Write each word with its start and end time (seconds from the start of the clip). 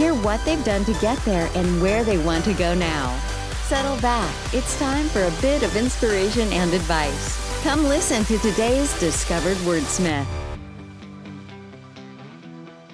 Hear 0.00 0.14
what 0.14 0.42
they've 0.46 0.64
done 0.64 0.86
to 0.86 0.94
get 0.94 1.18
there 1.26 1.50
and 1.54 1.82
where 1.82 2.04
they 2.04 2.16
want 2.16 2.46
to 2.46 2.54
go 2.54 2.74
now. 2.74 3.14
Settle 3.64 4.00
back. 4.00 4.34
It's 4.54 4.78
time 4.78 5.04
for 5.08 5.24
a 5.24 5.30
bit 5.42 5.62
of 5.62 5.76
inspiration 5.76 6.50
and 6.54 6.72
advice. 6.72 7.62
Come 7.62 7.84
listen 7.84 8.24
to 8.24 8.38
today's 8.38 8.98
Discovered 8.98 9.58
Wordsmith. 9.58 10.24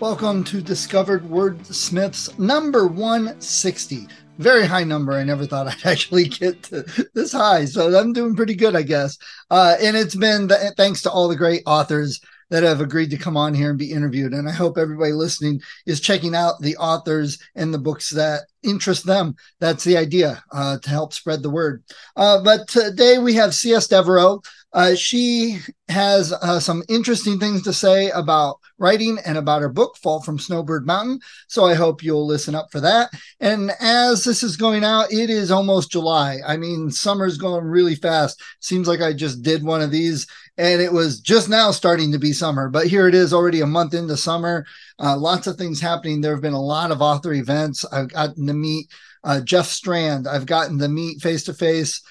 Welcome 0.01 0.43
to 0.43 0.61
Discovered 0.61 1.23
Wordsmiths 1.23 2.37
number 2.41 2.89
160. 2.89 4.09
Very 4.39 4.67
high 4.67 4.83
number. 4.83 5.13
I 5.13 5.23
never 5.23 5.47
thought 5.47 5.69
I'd 5.69 5.77
actually 5.87 6.25
get 6.25 6.65
to 6.65 7.09
this 7.15 7.31
high. 7.31 7.67
So 7.67 7.97
I'm 7.97 8.15
doing 8.15 8.35
pretty 8.35 8.57
good, 8.57 8.75
I 8.75 8.83
guess. 8.83 9.17
Uh, 9.49 9.77
and 9.81 9.97
it's 9.97 10.17
been 10.17 10.49
th- 10.49 10.73
thanks 10.77 11.03
to 11.03 11.13
all 11.13 11.29
the 11.29 11.37
great 11.37 11.63
authors 11.67 12.21
that 12.51 12.63
have 12.63 12.81
agreed 12.81 13.11
to 13.11 13.17
come 13.17 13.37
on 13.37 13.55
here 13.55 13.71
and 13.71 13.79
be 13.79 13.93
interviewed. 13.93 14.33
And 14.33 14.49
I 14.49 14.53
hope 14.53 14.79
everybody 14.79 15.13
listening 15.13 15.61
is 15.87 16.01
checking 16.01 16.35
out 16.35 16.61
the 16.61 16.77
authors 16.77 17.39
and 17.55 17.73
the 17.73 17.79
books 17.79 18.11
that 18.11 18.43
interest 18.63 19.07
them. 19.07 19.37
That's 19.61 19.85
the 19.85 19.97
idea 19.97 20.43
uh, 20.53 20.79
to 20.79 20.91
help 20.91 21.13
spread 21.13 21.43
the 21.43 21.51
word. 21.51 21.83
Uh, 22.17 22.43
but 22.43 22.69
today 22.69 23.19
we 23.19 23.35
have 23.35 23.55
C.S. 23.55 23.89
Devereaux. 23.89 24.43
Uh, 24.73 24.95
she 24.95 25.59
has 25.89 26.33
uh, 26.33 26.61
some 26.61 26.83
interesting 26.89 27.39
things 27.39 27.63
to 27.63 27.73
say 27.73 28.11
about 28.11 28.59
writing 28.79 29.19
and 29.25 29.39
about 29.39 29.63
her 29.63 29.71
book, 29.71 29.97
Fall 29.97 30.21
from 30.21 30.39
Snowbird 30.39 30.87
Mountain. 30.87 31.21
So 31.49 31.65
I 31.65 31.75
hope 31.75 32.03
you'll 32.03 32.27
listen 32.27 32.55
up 32.55 32.71
for 32.71 32.81
that. 32.81 33.11
And 33.41 33.73
as 33.81 34.25
this 34.25 34.43
is 34.43 34.57
going 34.57 34.85
out, 34.85 35.11
it 35.11 35.31
is 35.31 35.51
almost 35.51 35.93
July. 35.93 36.41
I 36.47 36.59
mean, 36.59 36.91
summer's 36.91 37.39
going 37.39 37.65
really 37.65 37.95
fast. 37.95 38.43
Seems 38.61 38.87
like 38.87 39.01
I 39.01 39.15
just 39.15 39.41
did 39.41 39.65
one 39.65 39.81
of 39.81 39.91
these 39.91 40.27
and 40.59 40.81
it 40.81 40.93
was 40.93 41.21
just 41.21 41.49
now 41.49 41.71
starting 41.71 42.13
to 42.13 42.19
be 42.19 42.33
summer, 42.33 42.69
but 42.69 42.87
here 42.87 43.09
it 43.09 43.15
is 43.15 43.33
already 43.33 43.61
a 43.61 43.67
month 43.67 43.95
into 43.95 44.17
summer. 44.17 44.67
Uh, 44.99 45.17
lots 45.17 45.47
of 45.47 45.57
things 45.57 45.81
happening. 45.81 46.21
There 46.21 46.33
have 46.33 46.43
been 46.43 46.53
a 46.53 46.61
lot 46.61 46.91
of 46.91 47.03
author 47.03 47.33
events. 47.33 47.85
I've 47.93 48.09
gotten 48.09 48.47
to 48.47 48.55
meet 48.55 48.87
uh, 49.25 49.41
Jeff 49.41 49.67
Strand. 49.67 50.27
I've 50.27 50.47
gotten 50.47 50.79
to 50.79 50.89
meet 50.89 51.21
face 51.21 51.45
to 51.45 51.55
face 51.55 52.03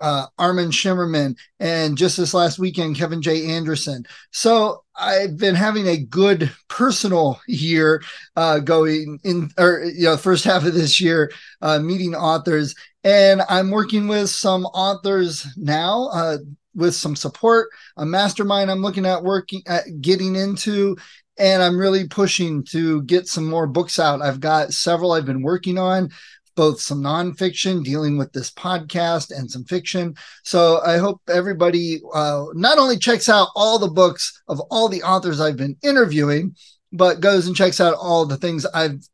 uh, 0.00 0.26
Armin 0.38 0.70
Shimerman, 0.70 1.36
and 1.58 1.96
just 1.96 2.16
this 2.16 2.34
last 2.34 2.58
weekend, 2.58 2.96
Kevin 2.96 3.22
J. 3.22 3.46
Anderson. 3.46 4.04
So 4.30 4.84
I've 4.94 5.36
been 5.36 5.54
having 5.54 5.86
a 5.86 5.96
good 5.96 6.50
personal 6.68 7.40
year 7.46 8.02
uh, 8.36 8.58
going 8.60 9.18
in, 9.24 9.50
or 9.58 9.84
you 9.84 10.04
know, 10.04 10.16
first 10.16 10.44
half 10.44 10.64
of 10.64 10.74
this 10.74 11.00
year, 11.00 11.32
uh, 11.62 11.78
meeting 11.78 12.14
authors, 12.14 12.74
and 13.04 13.42
I'm 13.48 13.70
working 13.70 14.08
with 14.08 14.30
some 14.30 14.66
authors 14.66 15.46
now. 15.56 16.08
Uh, 16.12 16.38
with 16.76 16.94
some 16.94 17.16
support, 17.16 17.68
a 17.96 18.06
mastermind 18.06 18.70
I'm 18.70 18.82
looking 18.82 19.06
at 19.06 19.24
working 19.24 19.62
at 19.66 19.84
getting 20.00 20.36
into, 20.36 20.96
and 21.38 21.62
I'm 21.62 21.78
really 21.78 22.06
pushing 22.06 22.62
to 22.66 23.02
get 23.02 23.26
some 23.26 23.48
more 23.48 23.66
books 23.66 23.98
out. 23.98 24.22
I've 24.22 24.40
got 24.40 24.72
several 24.72 25.12
I've 25.12 25.26
been 25.26 25.42
working 25.42 25.78
on 25.78 26.10
both 26.54 26.80
some 26.80 27.02
nonfiction 27.02 27.84
dealing 27.84 28.16
with 28.16 28.32
this 28.32 28.50
podcast 28.50 29.30
and 29.36 29.50
some 29.50 29.64
fiction. 29.64 30.16
So 30.42 30.80
I 30.84 30.96
hope 30.96 31.20
everybody 31.28 32.00
uh, 32.14 32.46
not 32.54 32.78
only 32.78 32.98
checks 32.98 33.28
out 33.28 33.48
all 33.54 33.78
the 33.78 33.88
books 33.88 34.42
of 34.48 34.58
all 34.70 34.88
the 34.88 35.02
authors 35.02 35.38
I've 35.38 35.58
been 35.58 35.76
interviewing, 35.82 36.56
but 36.92 37.20
goes 37.20 37.46
and 37.46 37.54
checks 37.54 37.80
out 37.80 37.94
all 37.94 38.24
the 38.24 38.38
things 38.38 38.64
I've 38.66 39.06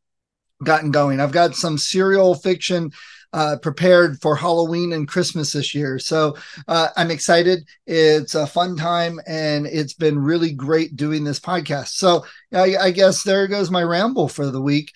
gotten 0.63 0.91
going. 0.91 1.19
I've 1.19 1.33
got 1.33 1.55
some 1.55 1.77
serial 1.77 2.33
fiction 2.33 2.91
uh, 3.33 3.57
prepared 3.61 4.21
for 4.21 4.35
Halloween 4.35 4.93
and 4.93 5.07
Christmas 5.07 5.51
this 5.53 5.73
year. 5.73 5.99
So 5.99 6.37
uh, 6.67 6.89
I'm 6.95 7.11
excited. 7.11 7.67
It's 7.85 8.35
a 8.35 8.47
fun 8.47 8.77
time 8.77 9.19
and 9.27 9.65
it's 9.65 9.93
been 9.93 10.19
really 10.19 10.53
great 10.53 10.95
doing 10.95 11.23
this 11.23 11.39
podcast. 11.39 11.89
So 11.89 12.25
I, 12.53 12.77
I 12.77 12.91
guess 12.91 13.23
there 13.23 13.47
goes 13.47 13.71
my 13.71 13.83
ramble 13.83 14.29
for 14.29 14.49
the 14.49 14.61
week 14.61 14.91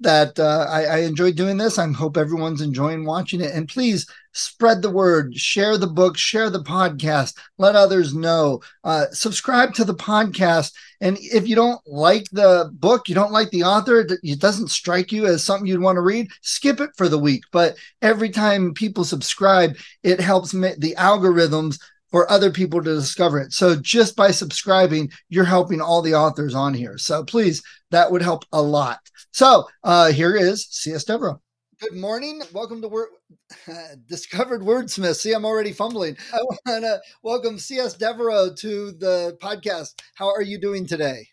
that 0.00 0.38
uh, 0.38 0.66
I, 0.68 0.84
I 0.84 0.98
enjoyed 0.98 1.36
doing 1.36 1.56
this. 1.56 1.78
I 1.78 1.86
hope 1.92 2.16
everyone's 2.16 2.62
enjoying 2.62 3.04
watching 3.04 3.40
it. 3.40 3.52
And 3.54 3.68
please 3.68 4.06
spread 4.32 4.80
the 4.80 4.90
word, 4.90 5.36
share 5.36 5.76
the 5.76 5.86
book, 5.86 6.16
share 6.16 6.50
the 6.50 6.62
podcast, 6.62 7.36
let 7.58 7.76
others 7.76 8.14
know. 8.14 8.60
Uh, 8.84 9.06
subscribe 9.12 9.74
to 9.74 9.84
the 9.84 9.94
podcast. 9.94 10.72
And 11.00 11.18
if 11.20 11.48
you 11.48 11.56
don't 11.56 11.80
like 11.86 12.26
the 12.32 12.70
book, 12.74 13.08
you 13.08 13.14
don't 13.14 13.32
like 13.32 13.50
the 13.50 13.64
author, 13.64 14.06
it 14.22 14.40
doesn't 14.40 14.68
strike 14.68 15.12
you 15.12 15.26
as 15.26 15.42
something 15.42 15.66
you'd 15.66 15.80
want 15.80 15.96
to 15.96 16.02
read, 16.02 16.28
skip 16.42 16.80
it 16.80 16.90
for 16.96 17.08
the 17.08 17.18
week. 17.18 17.44
But 17.52 17.76
every 18.00 18.30
time 18.30 18.74
people 18.74 19.04
subscribe, 19.04 19.76
it 20.02 20.20
helps 20.20 20.52
the 20.52 20.94
algorithms 20.98 21.78
for 22.10 22.30
other 22.30 22.50
people 22.50 22.82
to 22.82 22.94
discover 22.94 23.40
it. 23.40 23.52
So 23.52 23.76
just 23.76 24.16
by 24.16 24.30
subscribing, 24.30 25.10
you're 25.28 25.44
helping 25.44 25.80
all 25.80 26.02
the 26.02 26.14
authors 26.14 26.54
on 26.54 26.74
here. 26.74 26.98
So 26.98 27.24
please, 27.24 27.62
that 27.90 28.10
would 28.10 28.22
help 28.22 28.44
a 28.52 28.62
lot. 28.62 28.98
So 29.32 29.66
uh, 29.84 30.12
here 30.12 30.34
is 30.34 30.66
C.S. 30.70 31.04
Devereaux. 31.04 31.40
Good 31.80 31.96
morning. 31.96 32.42
Welcome 32.52 32.82
to 32.82 32.88
Word 32.88 33.08
Discovered 34.06 34.60
Wordsmith. 34.60 35.16
See, 35.16 35.32
I'm 35.32 35.46
already 35.46 35.72
fumbling. 35.72 36.16
I 36.32 36.38
want 36.42 36.84
to 36.84 37.00
welcome 37.22 37.58
C.S. 37.58 37.94
Devereaux 37.94 38.52
to 38.58 38.92
the 38.92 39.38
podcast. 39.42 39.94
How 40.14 40.28
are 40.28 40.42
you 40.42 40.60
doing 40.60 40.86
today? 40.86 41.26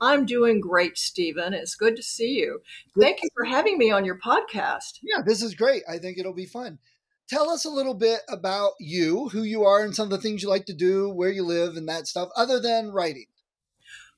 I'm 0.00 0.24
doing 0.24 0.60
great, 0.60 0.96
Stephen. 0.96 1.52
It's 1.52 1.74
good 1.74 1.96
to 1.96 2.02
see 2.02 2.34
you. 2.34 2.60
Thank 3.00 3.22
you 3.22 3.28
for 3.34 3.44
having 3.44 3.76
me 3.76 3.90
on 3.90 4.04
your 4.04 4.20
podcast. 4.20 5.00
Yeah, 5.02 5.22
this 5.24 5.42
is 5.42 5.54
great. 5.54 5.82
I 5.88 5.98
think 5.98 6.18
it'll 6.18 6.32
be 6.32 6.46
fun. 6.46 6.78
Tell 7.28 7.50
us 7.50 7.66
a 7.66 7.70
little 7.70 7.94
bit 7.94 8.20
about 8.28 8.72
you, 8.80 9.28
who 9.28 9.42
you 9.42 9.64
are, 9.64 9.84
and 9.84 9.94
some 9.94 10.04
of 10.04 10.10
the 10.10 10.18
things 10.18 10.42
you 10.42 10.48
like 10.48 10.64
to 10.66 10.74
do, 10.74 11.10
where 11.10 11.30
you 11.30 11.44
live, 11.44 11.76
and 11.76 11.86
that 11.88 12.06
stuff, 12.06 12.30
other 12.34 12.58
than 12.58 12.90
writing. 12.90 13.26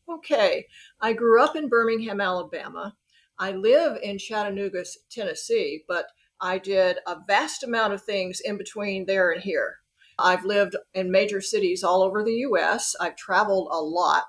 Okay. 0.09 0.67
I 1.01 1.13
grew 1.13 1.43
up 1.43 1.57
in 1.57 1.69
Birmingham, 1.69 2.21
Alabama. 2.21 2.97
I 3.39 3.53
live 3.53 3.99
in 4.03 4.19
Chattanooga, 4.19 4.85
Tennessee, 5.11 5.83
but 5.89 6.07
I 6.41 6.59
did 6.59 6.99
a 7.07 7.17
vast 7.27 7.65
amount 7.65 7.95
of 7.95 8.03
things 8.03 8.41
in 8.41 8.57
between 8.57 9.07
there 9.07 9.33
and 9.33 9.43
here. 9.43 9.79
I've 10.19 10.45
lived 10.45 10.77
in 10.95 11.11
major 11.11 11.41
cities 11.41 11.83
all 11.83 12.03
over 12.03 12.23
the 12.23 12.45
US. 12.49 12.95
I've 13.01 13.17
traveled 13.17 13.69
a 13.73 13.81
lot 13.81 14.27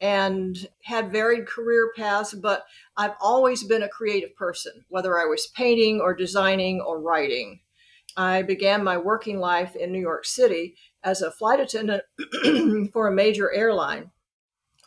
and 0.00 0.68
had 0.82 1.12
varied 1.12 1.46
career 1.46 1.92
paths, 1.96 2.34
but 2.34 2.64
I've 2.96 3.14
always 3.20 3.62
been 3.62 3.82
a 3.82 3.88
creative 3.88 4.34
person, 4.34 4.84
whether 4.88 5.18
I 5.18 5.26
was 5.26 5.46
painting 5.46 6.00
or 6.00 6.14
designing 6.14 6.80
or 6.80 7.00
writing. 7.00 7.60
I 8.16 8.42
began 8.42 8.82
my 8.82 8.96
working 8.96 9.38
life 9.38 9.76
in 9.76 9.92
New 9.92 10.00
York 10.00 10.24
City 10.24 10.76
as 11.02 11.20
a 11.20 11.30
flight 11.30 11.60
attendant 11.60 12.02
for 12.92 13.08
a 13.08 13.12
major 13.12 13.52
airline 13.52 14.10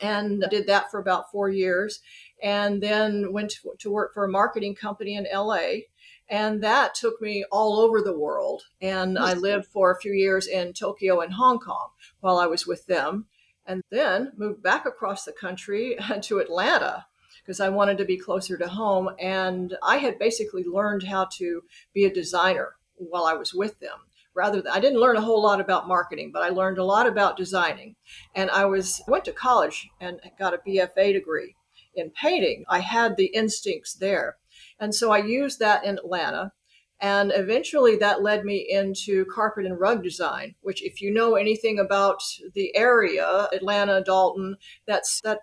and 0.02 0.44
did 0.50 0.68
that 0.68 0.90
for 0.90 1.00
about 1.00 1.32
four 1.32 1.50
years 1.50 2.00
and 2.42 2.82
then 2.82 3.32
went 3.32 3.52
to, 3.52 3.74
to, 3.80 3.92
work 3.92 4.14
for 4.14 4.24
a 4.24 4.30
marketing 4.30 4.74
company 4.74 5.16
in 5.16 5.28
LA. 5.32 5.82
And 6.30 6.64
that 6.64 6.96
took 6.96 7.22
me 7.22 7.46
all 7.52 7.80
over 7.80 8.02
the 8.02 8.18
world. 8.18 8.64
And 8.82 9.20
I 9.20 9.34
lived 9.34 9.66
for 9.66 9.92
a 9.92 10.00
few 10.00 10.14
years 10.14 10.48
in 10.48 10.74
Tokyo 10.74 11.22
and 11.22 11.34
Hong 11.34 11.60
Kong 11.60 11.90
while 12.22 12.38
I 12.38 12.46
was 12.46 12.66
with 12.66 12.86
them. 12.86 13.26
And 13.66 13.84
then 13.92 14.32
moved 14.36 14.64
back 14.64 14.86
across 14.86 15.26
the 15.26 15.32
country 15.34 15.98
to 16.22 16.40
Atlanta 16.40 17.06
because 17.44 17.60
I 17.60 17.70
wanted 17.70 17.98
to 18.00 18.06
be 18.06 18.18
closer 18.18 18.58
to 18.58 18.68
home. 18.68 19.10
And 19.20 19.76
I 19.84 19.98
had 19.98 20.18
basically 20.18 20.64
learned 20.64 21.04
how 21.04 21.28
to 21.38 21.62
be 21.94 22.06
a 22.06 22.14
designer 22.14 22.76
while 23.00 23.26
I 23.26 23.34
was 23.34 23.54
with 23.54 23.80
them 23.80 23.98
rather 24.36 24.62
than, 24.62 24.72
I 24.72 24.80
didn't 24.80 25.00
learn 25.00 25.18
a 25.18 25.22
whole 25.22 25.42
lot 25.42 25.60
about 25.60 25.88
marketing, 25.88 26.32
but 26.34 26.44
I 26.44 26.50
learned 26.50 26.78
a 26.78 26.86
lot 26.86 27.08
about 27.08 27.38
designing. 27.38 27.96
And 28.36 28.50
I 28.50 28.66
was 28.66 29.02
went 29.08 29.26
to 29.26 29.32
college 29.32 29.90
and 30.00 30.20
got 30.38 30.54
a 30.54 30.60
BFA 30.60 31.14
degree 31.14 31.56
in 31.96 32.12
painting. 32.12 32.64
I 32.70 32.80
had 32.80 33.18
the 33.18 33.28
instincts 33.28 33.94
there. 33.94 34.38
And 34.80 34.94
so 34.94 35.12
I 35.12 35.20
used 35.20 35.60
that 35.60 35.84
in 35.84 35.98
Atlanta. 35.98 36.54
And 37.02 37.32
eventually 37.34 37.96
that 37.98 38.22
led 38.22 38.44
me 38.44 38.68
into 38.70 39.26
carpet 39.34 39.66
and 39.66 39.80
rug 39.80 40.04
design, 40.04 40.56
which 40.62 40.84
if 40.84 41.02
you 41.02 41.14
know 41.14 41.36
anything 41.36 41.80
about 41.80 42.22
the 42.54 42.76
area, 42.76 43.48
Atlanta, 43.54 44.04
Dalton, 44.04 44.58
that's 44.86 45.22
that 45.22 45.40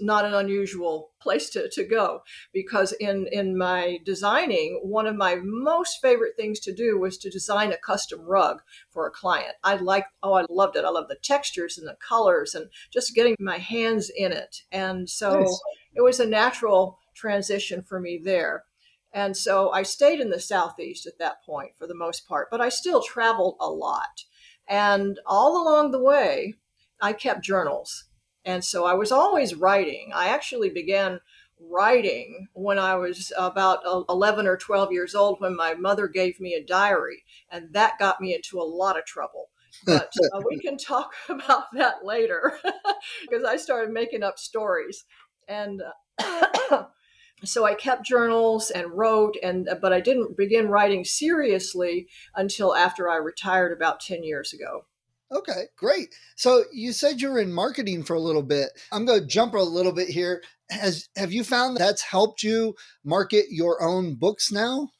not 0.00 0.24
an 0.24 0.34
unusual 0.34 1.10
place 1.20 1.50
to, 1.50 1.68
to 1.70 1.84
go 1.84 2.22
because 2.52 2.92
in 2.92 3.26
in 3.32 3.56
my 3.56 3.98
designing 4.04 4.80
one 4.82 5.06
of 5.06 5.16
my 5.16 5.36
most 5.42 6.00
favorite 6.00 6.34
things 6.36 6.60
to 6.60 6.74
do 6.74 6.98
was 6.98 7.18
to 7.18 7.30
design 7.30 7.72
a 7.72 7.76
custom 7.76 8.20
rug 8.20 8.60
for 8.90 9.06
a 9.06 9.10
client 9.10 9.54
i 9.62 9.74
like 9.76 10.06
oh 10.22 10.34
i 10.34 10.44
loved 10.50 10.76
it 10.76 10.84
i 10.84 10.90
love 10.90 11.08
the 11.08 11.16
textures 11.22 11.78
and 11.78 11.86
the 11.86 11.96
colors 12.06 12.54
and 12.54 12.68
just 12.92 13.14
getting 13.14 13.36
my 13.38 13.58
hands 13.58 14.10
in 14.16 14.32
it 14.32 14.62
and 14.72 15.08
so 15.08 15.40
nice. 15.40 15.60
it 15.94 16.02
was 16.02 16.20
a 16.20 16.26
natural 16.26 16.98
transition 17.14 17.82
for 17.82 18.00
me 18.00 18.20
there. 18.22 18.64
And 19.12 19.36
so 19.36 19.70
I 19.70 19.84
stayed 19.84 20.20
in 20.20 20.30
the 20.30 20.40
Southeast 20.40 21.06
at 21.06 21.18
that 21.18 21.44
point 21.46 21.72
for 21.78 21.86
the 21.86 21.94
most 21.94 22.26
part, 22.28 22.48
but 22.50 22.60
I 22.60 22.68
still 22.68 23.02
traveled 23.02 23.56
a 23.60 23.70
lot. 23.70 24.24
And 24.68 25.18
all 25.24 25.62
along 25.62 25.92
the 25.92 26.02
way, 26.02 26.54
I 27.00 27.12
kept 27.12 27.44
journals. 27.44 28.04
And 28.44 28.64
so 28.64 28.84
I 28.84 28.94
was 28.94 29.10
always 29.10 29.54
writing. 29.54 30.10
I 30.14 30.28
actually 30.28 30.70
began 30.70 31.20
writing 31.60 32.48
when 32.52 32.78
I 32.78 32.94
was 32.96 33.32
about 33.38 33.80
11 34.08 34.46
or 34.46 34.56
12 34.56 34.92
years 34.92 35.14
old 35.14 35.40
when 35.40 35.56
my 35.56 35.74
mother 35.74 36.08
gave 36.08 36.40
me 36.40 36.54
a 36.54 36.64
diary. 36.64 37.24
And 37.50 37.72
that 37.72 37.98
got 37.98 38.20
me 38.20 38.34
into 38.34 38.60
a 38.60 38.64
lot 38.64 38.98
of 38.98 39.04
trouble. 39.04 39.50
But 39.86 40.12
uh, 40.32 40.40
we 40.48 40.58
can 40.58 40.76
talk 40.76 41.12
about 41.28 41.64
that 41.74 42.04
later 42.04 42.58
because 43.22 43.44
I 43.44 43.56
started 43.56 43.92
making 43.92 44.22
up 44.22 44.38
stories. 44.38 45.04
And 45.48 45.82
uh, 46.18 46.84
so 47.44 47.64
I 47.64 47.74
kept 47.74 48.06
journals 48.06 48.70
and 48.70 48.92
wrote 48.92 49.36
and 49.42 49.68
but 49.80 49.92
I 49.92 50.00
didn't 50.00 50.36
begin 50.36 50.68
writing 50.68 51.04
seriously 51.04 52.08
until 52.34 52.74
after 52.74 53.08
I 53.08 53.16
retired 53.16 53.72
about 53.72 54.00
10 54.00 54.22
years 54.22 54.52
ago. 54.52 54.86
Okay, 55.32 55.64
great. 55.76 56.14
So 56.36 56.64
you 56.72 56.92
said 56.92 57.20
you 57.20 57.30
were 57.30 57.40
in 57.40 57.52
marketing 57.52 58.04
for 58.04 58.14
a 58.14 58.20
little 58.20 58.42
bit. 58.42 58.70
I'm 58.92 59.04
going 59.04 59.20
to 59.20 59.26
jump 59.26 59.54
a 59.54 59.58
little 59.58 59.92
bit 59.92 60.08
here. 60.08 60.42
Has 60.70 61.08
have 61.16 61.32
you 61.32 61.44
found 61.44 61.76
that's 61.76 62.02
helped 62.02 62.42
you 62.42 62.74
market 63.04 63.46
your 63.50 63.82
own 63.82 64.14
books 64.14 64.50
now? 64.52 64.90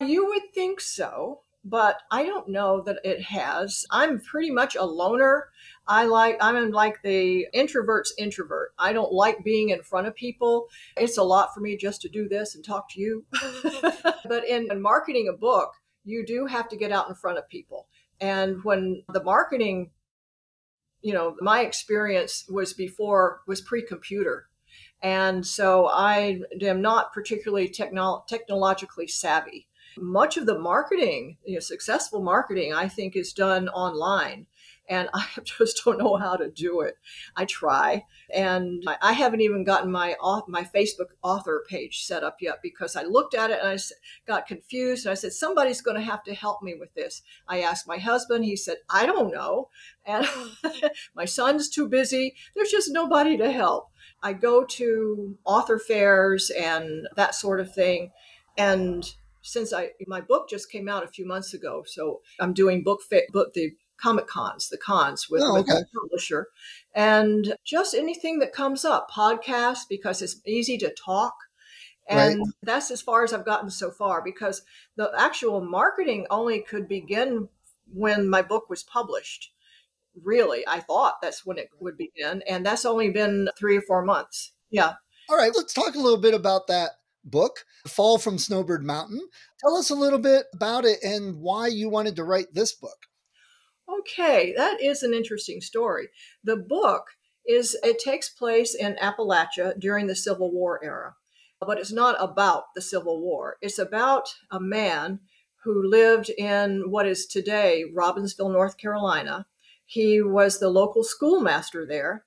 You 0.00 0.26
would 0.26 0.52
think 0.54 0.80
so 0.80 1.42
but 1.68 1.98
I 2.12 2.24
don't 2.24 2.48
know 2.48 2.80
that 2.82 3.00
it 3.02 3.20
has. 3.22 3.84
I'm 3.90 4.20
pretty 4.20 4.50
much 4.50 4.76
a 4.76 4.84
loner. 4.84 5.48
I 5.88 6.04
like 6.04 6.38
I'm 6.40 6.70
like 6.70 7.02
the 7.02 7.48
introvert's 7.52 8.14
introvert. 8.16 8.72
I 8.78 8.92
don't 8.92 9.12
like 9.12 9.42
being 9.42 9.70
in 9.70 9.82
front 9.82 10.06
of 10.06 10.14
people. 10.14 10.68
It's 10.96 11.18
a 11.18 11.24
lot 11.24 11.52
for 11.52 11.60
me 11.60 11.76
just 11.76 12.00
to 12.02 12.08
do 12.08 12.28
this 12.28 12.54
and 12.54 12.64
talk 12.64 12.88
to 12.90 13.00
you. 13.00 13.26
but 14.28 14.46
in, 14.48 14.70
in 14.70 14.80
marketing 14.80 15.28
a 15.28 15.36
book, 15.36 15.72
you 16.04 16.24
do 16.24 16.46
have 16.46 16.68
to 16.68 16.76
get 16.76 16.92
out 16.92 17.08
in 17.08 17.16
front 17.16 17.36
of 17.36 17.48
people. 17.48 17.88
And 18.20 18.62
when 18.64 19.02
the 19.12 19.22
marketing, 19.22 19.90
you 21.02 21.12
know, 21.12 21.36
my 21.40 21.60
experience 21.60 22.46
was 22.48 22.72
before 22.72 23.42
was 23.46 23.60
pre-computer. 23.60 24.48
And 25.02 25.46
so 25.46 25.86
I 25.86 26.40
am 26.60 26.80
not 26.80 27.12
particularly 27.12 27.68
techno- 27.68 28.24
technologically 28.26 29.06
savvy 29.06 29.68
much 29.98 30.36
of 30.36 30.46
the 30.46 30.58
marketing, 30.58 31.38
you 31.44 31.54
know, 31.54 31.60
successful 31.60 32.22
marketing, 32.22 32.74
I 32.74 32.88
think, 32.88 33.16
is 33.16 33.32
done 33.32 33.68
online. 33.68 34.46
And 34.88 35.08
I 35.14 35.26
just 35.44 35.82
don't 35.84 35.98
know 35.98 36.16
how 36.16 36.36
to 36.36 36.50
do 36.50 36.80
it. 36.80 36.96
I 37.36 37.44
try, 37.44 38.04
and 38.34 38.84
I 39.02 39.12
haven't 39.12 39.40
even 39.40 39.64
gotten 39.64 39.90
my 39.90 40.14
my 40.48 40.64
Facebook 40.64 41.10
author 41.22 41.64
page 41.68 42.04
set 42.04 42.24
up 42.24 42.36
yet 42.40 42.60
because 42.62 42.96
I 42.96 43.02
looked 43.02 43.34
at 43.34 43.50
it 43.50 43.58
and 43.62 43.68
I 43.68 43.78
got 44.26 44.46
confused. 44.46 45.06
And 45.06 45.12
I 45.12 45.14
said, 45.14 45.32
somebody's 45.32 45.80
going 45.80 45.96
to 45.96 46.02
have 46.02 46.22
to 46.24 46.34
help 46.34 46.62
me 46.62 46.74
with 46.78 46.94
this. 46.94 47.22
I 47.48 47.60
asked 47.60 47.88
my 47.88 47.98
husband. 47.98 48.44
He 48.44 48.56
said, 48.56 48.78
I 48.90 49.06
don't 49.06 49.32
know, 49.32 49.68
and 50.06 50.26
my 51.14 51.24
son's 51.24 51.68
too 51.68 51.88
busy. 51.88 52.34
There's 52.54 52.70
just 52.70 52.90
nobody 52.92 53.36
to 53.36 53.50
help. 53.50 53.90
I 54.22 54.32
go 54.32 54.64
to 54.64 55.36
author 55.44 55.78
fairs 55.78 56.50
and 56.50 57.06
that 57.16 57.34
sort 57.34 57.60
of 57.60 57.74
thing, 57.74 58.12
and 58.56 59.04
since 59.46 59.72
I 59.72 59.90
my 60.08 60.20
book 60.20 60.48
just 60.48 60.72
came 60.72 60.88
out 60.88 61.04
a 61.04 61.08
few 61.08 61.24
months 61.24 61.54
ago, 61.54 61.84
so 61.86 62.20
I'm 62.40 62.52
doing 62.52 62.82
book 62.82 63.00
fit 63.02 63.30
book 63.32 63.54
the 63.54 63.72
comic 64.00 64.26
cons, 64.26 64.68
the 64.68 64.78
cons 64.78 65.28
with, 65.30 65.42
oh, 65.42 65.58
okay. 65.58 65.60
with 65.60 65.68
my 65.68 65.82
publisher, 66.00 66.48
and 66.94 67.56
just 67.64 67.94
anything 67.94 68.38
that 68.38 68.52
comes 68.52 68.84
up, 68.84 69.10
podcast 69.10 69.80
because 69.88 70.22
it's 70.22 70.40
easy 70.46 70.78
to 70.78 70.94
talk. 70.94 71.34
And 72.08 72.38
right. 72.38 72.48
that's 72.62 72.90
as 72.90 73.02
far 73.02 73.24
as 73.24 73.32
I've 73.32 73.44
gotten 73.44 73.68
so 73.68 73.90
far 73.90 74.22
because 74.22 74.62
the 74.96 75.10
actual 75.16 75.60
marketing 75.60 76.26
only 76.30 76.60
could 76.60 76.86
begin 76.86 77.48
when 77.92 78.28
my 78.28 78.42
book 78.42 78.70
was 78.70 78.84
published. 78.84 79.50
Really, 80.22 80.64
I 80.68 80.80
thought 80.80 81.16
that's 81.20 81.44
when 81.44 81.58
it 81.58 81.68
would 81.80 81.98
begin. 81.98 82.42
And 82.48 82.64
that's 82.64 82.84
only 82.84 83.10
been 83.10 83.48
three 83.58 83.76
or 83.76 83.82
four 83.82 84.04
months. 84.04 84.52
Yeah. 84.70 84.94
All 85.28 85.36
right, 85.36 85.52
let's 85.54 85.74
talk 85.74 85.96
a 85.96 86.00
little 86.00 86.20
bit 86.20 86.32
about 86.32 86.68
that 86.68 86.90
book, 87.24 87.64
Fall 87.86 88.18
from 88.18 88.38
Snowbird 88.38 88.84
Mountain. 88.84 89.20
Tell 89.60 89.76
us 89.76 89.90
a 89.90 89.94
little 89.94 90.18
bit 90.18 90.46
about 90.54 90.84
it 90.84 91.02
and 91.02 91.40
why 91.40 91.66
you 91.66 91.90
wanted 91.90 92.16
to 92.16 92.24
write 92.24 92.54
this 92.54 92.72
book. 92.72 93.06
Okay, 93.88 94.52
that 94.56 94.80
is 94.80 95.02
an 95.02 95.14
interesting 95.14 95.60
story. 95.60 96.08
The 96.42 96.56
book 96.56 97.04
is 97.46 97.76
it 97.82 97.98
takes 97.98 98.28
place 98.28 98.74
in 98.74 98.96
Appalachia 98.96 99.78
during 99.78 100.06
the 100.06 100.16
Civil 100.16 100.52
War 100.52 100.80
era, 100.82 101.14
but 101.60 101.78
it's 101.78 101.92
not 101.92 102.16
about 102.18 102.74
the 102.74 102.82
Civil 102.82 103.20
War. 103.20 103.56
It's 103.60 103.78
about 103.78 104.34
a 104.50 104.58
man 104.58 105.20
who 105.62 105.88
lived 105.88 106.30
in 106.30 106.90
what 106.90 107.06
is 107.06 107.26
today 107.26 107.84
Robbinsville, 107.94 108.52
North 108.52 108.76
Carolina. 108.76 109.46
He 109.84 110.20
was 110.20 110.58
the 110.58 110.68
local 110.68 111.04
schoolmaster 111.04 111.86
there. 111.86 112.24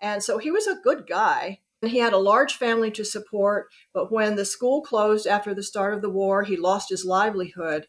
And 0.00 0.22
so 0.22 0.38
he 0.38 0.50
was 0.50 0.66
a 0.66 0.80
good 0.82 1.06
guy, 1.08 1.60
he 1.82 1.98
had 1.98 2.12
a 2.12 2.18
large 2.18 2.54
family 2.54 2.90
to 2.90 3.04
support, 3.04 3.68
but 3.94 4.12
when 4.12 4.36
the 4.36 4.44
school 4.44 4.82
closed 4.82 5.26
after 5.26 5.54
the 5.54 5.62
start 5.62 5.94
of 5.94 6.02
the 6.02 6.10
war, 6.10 6.42
he 6.42 6.56
lost 6.56 6.90
his 6.90 7.06
livelihood 7.06 7.86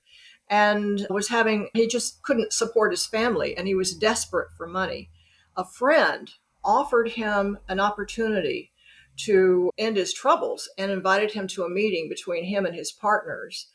and 0.52 1.08
was 1.10 1.30
having, 1.30 1.70
he 1.74 1.88
just 1.88 2.22
couldn't 2.24 2.52
support 2.52 2.92
his 2.92 3.08
family 3.08 3.56
and 3.58 3.68
he 3.68 3.74
was 3.74 3.96
desperate 3.96 4.50
for 4.58 4.68
money. 4.68 5.10
A 5.56 5.64
friend 5.66 6.30
offered 6.64 7.10
him 7.12 7.58
an 7.70 7.80
opportunity 7.80 8.74
to 9.16 9.72
end 9.78 9.96
his 9.96 10.14
troubles 10.14 10.70
and 10.78 10.92
invited 10.92 11.32
him 11.32 11.48
to 11.48 11.64
a 11.64 11.70
meeting 11.70 12.10
between 12.10 12.44
him 12.44 12.66
and 12.66 12.76
his 12.76 12.92
partners. 12.92 13.68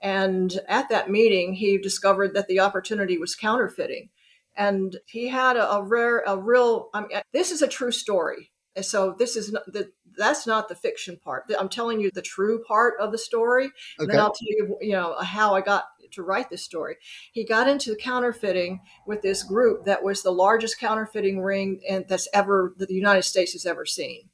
And 0.00 0.58
at 0.68 0.88
that 0.88 1.10
meeting, 1.10 1.52
he 1.52 1.76
discovered 1.76 2.34
that 2.34 2.48
the 2.48 2.60
opportunity 2.60 3.18
was 3.18 3.36
counterfeiting. 3.36 4.08
And 4.56 4.96
he 5.06 5.28
had 5.28 5.56
a, 5.56 5.70
a 5.70 5.82
rare, 5.82 6.24
a 6.26 6.36
real, 6.36 6.88
I 6.94 7.00
mean, 7.02 7.20
this 7.32 7.50
is 7.52 7.60
a 7.60 7.68
true 7.68 7.92
story. 7.92 8.50
And 8.74 8.84
so 8.84 9.14
this 9.18 9.36
is 9.36 9.52
not 9.52 9.64
the 9.66 9.92
that's 10.16 10.46
not 10.46 10.68
the 10.68 10.74
fiction 10.74 11.18
part. 11.22 11.44
I'm 11.58 11.68
telling 11.68 12.00
you 12.00 12.10
the 12.10 12.22
true 12.22 12.62
part 12.64 12.94
of 13.00 13.12
the 13.12 13.18
story, 13.18 13.66
okay. 13.66 13.72
and 13.98 14.10
then 14.10 14.20
I'll 14.20 14.32
tell 14.32 14.48
you 14.48 14.76
you 14.80 14.92
know 14.92 15.16
how 15.20 15.54
I 15.54 15.60
got 15.60 15.84
to 16.12 16.22
write 16.22 16.50
this 16.50 16.64
story. 16.64 16.96
He 17.32 17.44
got 17.44 17.68
into 17.68 17.96
counterfeiting 17.96 18.80
with 19.06 19.22
this 19.22 19.42
group 19.42 19.84
that 19.84 20.02
was 20.02 20.22
the 20.22 20.30
largest 20.30 20.78
counterfeiting 20.78 21.40
ring 21.40 21.80
and 21.88 22.04
that's 22.08 22.28
ever 22.32 22.74
that 22.78 22.88
the 22.88 22.94
United 22.94 23.22
States 23.22 23.52
has 23.52 23.66
ever 23.66 23.86
seen. 23.86 24.30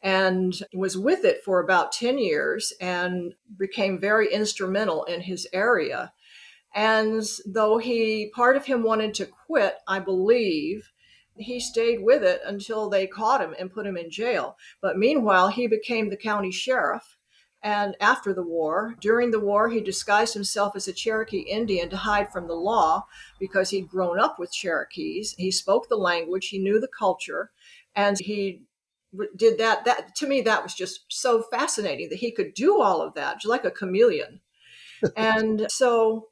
And 0.00 0.54
was 0.72 0.96
with 0.96 1.24
it 1.24 1.42
for 1.44 1.60
about 1.60 1.92
10 1.92 2.18
years 2.18 2.72
and 2.80 3.34
became 3.58 4.00
very 4.00 4.32
instrumental 4.32 5.04
in 5.04 5.22
his 5.22 5.48
area. 5.52 6.12
And 6.74 7.24
though 7.46 7.78
he, 7.78 8.30
part 8.34 8.56
of 8.56 8.66
him 8.66 8.82
wanted 8.84 9.14
to 9.14 9.26
quit, 9.26 9.74
I 9.88 9.98
believe, 9.98 10.92
he 11.36 11.60
stayed 11.60 12.02
with 12.02 12.22
it 12.22 12.40
until 12.44 12.88
they 12.88 13.06
caught 13.06 13.40
him 13.40 13.54
and 13.58 13.72
put 13.72 13.86
him 13.86 13.96
in 13.96 14.10
jail. 14.10 14.56
But 14.80 14.98
meanwhile, 14.98 15.48
he 15.48 15.66
became 15.66 16.10
the 16.10 16.16
county 16.16 16.50
sheriff. 16.50 17.17
And 17.62 17.96
after 18.00 18.32
the 18.32 18.42
war, 18.42 18.94
during 19.00 19.30
the 19.30 19.40
war, 19.40 19.68
he 19.68 19.80
disguised 19.80 20.34
himself 20.34 20.76
as 20.76 20.86
a 20.86 20.92
Cherokee 20.92 21.40
Indian 21.40 21.90
to 21.90 21.96
hide 21.96 22.32
from 22.32 22.46
the 22.46 22.54
law 22.54 23.06
because 23.40 23.70
he'd 23.70 23.88
grown 23.88 24.20
up 24.20 24.38
with 24.38 24.52
Cherokees. 24.52 25.34
He 25.36 25.50
spoke 25.50 25.88
the 25.88 25.96
language, 25.96 26.48
he 26.48 26.58
knew 26.58 26.78
the 26.78 26.88
culture, 26.88 27.50
and 27.96 28.16
he 28.18 28.62
did 29.36 29.58
that. 29.58 29.84
That 29.84 30.14
to 30.16 30.28
me, 30.28 30.40
that 30.42 30.62
was 30.62 30.74
just 30.74 31.06
so 31.08 31.42
fascinating 31.42 32.10
that 32.10 32.18
he 32.18 32.30
could 32.30 32.54
do 32.54 32.80
all 32.80 33.02
of 33.02 33.14
that, 33.14 33.40
just 33.40 33.50
like 33.50 33.64
a 33.64 33.72
chameleon. 33.72 34.40
and 35.16 35.66
so 35.68 36.28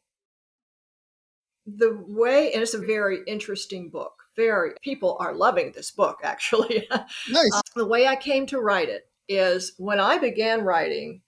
the 1.66 2.00
way, 2.06 2.52
and 2.52 2.62
it's 2.62 2.74
a 2.74 2.78
very 2.78 3.20
interesting 3.26 3.90
book 3.90 4.12
very 4.36 4.72
people 4.82 5.16
are 5.18 5.34
loving 5.34 5.72
this 5.72 5.90
book 5.90 6.20
actually 6.22 6.86
nice. 7.30 7.50
uh, 7.54 7.60
the 7.74 7.86
way 7.86 8.06
i 8.06 8.14
came 8.14 8.46
to 8.46 8.60
write 8.60 8.88
it 8.88 9.08
is 9.28 9.72
when 9.78 10.00
i 10.00 10.18
began 10.18 10.62
writing 10.62 11.20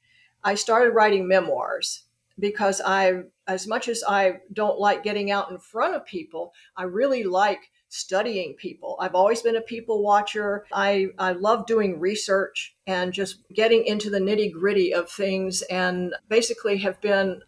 i 0.44 0.54
started 0.54 0.90
writing 0.90 1.26
memoirs 1.26 2.04
because 2.38 2.80
i 2.84 3.20
as 3.46 3.66
much 3.66 3.88
as 3.88 4.02
i 4.08 4.34
don't 4.52 4.78
like 4.78 5.02
getting 5.02 5.30
out 5.30 5.50
in 5.50 5.58
front 5.58 5.94
of 5.94 6.04
people 6.06 6.52
i 6.76 6.82
really 6.82 7.24
like 7.24 7.70
studying 7.88 8.54
people. 8.54 8.96
I've 9.00 9.14
always 9.14 9.42
been 9.42 9.56
a 9.56 9.60
people 9.60 10.02
watcher. 10.02 10.64
I 10.72 11.08
i 11.18 11.32
love 11.32 11.66
doing 11.66 12.00
research 12.00 12.76
and 12.86 13.12
just 13.12 13.38
getting 13.52 13.84
into 13.86 14.10
the 14.10 14.20
nitty 14.20 14.52
gritty 14.52 14.92
of 14.92 15.10
things 15.10 15.62
and 15.62 16.14
basically 16.28 16.78
have 16.78 17.00
been 17.00 17.40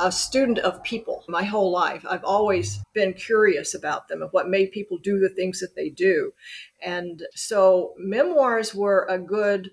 a 0.00 0.10
student 0.10 0.58
of 0.58 0.82
people 0.82 1.24
my 1.28 1.44
whole 1.44 1.70
life. 1.70 2.04
I've 2.08 2.24
always 2.24 2.80
been 2.94 3.12
curious 3.14 3.74
about 3.74 4.08
them 4.08 4.22
and 4.22 4.30
what 4.32 4.48
made 4.48 4.72
people 4.72 4.98
do 4.98 5.18
the 5.18 5.28
things 5.28 5.60
that 5.60 5.76
they 5.76 5.88
do. 5.88 6.32
And 6.82 7.22
so 7.34 7.94
memoirs 7.96 8.74
were 8.74 9.06
a 9.08 9.18
good 9.18 9.70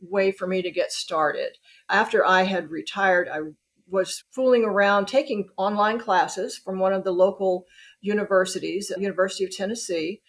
way 0.00 0.32
for 0.32 0.46
me 0.46 0.62
to 0.62 0.70
get 0.70 0.92
started. 0.92 1.56
After 1.88 2.24
I 2.24 2.42
had 2.42 2.70
retired, 2.70 3.28
I 3.28 3.40
was 3.88 4.24
fooling 4.30 4.64
around 4.64 5.06
taking 5.06 5.48
online 5.56 5.98
classes 5.98 6.58
from 6.58 6.78
one 6.78 6.92
of 6.92 7.04
the 7.04 7.12
local 7.12 7.66
universities, 8.00 8.92
University 8.98 9.44
of 9.44 9.54
Tennessee. 9.56 10.20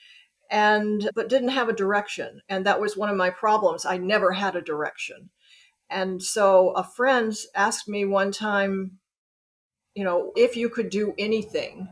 and 0.51 1.09
but 1.15 1.29
didn't 1.29 1.49
have 1.49 1.69
a 1.69 1.73
direction 1.73 2.41
and 2.49 2.65
that 2.65 2.79
was 2.79 2.97
one 2.97 3.09
of 3.09 3.15
my 3.15 3.29
problems 3.29 3.85
i 3.85 3.97
never 3.97 4.33
had 4.33 4.55
a 4.55 4.61
direction 4.61 5.29
and 5.89 6.21
so 6.21 6.71
a 6.71 6.83
friend 6.83 7.33
asked 7.55 7.87
me 7.87 8.03
one 8.05 8.31
time 8.31 8.99
you 9.95 10.03
know 10.03 10.31
if 10.35 10.55
you 10.55 10.69
could 10.69 10.89
do 10.89 11.13
anything 11.17 11.87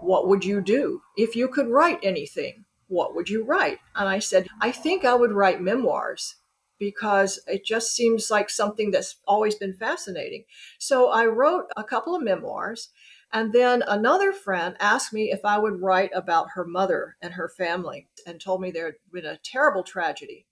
what 0.00 0.28
would 0.28 0.44
you 0.44 0.60
do 0.60 1.00
if 1.16 1.36
you 1.36 1.48
could 1.48 1.68
write 1.68 1.98
anything 2.02 2.64
what 2.88 3.14
would 3.14 3.28
you 3.28 3.44
write 3.44 3.78
and 3.96 4.08
i 4.08 4.18
said 4.18 4.46
i 4.60 4.70
think 4.70 5.04
i 5.04 5.14
would 5.14 5.32
write 5.32 5.60
memoirs 5.60 6.36
because 6.78 7.40
it 7.46 7.64
just 7.64 7.94
seems 7.94 8.30
like 8.30 8.50
something 8.50 8.90
that's 8.90 9.16
always 9.26 9.54
been 9.54 9.74
fascinating 9.74 10.44
so 10.78 11.10
i 11.10 11.24
wrote 11.24 11.66
a 11.76 11.84
couple 11.84 12.14
of 12.14 12.22
memoirs 12.22 12.90
and 13.32 13.52
then 13.52 13.82
another 13.86 14.32
friend 14.32 14.76
asked 14.78 15.12
me 15.12 15.32
if 15.32 15.40
I 15.44 15.58
would 15.58 15.80
write 15.80 16.10
about 16.14 16.48
her 16.54 16.66
mother 16.66 17.16
and 17.22 17.32
her 17.32 17.48
family 17.48 18.08
and 18.26 18.38
told 18.38 18.60
me 18.60 18.70
there 18.70 18.84
had 18.86 18.94
been 19.10 19.24
a 19.24 19.38
terrible 19.42 19.82
tragedy 19.82 20.46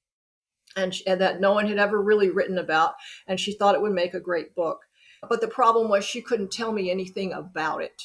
and, 0.77 0.95
and 1.07 1.21
that 1.21 1.41
no 1.41 1.53
one 1.53 1.67
had 1.67 1.79
ever 1.79 2.01
really 2.01 2.31
written 2.31 2.57
about. 2.57 2.95
And 3.27 3.39
she 3.39 3.53
thought 3.53 3.75
it 3.75 3.83
would 3.83 3.93
make 3.93 4.15
a 4.15 4.21
great 4.21 4.55
book. 4.55 4.81
But 5.29 5.43
the 5.43 5.49
problem 5.49 5.91
was 5.91 6.05
she 6.05 6.23
couldn't 6.23 6.51
tell 6.51 6.73
me 6.73 6.91
anything 6.91 7.33
about 7.33 7.83
it. 7.83 8.05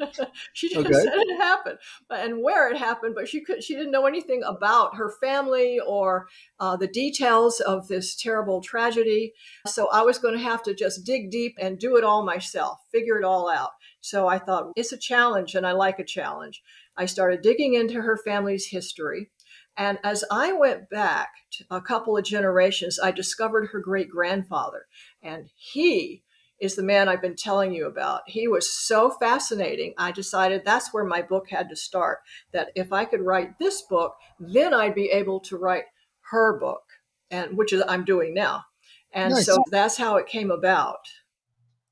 she 0.54 0.70
just 0.70 0.86
okay. 0.86 0.92
said 0.94 1.12
it 1.14 1.36
happened 1.36 1.78
and 2.08 2.42
where 2.42 2.70
it 2.70 2.78
happened, 2.78 3.14
but 3.14 3.28
she 3.28 3.42
could 3.42 3.62
she 3.62 3.74
didn't 3.74 3.90
know 3.90 4.06
anything 4.06 4.42
about 4.42 4.96
her 4.96 5.12
family 5.20 5.78
or 5.86 6.28
uh, 6.58 6.74
the 6.76 6.86
details 6.86 7.60
of 7.60 7.88
this 7.88 8.16
terrible 8.16 8.62
tragedy. 8.62 9.34
So 9.66 9.88
I 9.88 10.02
was 10.02 10.18
going 10.18 10.34
to 10.34 10.42
have 10.42 10.62
to 10.62 10.74
just 10.74 11.04
dig 11.04 11.30
deep 11.30 11.56
and 11.60 11.78
do 11.78 11.96
it 11.96 12.04
all 12.04 12.24
myself, 12.24 12.78
figure 12.90 13.18
it 13.18 13.24
all 13.24 13.50
out. 13.50 13.72
So 14.00 14.26
I 14.26 14.38
thought 14.38 14.72
it's 14.76 14.92
a 14.92 14.98
challenge 14.98 15.54
and 15.54 15.66
I 15.66 15.72
like 15.72 15.98
a 15.98 16.04
challenge. 16.04 16.62
I 16.96 17.04
started 17.04 17.42
digging 17.42 17.74
into 17.74 18.00
her 18.00 18.16
family's 18.16 18.68
history. 18.68 19.30
And 19.76 19.98
as 20.02 20.24
I 20.30 20.52
went 20.52 20.88
back 20.88 21.28
a 21.70 21.82
couple 21.82 22.16
of 22.16 22.24
generations, 22.24 22.98
I 22.98 23.10
discovered 23.10 23.68
her 23.72 23.80
great 23.80 24.08
grandfather. 24.08 24.86
And 25.22 25.50
he 25.54 26.22
is 26.60 26.74
the 26.74 26.82
man 26.82 27.08
I've 27.08 27.22
been 27.22 27.36
telling 27.36 27.72
you 27.72 27.86
about. 27.86 28.22
He 28.26 28.48
was 28.48 28.72
so 28.72 29.10
fascinating. 29.10 29.94
I 29.98 30.12
decided 30.12 30.62
that's 30.64 30.92
where 30.92 31.04
my 31.04 31.22
book 31.22 31.50
had 31.50 31.68
to 31.68 31.76
start. 31.76 32.20
That 32.52 32.68
if 32.74 32.92
I 32.92 33.04
could 33.04 33.20
write 33.20 33.58
this 33.58 33.82
book, 33.82 34.16
then 34.38 34.72
I'd 34.72 34.94
be 34.94 35.10
able 35.10 35.40
to 35.40 35.56
write 35.56 35.84
her 36.30 36.58
book, 36.58 36.82
and 37.30 37.56
which 37.56 37.72
is 37.72 37.82
I'm 37.86 38.04
doing 38.04 38.34
now. 38.34 38.64
And 39.12 39.34
nice. 39.34 39.46
so 39.46 39.56
that's 39.70 39.96
how 39.96 40.16
it 40.16 40.26
came 40.26 40.50
about. 40.50 40.98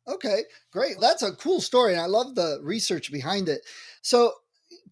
Okay, 0.06 0.42
great. 0.70 0.96
That's 1.00 1.22
a 1.22 1.32
cool 1.32 1.60
story, 1.60 1.92
and 1.92 2.02
I 2.02 2.06
love 2.06 2.34
the 2.34 2.60
research 2.62 3.10
behind 3.10 3.48
it. 3.48 3.62
So, 4.02 4.32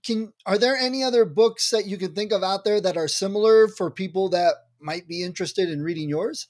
can 0.02 0.32
are 0.46 0.58
there 0.58 0.76
any 0.76 1.02
other 1.02 1.24
books 1.24 1.70
that 1.70 1.86
you 1.86 1.98
can 1.98 2.14
think 2.14 2.32
of 2.32 2.42
out 2.42 2.64
there 2.64 2.80
that 2.80 2.96
are 2.96 3.08
similar 3.08 3.68
for 3.68 3.90
people 3.90 4.30
that 4.30 4.54
might 4.80 5.06
be 5.06 5.22
interested 5.22 5.68
in 5.68 5.82
reading 5.82 6.08
yours? 6.08 6.48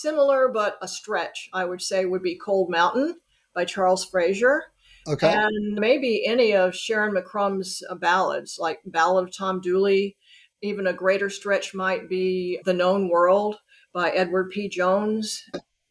Similar, 0.00 0.48
but 0.48 0.78
a 0.82 0.88
stretch, 0.88 1.48
I 1.52 1.64
would 1.64 1.82
say, 1.82 2.04
would 2.04 2.22
be 2.22 2.36
Cold 2.36 2.70
Mountain 2.70 3.16
by 3.54 3.64
Charles 3.64 4.04
Frazier. 4.04 4.64
Okay. 5.08 5.32
And 5.32 5.74
maybe 5.74 6.24
any 6.26 6.54
of 6.54 6.72
Sharyn 6.72 7.12
McCrumb's 7.12 7.82
uh, 7.88 7.94
ballads, 7.94 8.56
like 8.58 8.80
Ballad 8.84 9.28
of 9.28 9.36
Tom 9.36 9.60
Dooley. 9.60 10.16
Even 10.62 10.86
a 10.86 10.92
greater 10.92 11.28
stretch 11.28 11.74
might 11.74 12.08
be 12.08 12.60
The 12.64 12.72
Known 12.72 13.08
World 13.08 13.56
by 13.92 14.10
Edward 14.10 14.50
P. 14.50 14.68
Jones 14.68 15.42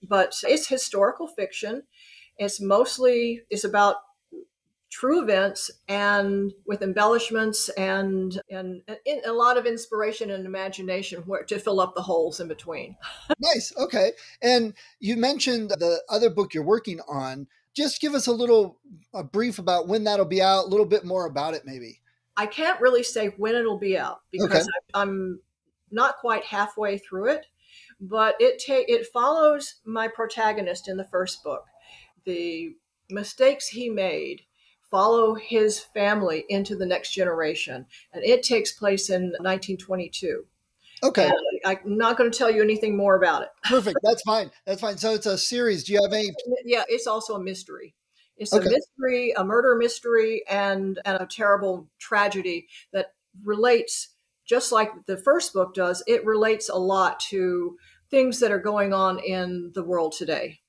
but 0.04 0.36
it's 0.44 0.68
historical 0.68 1.28
fiction. 1.28 1.84
It's 2.38 2.62
mostly 2.62 3.42
it's 3.50 3.64
about 3.64 3.98
true 4.92 5.22
events 5.22 5.72
and 5.88 6.54
with 6.66 6.82
embellishments 6.82 7.70
and, 7.70 8.40
and 8.50 8.82
and, 8.88 9.26
a 9.26 9.32
lot 9.32 9.58
of 9.58 9.66
inspiration 9.66 10.30
and 10.32 10.46
imagination 10.46 11.24
where 11.26 11.44
to 11.44 11.58
fill 11.58 11.80
up 11.80 11.96
the 11.96 12.02
holes 12.02 12.40
in 12.40 12.48
between. 12.48 12.96
nice. 13.40 13.74
Okay. 13.78 14.12
And 14.42 14.74
you 15.00 15.18
mentioned 15.18 15.70
the 15.70 16.02
other 16.10 16.30
book 16.30 16.54
you're 16.54 16.64
working 16.64 17.00
on. 17.08 17.48
Just 17.74 18.02
give 18.02 18.14
us 18.14 18.28
a 18.28 18.34
little 18.34 18.78
a 19.14 19.24
brief 19.24 19.58
about 19.58 19.88
when 19.88 20.04
that'll 20.04 20.26
be 20.26 20.42
out, 20.42 20.66
a 20.66 20.68
little 20.68 20.86
bit 20.86 21.06
more 21.06 21.26
about 21.26 21.54
it 21.54 21.64
maybe. 21.66 22.02
I 22.36 22.46
can't 22.46 22.80
really 22.82 23.04
say 23.04 23.28
when 23.38 23.56
it'll 23.56 23.80
be 23.80 23.98
out 23.98 24.22
because 24.32 24.64
okay. 24.64 24.68
I'm 24.94 25.40
not 25.90 26.18
quite 26.18 26.44
halfway 26.44 26.98
through 26.98 27.30
it 27.30 27.46
but 28.02 28.36
it 28.40 28.62
ta- 28.66 28.86
it 28.88 29.08
follows 29.14 29.76
my 29.86 30.08
protagonist 30.08 30.88
in 30.88 30.98
the 30.98 31.06
first 31.06 31.44
book. 31.44 31.66
The 32.26 32.76
mistakes 33.10 33.68
he 33.68 33.90
made 33.90 34.42
follow 34.92 35.34
his 35.34 35.80
family 35.80 36.46
into 36.50 36.76
the 36.76 36.86
next 36.86 37.14
generation, 37.14 37.86
and 38.14 38.24
it 38.24 38.44
takes 38.44 38.74
place 38.74 39.10
in 39.10 39.32
1922. 39.40 40.46
Okay. 41.04 41.26
And 41.26 41.34
I'm 41.66 41.98
not 41.98 42.18
going 42.18 42.30
to 42.30 42.38
tell 42.38 42.52
you 42.52 42.62
anything 42.62 42.96
more 42.96 43.16
about 43.16 43.42
it. 43.42 43.50
Perfect. 43.64 43.98
That's 44.04 44.22
fine. 44.22 44.52
That's 44.66 44.82
fine. 44.82 44.98
So 44.98 45.14
it's 45.14 45.26
a 45.26 45.38
series. 45.38 45.84
Do 45.84 45.94
you 45.94 46.02
have 46.04 46.14
any? 46.14 46.32
Yeah, 46.64 46.84
it's 46.88 47.08
also 47.08 47.36
a 47.36 47.44
mystery. 47.44 47.96
It's 48.38 48.54
okay. 48.54 48.68
a 48.68 48.70
mystery, 48.70 49.34
a 49.36 49.44
murder 49.44 49.76
mystery, 49.76 50.44
and 50.48 51.00
and 51.06 51.22
a 51.22 51.26
terrible 51.26 51.88
tragedy 52.00 52.68
that 52.94 53.14
relates, 53.44 54.10
just 54.46 54.72
like 54.72 54.92
the 55.08 55.18
first 55.18 55.54
book 55.54 55.74
does. 55.74 56.04
It 56.08 56.26
relates 56.26 56.70
a 56.70 56.78
lot 56.78 57.20
to 57.32 57.78
things 58.12 58.40
that 58.40 58.52
are 58.52 58.60
going 58.60 58.94
on 58.94 59.20
in 59.20 59.72
the 59.74 59.84
world 59.84 60.14
today. 60.14 60.61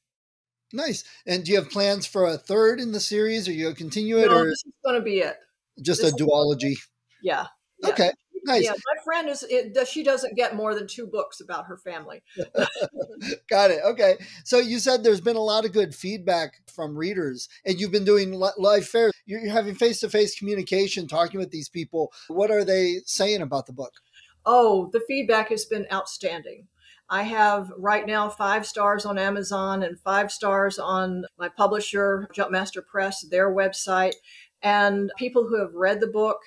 Nice. 0.73 1.05
And 1.26 1.45
do 1.45 1.52
you 1.52 1.59
have 1.59 1.71
plans 1.71 2.07
for 2.07 2.26
a 2.26 2.37
third 2.37 2.81
in 2.81 2.93
the 2.93 3.00
series, 3.00 3.49
or 3.49 3.52
you 3.52 3.73
continue 3.75 4.19
it? 4.19 4.29
No, 4.29 4.38
or 4.38 4.45
this 4.45 4.64
is 4.64 4.73
going 4.85 4.97
to 4.97 5.02
be 5.02 5.19
it. 5.19 5.37
Just 5.81 6.02
this 6.02 6.12
a 6.12 6.17
duology. 6.17 6.76
Yeah. 7.23 7.47
yeah. 7.83 7.88
Okay. 7.91 8.11
Nice. 8.45 8.64
Yeah, 8.64 8.73
my 8.73 9.02
friend 9.05 9.29
is 9.29 9.45
it, 9.49 9.87
she 9.87 10.02
doesn't 10.02 10.35
get 10.35 10.57
more 10.57 10.75
than 10.75 10.88
two 10.88 11.07
books 11.07 11.41
about 11.41 11.67
her 11.67 11.76
family. 11.76 12.23
Got 13.49 13.71
it. 13.71 13.81
Okay. 13.85 14.17
So 14.45 14.59
you 14.59 14.81
said 14.81 15.05
there's 15.05 15.21
been 15.21 15.37
a 15.37 15.43
lot 15.43 15.64
of 15.64 15.73
good 15.73 15.95
feedback 15.95 16.55
from 16.75 16.97
readers, 16.97 17.49
and 17.64 17.81
you've 17.81 17.93
been 17.93 18.05
doing 18.05 18.33
live 18.59 18.87
fairs. 18.87 19.12
You're 19.26 19.49
having 19.49 19.76
face 19.76 20.00
to 20.00 20.11
face 20.11 20.37
communication, 20.37 21.07
talking 21.07 21.38
with 21.38 21.50
these 21.50 21.69
people. 21.69 22.12
What 22.29 22.50
are 22.50 22.64
they 22.64 23.00
saying 23.07 23.43
about 23.43 23.67
the 23.67 23.73
book? 23.73 23.93
Oh, 24.45 24.91
the 24.93 25.02
feedback 25.07 25.50
has 25.50 25.64
been 25.64 25.87
outstanding. 25.93 26.67
I 27.12 27.25
have 27.25 27.71
right 27.76 28.07
now 28.07 28.31
five 28.31 28.64
stars 28.66 29.04
on 29.04 29.19
Amazon 29.19 29.83
and 29.83 30.00
five 30.00 30.33
stars 30.33 30.78
on 30.78 31.26
my 31.38 31.50
publisher, 31.50 32.26
Jumpmaster 32.35 32.85
Press, 32.85 33.21
their 33.21 33.54
website. 33.54 34.14
And 34.62 35.12
people 35.19 35.47
who 35.47 35.61
have 35.61 35.75
read 35.75 36.00
the 36.00 36.07
book, 36.07 36.38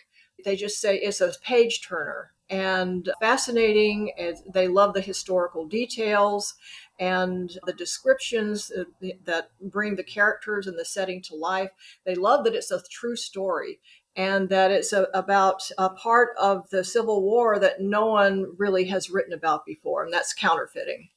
they 0.43 0.55
just 0.55 0.81
say 0.81 0.97
it's 0.97 1.21
a 1.21 1.33
page 1.43 1.87
turner 1.87 2.31
and 2.49 3.07
fascinating. 3.21 4.11
They 4.51 4.67
love 4.67 4.95
the 4.95 5.01
historical 5.01 5.67
details 5.67 6.55
and 6.99 7.55
the 7.67 7.73
descriptions 7.73 8.71
that 9.25 9.51
bring 9.61 9.95
the 9.95 10.03
characters 10.03 10.65
and 10.65 10.79
the 10.79 10.85
setting 10.85 11.21
to 11.23 11.35
life. 11.35 11.69
They 12.07 12.15
love 12.15 12.43
that 12.45 12.55
it's 12.55 12.71
a 12.71 12.81
true 12.89 13.15
story 13.15 13.79
and 14.15 14.49
that 14.49 14.71
it's 14.71 14.93
a, 14.93 15.07
about 15.13 15.61
a 15.77 15.89
part 15.89 16.29
of 16.39 16.69
the 16.69 16.83
Civil 16.83 17.21
War 17.21 17.59
that 17.59 17.81
no 17.81 18.05
one 18.05 18.53
really 18.57 18.85
has 18.85 19.09
written 19.09 19.33
about 19.33 19.65
before, 19.65 20.03
and 20.03 20.13
that's 20.13 20.33
counterfeiting. 20.33 21.09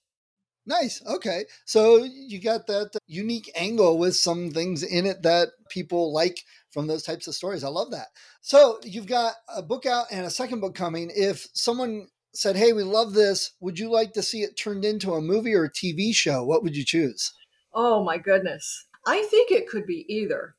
Nice. 0.68 1.02
Okay. 1.06 1.46
So 1.64 2.04
you 2.04 2.42
got 2.42 2.66
that 2.66 2.90
uh, 2.94 2.98
unique 3.06 3.50
angle 3.56 3.96
with 3.96 4.16
some 4.16 4.50
things 4.50 4.82
in 4.82 5.06
it 5.06 5.22
that 5.22 5.48
people 5.70 6.12
like 6.12 6.40
from 6.70 6.86
those 6.86 7.02
types 7.02 7.26
of 7.26 7.34
stories. 7.34 7.64
I 7.64 7.68
love 7.68 7.90
that. 7.92 8.08
So 8.42 8.78
you've 8.84 9.06
got 9.06 9.32
a 9.56 9.62
book 9.62 9.86
out 9.86 10.08
and 10.12 10.26
a 10.26 10.30
second 10.30 10.60
book 10.60 10.74
coming. 10.74 11.10
If 11.14 11.48
someone 11.54 12.08
said, 12.34 12.54
Hey, 12.54 12.74
we 12.74 12.82
love 12.82 13.14
this, 13.14 13.52
would 13.60 13.78
you 13.78 13.90
like 13.90 14.12
to 14.12 14.22
see 14.22 14.42
it 14.42 14.58
turned 14.58 14.84
into 14.84 15.14
a 15.14 15.22
movie 15.22 15.54
or 15.54 15.64
a 15.64 15.72
TV 15.72 16.14
show? 16.14 16.44
What 16.44 16.62
would 16.62 16.76
you 16.76 16.84
choose? 16.84 17.32
Oh, 17.72 18.04
my 18.04 18.18
goodness. 18.18 18.86
I 19.06 19.22
think 19.22 19.50
it 19.50 19.68
could 19.68 19.86
be 19.86 20.04
either. 20.06 20.54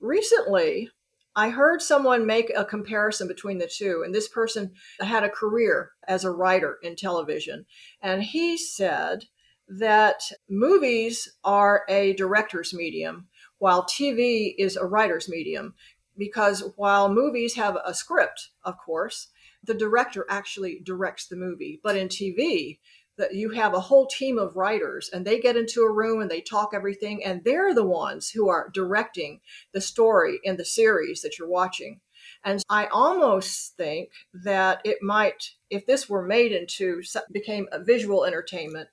Recently, 0.00 0.88
I 1.36 1.50
heard 1.50 1.82
someone 1.82 2.26
make 2.26 2.52
a 2.54 2.64
comparison 2.64 3.26
between 3.26 3.58
the 3.58 3.66
two, 3.66 4.02
and 4.04 4.14
this 4.14 4.28
person 4.28 4.72
had 5.00 5.24
a 5.24 5.28
career 5.28 5.92
as 6.06 6.24
a 6.24 6.30
writer 6.30 6.78
in 6.82 6.94
television. 6.94 7.66
And 8.00 8.22
he 8.22 8.56
said 8.56 9.24
that 9.66 10.22
movies 10.48 11.28
are 11.42 11.84
a 11.88 12.12
director's 12.12 12.72
medium, 12.72 13.26
while 13.58 13.84
TV 13.84 14.54
is 14.58 14.76
a 14.76 14.86
writer's 14.86 15.28
medium. 15.28 15.74
Because 16.16 16.62
while 16.76 17.12
movies 17.12 17.54
have 17.54 17.76
a 17.84 17.92
script, 17.92 18.50
of 18.62 18.78
course, 18.78 19.28
the 19.64 19.74
director 19.74 20.24
actually 20.28 20.80
directs 20.84 21.26
the 21.26 21.34
movie. 21.34 21.80
But 21.82 21.96
in 21.96 22.08
TV, 22.08 22.78
that 23.16 23.34
you 23.34 23.50
have 23.50 23.74
a 23.74 23.80
whole 23.80 24.06
team 24.06 24.38
of 24.38 24.56
writers 24.56 25.10
and 25.12 25.24
they 25.24 25.38
get 25.38 25.56
into 25.56 25.82
a 25.82 25.92
room 25.92 26.20
and 26.20 26.30
they 26.30 26.40
talk 26.40 26.70
everything 26.74 27.24
and 27.24 27.42
they're 27.44 27.74
the 27.74 27.86
ones 27.86 28.30
who 28.30 28.48
are 28.48 28.70
directing 28.72 29.40
the 29.72 29.80
story 29.80 30.40
in 30.42 30.56
the 30.56 30.64
series 30.64 31.22
that 31.22 31.38
you're 31.38 31.48
watching 31.48 32.00
and 32.44 32.62
i 32.68 32.86
almost 32.86 33.76
think 33.76 34.10
that 34.32 34.80
it 34.84 34.98
might 35.02 35.50
if 35.70 35.86
this 35.86 36.08
were 36.08 36.26
made 36.26 36.52
into 36.52 37.02
became 37.32 37.68
a 37.72 37.82
visual 37.82 38.24
entertainment 38.24 38.88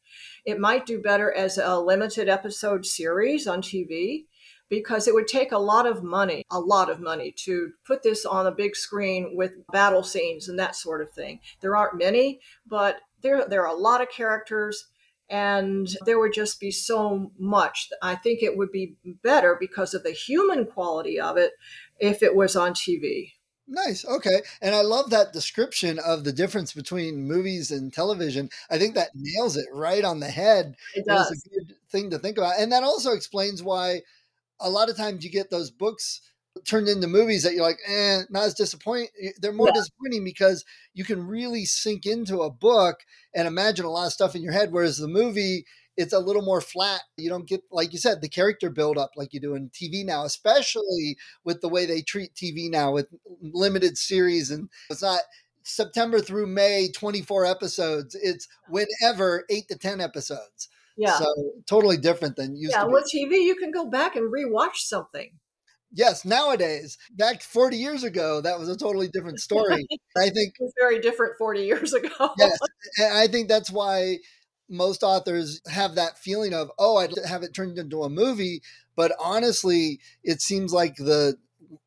it 0.46 0.60
might 0.60 0.86
do 0.86 1.02
better 1.02 1.32
as 1.34 1.58
a 1.58 1.80
limited 1.80 2.30
episode 2.30 2.86
series 2.86 3.48
on 3.48 3.62
tv 3.62 4.26
because 4.72 5.06
it 5.06 5.14
would 5.14 5.28
take 5.28 5.52
a 5.52 5.58
lot 5.58 5.86
of 5.86 6.02
money, 6.02 6.46
a 6.50 6.58
lot 6.58 6.90
of 6.90 7.02
money 7.02 7.34
to 7.36 7.74
put 7.86 8.02
this 8.04 8.26
on 8.26 8.48
a 8.48 8.52
big 8.52 8.74
screen 8.74 9.34
with 9.36 9.52
battle 9.74 10.02
scenes 10.02 10.48
and 10.48 10.58
that 10.58 10.78
sort 10.78 11.02
of 11.02 11.12
thing. 11.12 11.42
There 11.60 11.76
aren't 11.76 11.98
many, 11.98 12.40
but 12.66 13.02
there 13.22 13.46
there 13.48 13.66
are 13.66 13.76
a 13.76 13.80
lot 13.80 14.02
of 14.02 14.10
characters 14.10 14.88
and 15.30 15.88
there 16.06 16.20
would 16.20 16.34
just 16.34 16.60
be 16.60 16.72
so 16.72 17.32
much. 17.40 17.90
I 18.02 18.16
think 18.16 18.44
it 18.44 18.58
would 18.58 18.72
be 18.72 18.98
better 19.24 19.56
because 19.58 19.94
of 19.94 20.04
the 20.04 20.12
human 20.12 20.66
quality 20.66 21.20
of 21.20 21.38
it 21.38 21.54
if 22.00 22.22
it 22.22 22.36
was 22.36 22.56
on 22.56 22.74
TV. 22.74 23.32
Nice. 23.66 24.04
Okay. 24.04 24.42
And 24.62 24.76
I 24.76 24.82
love 24.82 25.10
that 25.12 25.32
description 25.32 25.98
of 26.00 26.26
the 26.26 26.34
difference 26.34 26.74
between 26.74 27.26
movies 27.26 27.72
and 27.72 27.94
television. 27.94 28.50
I 28.70 28.78
think 28.78 28.96
that 28.96 29.12
nails 29.16 29.56
it 29.56 29.68
right 29.72 30.04
on 30.04 30.20
the 30.20 30.28
head. 30.28 30.76
It 30.94 31.06
does. 31.06 31.32
It's 31.32 31.46
a 31.46 31.50
good 31.50 31.76
thing 31.90 32.10
to 32.10 32.20
think 32.20 32.38
about. 32.38 32.60
And 32.60 32.70
that 32.74 32.84
also 32.84 33.14
explains 33.14 33.64
why 33.64 34.02
a 34.60 34.70
lot 34.70 34.90
of 34.90 34.98
times 34.98 35.24
you 35.24 35.32
get 35.32 35.50
those 35.50 35.72
books 35.72 36.20
turned 36.66 36.88
into 36.88 37.08
movies 37.08 37.44
that 37.44 37.54
you're 37.54 37.64
like, 37.64 37.80
eh, 37.88 38.24
not 38.30 38.44
as 38.44 38.54
disappointing. 38.54 39.10
They're 39.40 39.54
more 39.54 39.68
yeah. 39.68 39.80
disappointing 39.80 40.24
because 40.24 40.66
you 40.94 41.04
can 41.04 41.26
really 41.26 41.66
sink 41.66 42.06
into 42.06 42.42
a 42.42 42.52
book 42.52 42.98
and 43.34 43.48
imagine 43.48 43.86
a 43.86 43.90
lot 43.90 44.08
of 44.08 44.14
stuff 44.14 44.36
in 44.36 44.42
your 44.42 44.54
head. 44.54 44.72
Whereas 44.72 44.98
the 44.98 45.08
movie, 45.08 45.66
it's 45.98 46.14
a 46.14 46.20
little 46.20 46.42
more 46.42 46.62
flat. 46.62 47.02
You 47.18 47.30
don't 47.30 47.48
get, 47.48 47.62
like 47.72 47.94
you 47.94 48.00
said, 48.00 48.22
the 48.22 48.30
character 48.30 48.70
build 48.70 48.98
up 48.98 49.12
like 49.16 49.34
you 49.34 49.40
do 49.40 49.56
in 49.56 49.70
TV 49.70 50.06
now, 50.06 50.26
especially 50.26 51.18
with 51.44 51.62
the 51.62 51.70
way 51.70 51.86
they 51.86 52.02
treat 52.02 52.34
TV 52.34 52.70
now 52.70 52.92
with 52.92 53.08
limited 53.42 53.98
series. 53.98 54.52
And 54.52 54.70
it's 54.90 55.02
not 55.02 55.22
September 55.64 56.20
through 56.20 56.48
May, 56.48 56.90
24 56.90 57.46
episodes. 57.46 58.16
It's 58.22 58.48
whenever 58.68 59.46
eight 59.50 59.68
to 59.70 59.78
10 59.78 60.02
episodes. 60.02 60.70
Yeah. 60.98 61.18
So 61.18 61.34
totally 61.66 61.98
different 61.98 62.36
than 62.36 62.56
to. 62.56 62.60
Yeah, 62.60 62.84
with 62.84 63.06
TV, 63.14 63.44
you 63.44 63.56
can 63.56 63.72
go 63.72 63.86
back 63.86 64.16
and 64.16 64.32
rewatch 64.32 64.78
something. 64.78 65.32
Yes, 65.94 66.24
nowadays, 66.24 66.98
back 67.12 67.42
40 67.42 67.78
years 67.78 68.04
ago, 68.04 68.42
that 68.42 68.58
was 68.58 68.70
a 68.70 68.78
totally 68.78 69.10
different 69.10 69.40
story. 69.40 69.86
I 70.18 70.30
think 70.30 70.56
it 70.60 70.64
was 70.64 70.74
very 70.80 71.00
different 71.00 71.38
40 71.38 71.62
years 71.62 71.94
ago. 71.94 72.32
yes. 72.38 72.58
And 72.98 73.14
I 73.14 73.28
think 73.28 73.48
that's 73.48 73.70
why 73.70 74.20
most 74.70 75.04
authors 75.04 75.62
have 75.68 75.96
that 75.96 76.18
feeling 76.18 76.54
of, 76.54 76.72
oh, 76.80 76.98
I'd 76.98 77.12
have 77.28 77.44
it 77.44 77.54
turned 77.54 77.78
into 77.78 78.04
a 78.04 78.10
movie. 78.10 78.62
But 78.96 79.12
honestly, 79.20 80.00
it 80.24 80.42
seems 80.42 80.74
like 80.74 80.96
the 80.96 81.38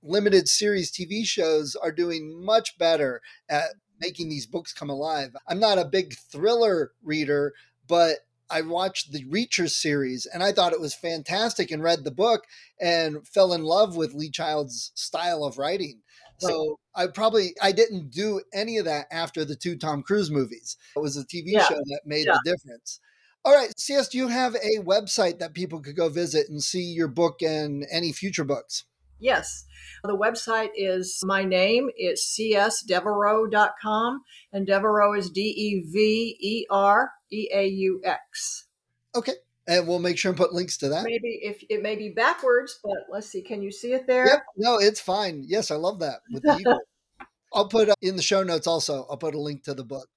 limited 0.03 0.49
series 0.49 0.91
TV 0.91 1.25
shows 1.25 1.75
are 1.77 1.93
doing 1.93 2.45
much 2.45 2.77
better 2.79 3.23
at 3.49 3.71
making 4.01 4.29
these 4.29 4.47
books 4.47 4.73
come 4.73 4.91
alive. 4.91 5.35
I'm 5.49 5.61
not 5.61 5.79
a 5.79 5.85
big 5.85 6.15
thriller 6.15 6.93
reader, 7.03 7.55
but 7.89 8.19
I 8.51 8.61
watched 8.61 9.13
the 9.13 9.25
Reacher 9.25 9.71
series 9.71 10.27
and 10.27 10.43
I 10.43 10.53
thought 10.53 10.73
it 10.73 10.81
was 10.81 10.95
fantastic 10.95 11.71
and 11.71 11.83
read 11.83 12.05
the 12.05 12.11
book 12.11 12.45
and 12.81 13.27
fell 13.27 13.53
in 13.53 13.63
love 13.65 13.97
with 13.97 14.15
Lee 14.15 14.31
Child's 14.31 14.93
style 14.95 15.45
of 15.45 15.59
writing. 15.59 16.01
So 16.39 16.79
I 16.95 17.07
probably 17.07 17.55
I 17.63 17.73
didn't 17.73 18.11
do 18.11 18.43
any 18.53 18.79
of 18.79 18.85
that 18.87 19.07
after 19.11 19.45
the 19.45 19.57
two 19.57 19.77
Tom 19.77 20.03
Cruise 20.03 20.31
movies. 20.31 20.77
It 20.97 21.01
was 21.01 21.17
a 21.17 21.25
TV 21.25 21.45
yeah. 21.47 21.65
show 21.65 21.77
that 21.77 22.01
made 22.05 22.27
yeah. 22.27 22.35
the 22.45 22.51
difference. 22.51 23.01
All 23.45 23.55
right, 23.55 23.79
CS, 23.79 24.09
do 24.09 24.19
you 24.19 24.29
have 24.29 24.55
a 24.57 24.83
website 24.83 25.39
that 25.39 25.53
people 25.53 25.81
could 25.81 25.97
go 25.97 26.09
visit 26.09 26.49
and 26.49 26.63
see 26.63 26.83
your 26.83 27.09
book 27.09 27.43
and 27.43 27.87
any 27.91 28.11
future 28.11 28.45
books? 28.45 28.85
Yes. 29.18 29.64
The 30.02 30.16
website 30.16 30.71
is 30.76 31.21
my 31.25 31.44
name. 31.44 31.90
It's 31.97 32.38
csdevereaux.com, 32.38 34.21
and 34.52 34.66
Devereaux 34.66 35.14
is 35.14 35.30
D 35.30 35.40
E 35.40 35.85
V 35.90 36.37
E 36.40 36.66
R 36.71 37.12
E 37.33 37.49
A 37.52 37.66
U 37.66 38.00
X. 38.04 38.66
Okay. 39.14 39.33
And 39.66 39.88
we'll 39.88 39.99
make 39.99 40.18
sure 40.18 40.30
and 40.30 40.37
put 40.37 40.52
links 40.52 40.76
to 40.78 40.90
that. 40.90 41.04
Maybe 41.04 41.40
if 41.42 41.64
it 41.71 41.83
may 41.83 41.97
be 41.97 42.11
backwards, 42.11 42.78
but 42.85 43.06
let's 43.11 43.28
see. 43.28 43.40
Can 43.40 43.62
you 43.62 43.73
see 43.73 43.94
it 43.94 44.06
there? 44.06 44.26
Yep. 44.26 44.44
No, 44.59 44.78
it's 44.78 45.00
fine. 45.00 45.42
Yes, 45.47 45.71
I 45.71 45.76
love 45.76 46.00
that 46.00 46.21
with 46.30 46.42
the 46.42 46.59
eagle. 46.59 46.78
I'll 47.54 47.68
put 47.68 47.88
uh, 47.88 47.94
in 48.02 48.16
the 48.16 48.23
show 48.23 48.42
notes 48.42 48.66
also. 48.66 49.06
I'll 49.09 49.16
put 49.16 49.35
a 49.35 49.40
link 49.40 49.64
to 49.64 49.75
the 49.75 49.85
book. 49.85 50.09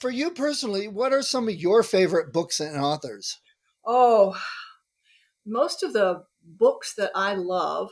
For 0.00 0.10
you 0.10 0.30
personally, 0.30 0.88
what 0.88 1.12
are 1.12 1.22
some 1.22 1.48
of 1.48 1.54
your 1.54 1.82
favorite 1.82 2.32
books 2.32 2.58
and 2.58 2.76
authors? 2.76 3.38
Oh, 3.86 4.36
most 5.46 5.82
of 5.82 5.92
the 5.92 6.24
books 6.42 6.94
that 6.94 7.10
I 7.14 7.34
love 7.34 7.90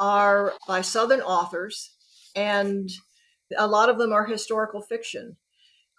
are 0.00 0.54
by 0.66 0.80
Southern 0.80 1.20
authors, 1.20 1.92
and 2.34 2.90
a 3.56 3.68
lot 3.68 3.88
of 3.88 3.98
them 3.98 4.12
are 4.12 4.26
historical 4.26 4.80
fiction. 4.80 5.36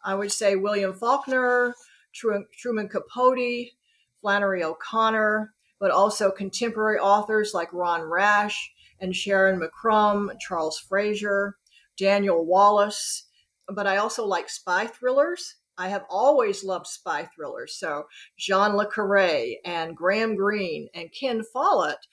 I 0.03 0.15
would 0.15 0.31
say 0.31 0.55
William 0.55 0.93
Faulkner, 0.93 1.75
Truman 2.13 2.89
Capote, 2.89 3.69
Flannery 4.19 4.63
O'Connor, 4.63 5.53
but 5.79 5.91
also 5.91 6.31
contemporary 6.31 6.99
authors 6.99 7.53
like 7.53 7.71
Ron 7.71 8.01
Rash 8.01 8.73
and 8.99 9.13
Sharyn 9.13 9.61
McCrumb, 9.61 10.31
Charles 10.39 10.79
Frazier, 10.79 11.57
Daniel 11.97 12.45
Wallace. 12.45 13.27
But 13.67 13.87
I 13.87 13.97
also 13.97 14.25
like 14.25 14.49
spy 14.49 14.87
thrillers. 14.87 15.55
I 15.77 15.87
have 15.87 16.05
always 16.09 16.63
loved 16.63 16.87
spy 16.87 17.29
thrillers. 17.33 17.75
So 17.79 18.05
Jean 18.37 18.75
Le 18.75 18.85
Carre 18.85 19.55
and 19.65 19.95
Graham 19.95 20.35
Greene 20.35 20.89
and 20.93 21.09
Ken 21.17 21.41
Follett 21.53 22.05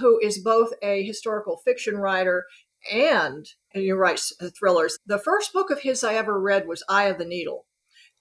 who 0.00 0.18
is 0.22 0.38
both 0.38 0.72
a 0.82 1.04
historical 1.04 1.60
fiction 1.64 1.96
writer 1.96 2.44
and, 2.92 3.46
and 3.74 3.84
you 3.84 3.96
write 3.96 4.20
uh, 4.40 4.48
thrillers. 4.56 4.98
The 5.06 5.18
first 5.18 5.52
book 5.52 5.70
of 5.70 5.80
his 5.80 6.04
I 6.04 6.14
ever 6.14 6.40
read 6.40 6.66
was 6.66 6.84
Eye 6.88 7.04
of 7.04 7.18
the 7.18 7.24
Needle. 7.24 7.66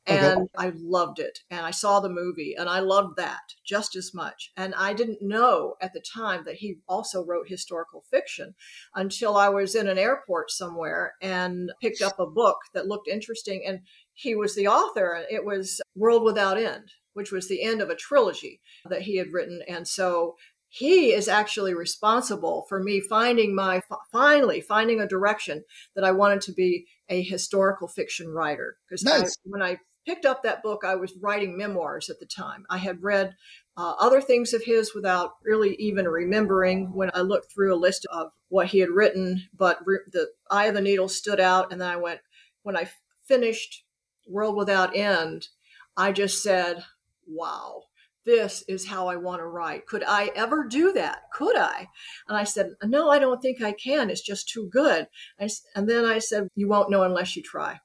And 0.08 0.38
okay. 0.38 0.68
I 0.68 0.72
loved 0.76 1.18
it. 1.18 1.40
And 1.50 1.66
I 1.66 1.72
saw 1.72 2.00
the 2.00 2.10
movie 2.10 2.54
and 2.56 2.70
I 2.70 2.80
loved 2.80 3.18
that 3.18 3.42
just 3.66 3.96
as 3.96 4.14
much. 4.14 4.52
And 4.56 4.76
I 4.76 4.94
didn't 4.94 5.22
know 5.22 5.76
at 5.82 5.94
the 5.94 6.00
time 6.14 6.44
that 6.46 6.58
he 6.58 6.78
also 6.88 7.26
wrote 7.26 7.50
historical 7.50 8.04
fiction 8.12 8.54
until 8.94 9.36
I 9.36 9.50
was 9.50 9.74
in 9.74 9.88
an 9.88 9.98
airport 9.98 10.52
somewhere 10.52 11.16
and 11.22 11.72
picked 11.82 12.04
up 12.04 12.20
a 12.20 12.28
book 12.28 12.58
that 12.76 12.88
looked 12.88 13.08
interesting. 13.08 13.64
And 13.66 13.80
he 14.14 14.36
was 14.36 14.54
the 14.54 14.68
author. 14.68 15.24
It 15.30 15.44
was 15.44 15.82
World 15.96 16.24
Without 16.24 16.60
End, 16.60 16.92
which 17.14 17.32
was 17.32 17.48
the 17.48 17.64
end 17.64 17.82
of 17.82 17.90
a 17.90 17.96
trilogy 17.96 18.62
that 18.88 19.02
he 19.02 19.18
had 19.18 19.34
written. 19.34 19.62
And 19.68 19.88
so 19.88 20.36
he 20.76 21.14
is 21.14 21.30
actually 21.30 21.74
responsible 21.74 22.66
for 22.68 22.84
me 22.84 23.00
finding 23.00 23.56
my 23.56 23.82
finally 24.12 24.60
finding 24.60 25.00
a 25.00 25.08
direction 25.08 25.64
that 25.96 26.04
I 26.04 26.12
wanted 26.12 26.42
to 26.42 26.52
be 26.52 26.86
a 27.08 27.24
historical 27.24 27.88
fiction 27.88 28.28
writer. 28.28 28.76
Because 28.86 29.06
nice. 29.06 29.38
when 29.46 29.62
I 29.62 29.80
picked 30.06 30.26
up 30.26 30.44
that 30.44 30.62
book 30.62 30.84
I 30.86 30.96
was 30.96 31.14
writing 31.22 31.58
memoirs 31.58 32.10
at 32.10 32.20
the 32.20 32.26
time. 32.26 32.66
I 32.70 32.80
had 32.80 33.02
read 33.02 33.36
uh, 33.78 33.94
other 34.02 34.20
things 34.20 34.54
of 34.54 34.66
his 34.66 34.94
without 34.94 35.36
really 35.46 35.76
even 35.76 36.10
remembering 36.10 36.94
when 36.94 37.10
I 37.14 37.22
looked 37.22 37.54
through 37.54 37.74
a 37.74 37.78
list 37.80 38.06
of 38.12 38.32
what 38.50 38.68
he 38.68 38.80
had 38.80 38.90
written 38.90 39.48
but 39.58 39.80
re- 39.86 40.00
the 40.12 40.28
eye 40.52 40.66
of 40.66 40.74
the 40.74 40.82
needle 40.82 41.08
stood 41.08 41.40
out 41.40 41.72
and 41.72 41.80
then 41.80 41.88
I 41.88 41.96
went 41.96 42.20
when 42.64 42.76
I 42.76 42.90
finished 43.24 43.86
world 44.28 44.58
without 44.58 44.96
end 44.96 45.48
I 45.96 46.12
just 46.12 46.44
said 46.44 46.84
wow 47.26 47.84
this 48.26 48.64
is 48.68 48.88
how 48.88 49.08
I 49.08 49.16
want 49.16 49.40
to 49.40 49.46
write. 49.46 49.86
Could 49.86 50.04
I 50.06 50.32
ever 50.36 50.66
do 50.68 50.94
that? 50.94 51.24
Could 51.34 51.58
I? 51.58 51.88
And 52.28 52.38
I 52.38 52.44
said, 52.44 52.72
No, 52.84 53.10
I 53.10 53.20
don't 53.20 53.42
think 53.42 53.62
I 53.62 53.72
can. 53.72 54.10
It's 54.10 54.22
just 54.22 54.50
too 54.50 54.68
good. 54.72 55.08
I, 55.40 55.50
and 55.76 55.88
then 55.90 56.06
I 56.06 56.20
said, 56.20 56.48
You 56.56 56.68
won't 56.68 56.90
know 56.90 57.04
unless 57.04 57.36
you 57.36 57.44
try. 57.44 57.80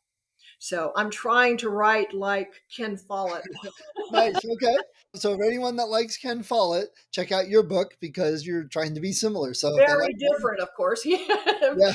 So 0.63 0.93
I'm 0.95 1.11
trying 1.11 1.57
to 1.59 1.71
write 1.71 2.13
like 2.13 2.53
Ken 2.75 2.99
Follett. 2.99 3.43
nice. 4.13 4.37
Okay. 4.37 4.77
So 5.15 5.35
for 5.35 5.45
anyone 5.45 5.77
that 5.77 5.87
likes 5.89 6.19
Ken 6.19 6.43
Follett, 6.43 6.91
check 7.13 7.33
out 7.33 7.49
your 7.49 7.63
book 7.63 7.97
because 7.99 8.47
you're 8.47 8.65
trying 8.65 8.95
to 8.95 9.01
be 9.01 9.11
similar. 9.11 9.55
So 9.55 9.75
very 9.75 10.05
like 10.05 10.19
different, 10.19 10.61
of 10.61 10.69
course. 10.77 11.03
yeah. 11.07 11.19
yeah. 11.77 11.93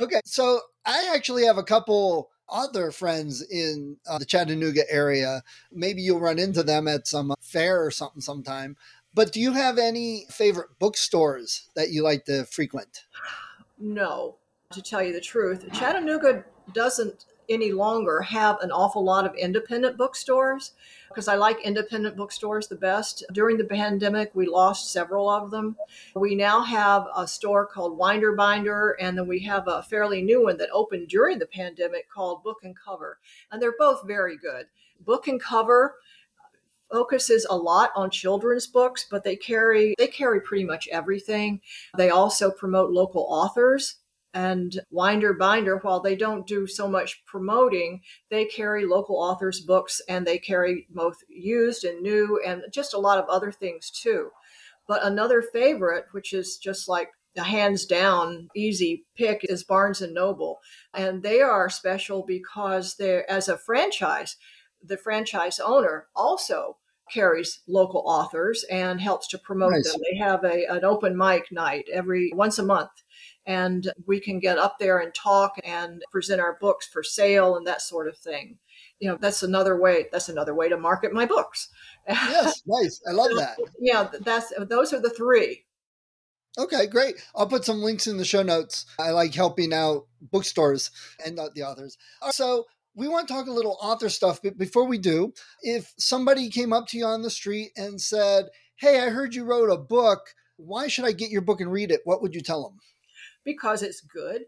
okay. 0.00 0.20
So 0.24 0.60
I 0.86 1.12
actually 1.14 1.44
have 1.44 1.58
a 1.58 1.62
couple 1.62 2.30
other 2.50 2.90
friends 2.90 3.42
in 3.42 3.96
uh, 4.08 4.18
the 4.18 4.24
Chattanooga 4.24 4.90
area. 4.90 5.42
Maybe 5.72 6.02
you'll 6.02 6.20
run 6.20 6.38
into 6.38 6.62
them 6.62 6.88
at 6.88 7.06
some 7.06 7.34
fair 7.40 7.84
or 7.84 7.90
something 7.90 8.20
sometime. 8.20 8.76
But 9.14 9.32
do 9.32 9.40
you 9.40 9.52
have 9.52 9.78
any 9.78 10.26
favorite 10.30 10.78
bookstores 10.78 11.68
that 11.74 11.90
you 11.90 12.02
like 12.02 12.24
to 12.26 12.44
frequent? 12.44 13.04
No, 13.78 14.36
to 14.72 14.82
tell 14.82 15.02
you 15.02 15.12
the 15.12 15.20
truth. 15.20 15.64
Chattanooga 15.72 16.44
doesn't 16.72 17.24
any 17.48 17.72
longer 17.72 18.20
have 18.20 18.58
an 18.60 18.70
awful 18.70 19.04
lot 19.04 19.26
of 19.26 19.34
independent 19.34 19.96
bookstores 19.96 20.72
because 21.08 21.28
I 21.28 21.36
like 21.36 21.60
independent 21.64 22.16
bookstores 22.16 22.68
the 22.68 22.76
best. 22.76 23.24
During 23.32 23.56
the 23.56 23.64
pandemic, 23.64 24.30
we 24.34 24.46
lost 24.46 24.92
several 24.92 25.28
of 25.28 25.50
them. 25.50 25.76
We 26.14 26.34
now 26.34 26.62
have 26.62 27.06
a 27.16 27.26
store 27.26 27.66
called 27.66 27.96
Winder 27.96 28.32
Binder, 28.32 28.96
and 29.00 29.16
then 29.16 29.26
we 29.26 29.40
have 29.40 29.66
a 29.66 29.82
fairly 29.82 30.22
new 30.22 30.44
one 30.44 30.58
that 30.58 30.70
opened 30.70 31.08
during 31.08 31.38
the 31.38 31.46
pandemic 31.46 32.08
called 32.10 32.42
Book 32.42 32.58
and 32.62 32.76
Cover. 32.76 33.18
And 33.50 33.60
they're 33.60 33.74
both 33.78 34.06
very 34.06 34.36
good. 34.36 34.66
Book 35.04 35.28
and 35.28 35.42
Cover 35.42 35.96
focuses 36.90 37.46
a 37.48 37.56
lot 37.56 37.90
on 37.94 38.10
children's 38.10 38.66
books 38.66 39.06
but 39.10 39.22
they 39.22 39.36
carry 39.36 39.94
they 39.98 40.06
carry 40.06 40.40
pretty 40.40 40.64
much 40.64 40.88
everything 40.88 41.60
they 41.98 42.08
also 42.08 42.50
promote 42.50 42.90
local 42.90 43.26
authors 43.28 43.96
and 44.38 44.80
Winder 44.92 45.34
Binder, 45.34 45.78
while 45.78 45.98
they 45.98 46.14
don't 46.14 46.46
do 46.46 46.68
so 46.68 46.86
much 46.86 47.24
promoting, 47.26 48.02
they 48.30 48.44
carry 48.44 48.86
local 48.86 49.16
authors' 49.16 49.60
books 49.60 50.00
and 50.08 50.24
they 50.24 50.38
carry 50.38 50.86
both 50.90 51.16
used 51.28 51.82
and 51.82 52.00
new 52.02 52.40
and 52.46 52.62
just 52.72 52.94
a 52.94 52.98
lot 53.00 53.18
of 53.18 53.28
other 53.28 53.50
things 53.50 53.90
too. 53.90 54.30
But 54.86 55.04
another 55.04 55.42
favorite, 55.42 56.04
which 56.12 56.32
is 56.32 56.56
just 56.56 56.88
like 56.88 57.10
a 57.36 57.42
hands 57.42 57.84
down 57.84 58.48
easy 58.54 59.06
pick, 59.16 59.40
is 59.42 59.64
Barnes 59.64 60.02
and 60.02 60.14
Noble. 60.14 60.60
And 60.94 61.20
they 61.20 61.40
are 61.40 61.68
special 61.68 62.24
because 62.24 62.94
they're, 62.94 63.28
as 63.28 63.48
a 63.48 63.58
franchise, 63.58 64.36
the 64.80 64.96
franchise 64.96 65.58
owner 65.58 66.06
also 66.14 66.76
carries 67.12 67.60
local 67.66 68.04
authors 68.06 68.64
and 68.70 69.00
helps 69.00 69.26
to 69.28 69.38
promote 69.38 69.72
nice. 69.72 69.90
them. 69.90 70.00
They 70.12 70.18
have 70.18 70.44
a, 70.44 70.64
an 70.66 70.84
open 70.84 71.18
mic 71.18 71.50
night 71.50 71.86
every 71.92 72.30
once 72.36 72.60
a 72.60 72.64
month 72.64 72.90
and 73.48 73.90
we 74.06 74.20
can 74.20 74.38
get 74.38 74.58
up 74.58 74.78
there 74.78 74.98
and 74.98 75.12
talk 75.14 75.54
and 75.64 76.02
present 76.12 76.38
our 76.38 76.58
books 76.60 76.86
for 76.86 77.02
sale 77.02 77.56
and 77.56 77.66
that 77.66 77.80
sort 77.80 78.06
of 78.06 78.16
thing. 78.16 78.58
You 79.00 79.08
know 79.08 79.18
that's 79.18 79.42
another 79.42 79.80
way 79.80 80.06
that's 80.12 80.28
another 80.28 80.54
way 80.54 80.68
to 80.68 80.76
market 80.76 81.12
my 81.12 81.24
books. 81.24 81.70
Yes 82.06 82.62
nice. 82.66 83.00
I 83.08 83.12
love 83.12 83.30
that. 83.36 83.56
Yeah 83.80 84.08
that's 84.20 84.52
those 84.68 84.92
are 84.92 85.00
the 85.00 85.10
three. 85.10 85.64
Okay 86.58 86.86
great. 86.86 87.16
I'll 87.34 87.48
put 87.48 87.64
some 87.64 87.80
links 87.80 88.06
in 88.06 88.18
the 88.18 88.24
show 88.24 88.42
notes. 88.42 88.84
I 89.00 89.10
like 89.10 89.34
helping 89.34 89.72
out 89.72 90.06
bookstores 90.20 90.90
and 91.24 91.34
not 91.34 91.54
the 91.54 91.62
authors. 91.62 91.96
So 92.30 92.66
we 92.94 93.08
want 93.08 93.28
to 93.28 93.34
talk 93.34 93.46
a 93.46 93.52
little 93.52 93.78
author 93.80 94.10
stuff 94.10 94.40
but 94.42 94.58
before 94.58 94.84
we 94.84 94.98
do 94.98 95.32
if 95.62 95.94
somebody 95.98 96.50
came 96.50 96.72
up 96.72 96.86
to 96.88 96.98
you 96.98 97.06
on 97.06 97.22
the 97.22 97.30
street 97.30 97.70
and 97.76 98.00
said 98.00 98.46
hey 98.76 99.00
i 99.00 99.08
heard 99.08 99.34
you 99.34 99.44
wrote 99.44 99.70
a 99.70 99.78
book. 99.78 100.34
Why 100.56 100.88
should 100.88 101.06
i 101.06 101.12
get 101.12 101.30
your 101.30 101.40
book 101.40 101.62
and 101.62 101.72
read 101.72 101.90
it? 101.90 102.02
What 102.04 102.20
would 102.20 102.34
you 102.34 102.42
tell 102.42 102.62
them 102.64 102.78
because 103.48 103.82
it's 103.82 104.00
good 104.00 104.42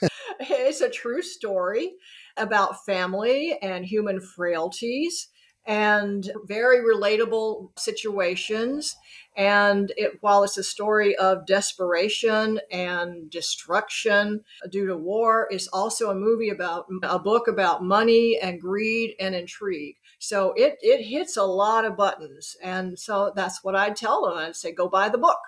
it's 0.40 0.80
a 0.80 0.90
true 0.90 1.22
story 1.22 1.92
about 2.36 2.84
family 2.84 3.58
and 3.60 3.84
human 3.84 4.20
frailties 4.20 5.28
and 5.66 6.30
very 6.44 6.80
relatable 6.80 7.70
situations. 7.78 8.96
And 9.36 9.92
it, 9.96 10.18
while 10.20 10.44
it's 10.44 10.58
a 10.58 10.62
story 10.62 11.16
of 11.16 11.46
desperation 11.46 12.60
and 12.70 13.30
destruction 13.30 14.42
due 14.70 14.86
to 14.86 14.96
war, 14.96 15.48
it's 15.50 15.68
also 15.68 16.10
a 16.10 16.14
movie 16.14 16.50
about 16.50 16.86
a 17.02 17.18
book 17.18 17.48
about 17.48 17.82
money 17.82 18.38
and 18.40 18.60
greed 18.60 19.14
and 19.18 19.34
intrigue. 19.34 19.96
So 20.18 20.52
it, 20.52 20.76
it 20.82 21.02
hits 21.04 21.36
a 21.36 21.44
lot 21.44 21.84
of 21.84 21.96
buttons. 21.96 22.56
And 22.62 22.98
so 22.98 23.32
that's 23.34 23.64
what 23.64 23.74
I'd 23.74 23.96
tell 23.96 24.26
them. 24.26 24.36
I'd 24.36 24.56
say, 24.56 24.72
go 24.72 24.88
buy 24.88 25.08
the 25.08 25.18
book. 25.18 25.38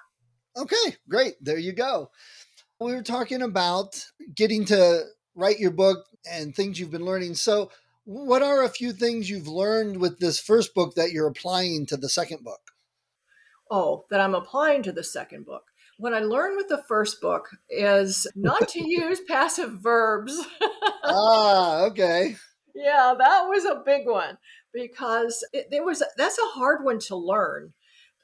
Okay, 0.57 0.97
great. 1.09 1.35
There 1.41 1.59
you 1.59 1.73
go. 1.73 2.11
We 2.79 2.93
were 2.93 3.03
talking 3.03 3.41
about 3.41 4.05
getting 4.35 4.67
to 4.67 5.05
write 5.35 5.59
your 5.59 5.71
book 5.71 6.05
and 6.31 6.55
things 6.55 6.79
you've 6.79 6.91
been 6.91 7.05
learning. 7.05 7.35
So, 7.35 7.71
what 8.05 8.43
are 8.43 8.63
a 8.63 8.69
few 8.69 8.93
things 8.93 9.31
you've 9.31 9.49
learned 9.49 9.99
with 9.99 10.19
this 10.19 10.39
first 10.39 10.75
book 10.75 10.95
that 10.95 11.11
you're 11.11 11.27
applying 11.27 11.87
to 11.87 11.97
the 11.97 12.09
second 12.09 12.45
book? 12.45 12.61
Oh, 13.71 14.05
that 14.11 14.21
I'm 14.21 14.35
applying 14.35 14.83
to 14.85 14.93
the 14.93 15.03
second 15.03 15.47
book. 15.47 15.65
What 15.99 16.13
I 16.13 16.21
learned 16.21 16.57
with 16.57 16.69
the 16.69 16.85
first 16.87 17.21
book 17.21 17.49
is 17.71 18.27
not 18.37 18.69
to 18.69 18.87
use 18.87 19.21
passive 19.29 19.81
verbs. 19.81 20.39
ah, 21.05 21.85
okay. 21.85 22.37
Yeah, 22.79 23.15
that 23.19 23.45
was 23.49 23.65
a 23.65 23.83
big 23.87 24.07
one 24.07 24.37
because 24.75 25.43
it, 25.55 25.69
it 25.73 25.83
was 25.83 26.03
that's 26.19 26.37
a 26.37 26.59
hard 26.59 26.85
one 26.85 26.99
to 27.07 27.17
learn 27.17 27.73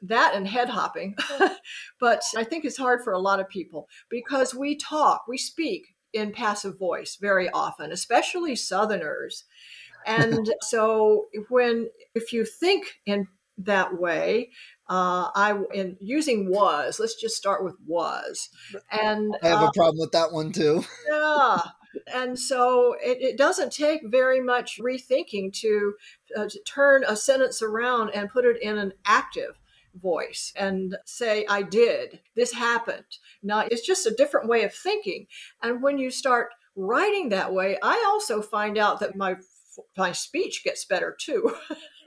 that 0.02 0.34
and 0.34 0.46
head 0.46 0.68
hopping. 0.68 1.16
but 2.00 2.22
I 2.36 2.44
think 2.44 2.64
it's 2.64 2.76
hard 2.76 3.02
for 3.02 3.12
a 3.12 3.18
lot 3.18 3.40
of 3.40 3.48
people 3.48 3.88
because 4.08 4.54
we 4.54 4.76
talk, 4.76 5.24
we 5.28 5.38
speak 5.38 5.94
in 6.12 6.32
passive 6.32 6.78
voice 6.78 7.16
very 7.20 7.48
often, 7.50 7.92
especially 7.92 8.56
Southerners. 8.56 9.44
And 10.06 10.52
so 10.62 11.26
when 11.48 11.88
if 12.14 12.32
you 12.32 12.44
think 12.44 12.86
in 13.06 13.28
that 13.58 13.98
way, 13.98 14.50
uh, 14.88 15.30
I 15.34 15.58
in 15.72 15.96
using 16.00 16.50
was. 16.50 16.98
Let's 16.98 17.14
just 17.14 17.36
start 17.36 17.64
with 17.64 17.76
was. 17.86 18.50
And 18.90 19.36
I 19.42 19.48
have 19.48 19.62
uh, 19.62 19.66
a 19.66 19.72
problem 19.72 19.98
with 19.98 20.12
that 20.12 20.32
one 20.32 20.52
too. 20.52 20.84
yeah. 21.10 21.58
And 22.12 22.38
so 22.38 22.94
it, 23.02 23.18
it, 23.20 23.36
doesn't 23.36 23.70
take 23.70 24.00
very 24.04 24.40
much 24.40 24.80
rethinking 24.80 25.52
to, 25.60 25.94
uh, 26.36 26.48
to 26.48 26.58
turn 26.64 27.04
a 27.06 27.14
sentence 27.14 27.60
around 27.60 28.10
and 28.10 28.30
put 28.30 28.46
it 28.46 28.60
in 28.62 28.78
an 28.78 28.94
active 29.04 29.58
voice 29.94 30.52
and 30.56 30.96
say, 31.04 31.46
I 31.48 31.62
did, 31.62 32.20
this 32.34 32.52
happened. 32.52 33.04
Now, 33.42 33.60
it's 33.60 33.86
just 33.86 34.06
a 34.06 34.14
different 34.14 34.48
way 34.48 34.64
of 34.64 34.74
thinking. 34.74 35.26
And 35.62 35.82
when 35.82 35.98
you 35.98 36.10
start 36.10 36.48
writing 36.76 37.28
that 37.30 37.52
way, 37.52 37.78
I 37.82 38.04
also 38.06 38.42
find 38.42 38.78
out 38.78 39.00
that 39.00 39.16
my 39.16 39.36
my 39.96 40.12
speech 40.12 40.64
gets 40.64 40.84
better 40.84 41.16
too. 41.18 41.54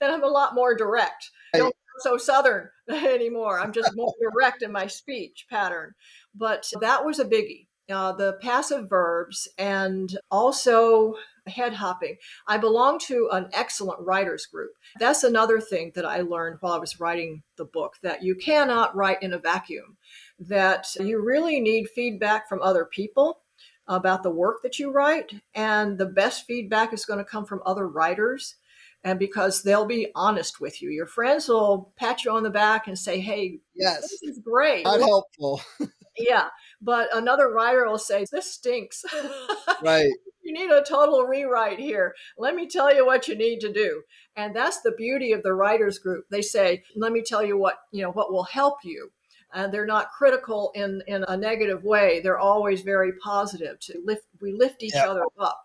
then 0.00 0.10
I'm 0.10 0.22
a 0.22 0.28
lot 0.28 0.54
more 0.54 0.76
direct. 0.76 1.30
I 1.54 1.58
don't 1.58 1.74
so 1.98 2.16
southern 2.16 2.68
anymore. 2.90 3.60
I'm 3.60 3.72
just 3.72 3.92
more 3.94 4.12
direct 4.20 4.62
in 4.62 4.72
my 4.72 4.86
speech 4.86 5.46
pattern. 5.50 5.94
But 6.34 6.70
that 6.80 7.04
was 7.04 7.18
a 7.18 7.24
biggie. 7.24 7.65
Uh, 7.88 8.12
the 8.12 8.32
passive 8.42 8.88
verbs 8.88 9.46
and 9.58 10.18
also 10.30 11.14
head 11.46 11.72
hopping. 11.72 12.16
I 12.46 12.58
belong 12.58 12.98
to 13.06 13.28
an 13.30 13.48
excellent 13.52 14.00
writers 14.00 14.46
group. 14.46 14.72
That's 14.98 15.22
another 15.22 15.60
thing 15.60 15.92
that 15.94 16.04
I 16.04 16.20
learned 16.20 16.58
while 16.60 16.72
I 16.72 16.78
was 16.78 16.98
writing 16.98 17.42
the 17.56 17.64
book 17.64 17.94
that 18.02 18.22
you 18.22 18.34
cannot 18.34 18.96
write 18.96 19.22
in 19.22 19.32
a 19.32 19.38
vacuum, 19.38 19.96
that 20.40 20.88
you 20.98 21.22
really 21.22 21.60
need 21.60 21.88
feedback 21.88 22.48
from 22.48 22.60
other 22.62 22.84
people 22.84 23.38
about 23.88 24.22
the 24.22 24.30
work 24.30 24.62
that 24.62 24.78
you 24.78 24.90
write. 24.90 25.32
And 25.54 25.98
the 25.98 26.06
best 26.06 26.44
feedback 26.46 26.92
is 26.92 27.04
going 27.04 27.18
to 27.18 27.24
come 27.24 27.44
from 27.44 27.62
other 27.64 27.86
writers. 27.86 28.56
And 29.04 29.18
because 29.18 29.62
they'll 29.62 29.86
be 29.86 30.10
honest 30.16 30.60
with 30.60 30.82
you, 30.82 30.90
your 30.90 31.06
friends 31.06 31.48
will 31.48 31.92
pat 31.96 32.24
you 32.24 32.32
on 32.32 32.42
the 32.42 32.50
back 32.50 32.88
and 32.88 32.98
say, 32.98 33.20
"Hey, 33.20 33.60
yes, 33.72 34.00
this 34.00 34.22
is 34.22 34.40
great, 34.40 34.82
not 34.82 34.98
helpful." 34.98 35.60
yeah, 36.18 36.48
but 36.86 37.14
another 37.14 37.50
writer 37.50 37.86
will 37.86 37.98
say, 37.98 38.24
"This 38.32 38.54
stinks." 38.54 39.04
right 39.82 40.10
you 40.46 40.52
need 40.52 40.70
a 40.70 40.82
total 40.82 41.24
rewrite 41.24 41.78
here. 41.78 42.14
Let 42.38 42.54
me 42.54 42.68
tell 42.68 42.94
you 42.94 43.04
what 43.04 43.26
you 43.26 43.36
need 43.36 43.60
to 43.60 43.72
do. 43.72 44.02
And 44.36 44.54
that's 44.54 44.80
the 44.80 44.92
beauty 44.92 45.32
of 45.32 45.42
the 45.42 45.52
writers 45.52 45.98
group. 45.98 46.26
They 46.30 46.42
say, 46.42 46.84
let 46.94 47.12
me 47.12 47.22
tell 47.22 47.42
you 47.42 47.58
what, 47.58 47.78
you 47.90 48.02
know, 48.02 48.12
what 48.12 48.32
will 48.32 48.44
help 48.44 48.78
you. 48.84 49.10
And 49.52 49.72
they're 49.72 49.86
not 49.86 50.12
critical 50.12 50.70
in, 50.74 51.02
in 51.06 51.24
a 51.26 51.36
negative 51.36 51.82
way. 51.82 52.20
They're 52.20 52.38
always 52.38 52.82
very 52.82 53.12
positive 53.24 53.80
to 53.80 54.00
lift, 54.04 54.22
we 54.40 54.52
lift 54.52 54.82
each 54.82 54.94
yeah. 54.94 55.08
other 55.08 55.24
up. 55.38 55.60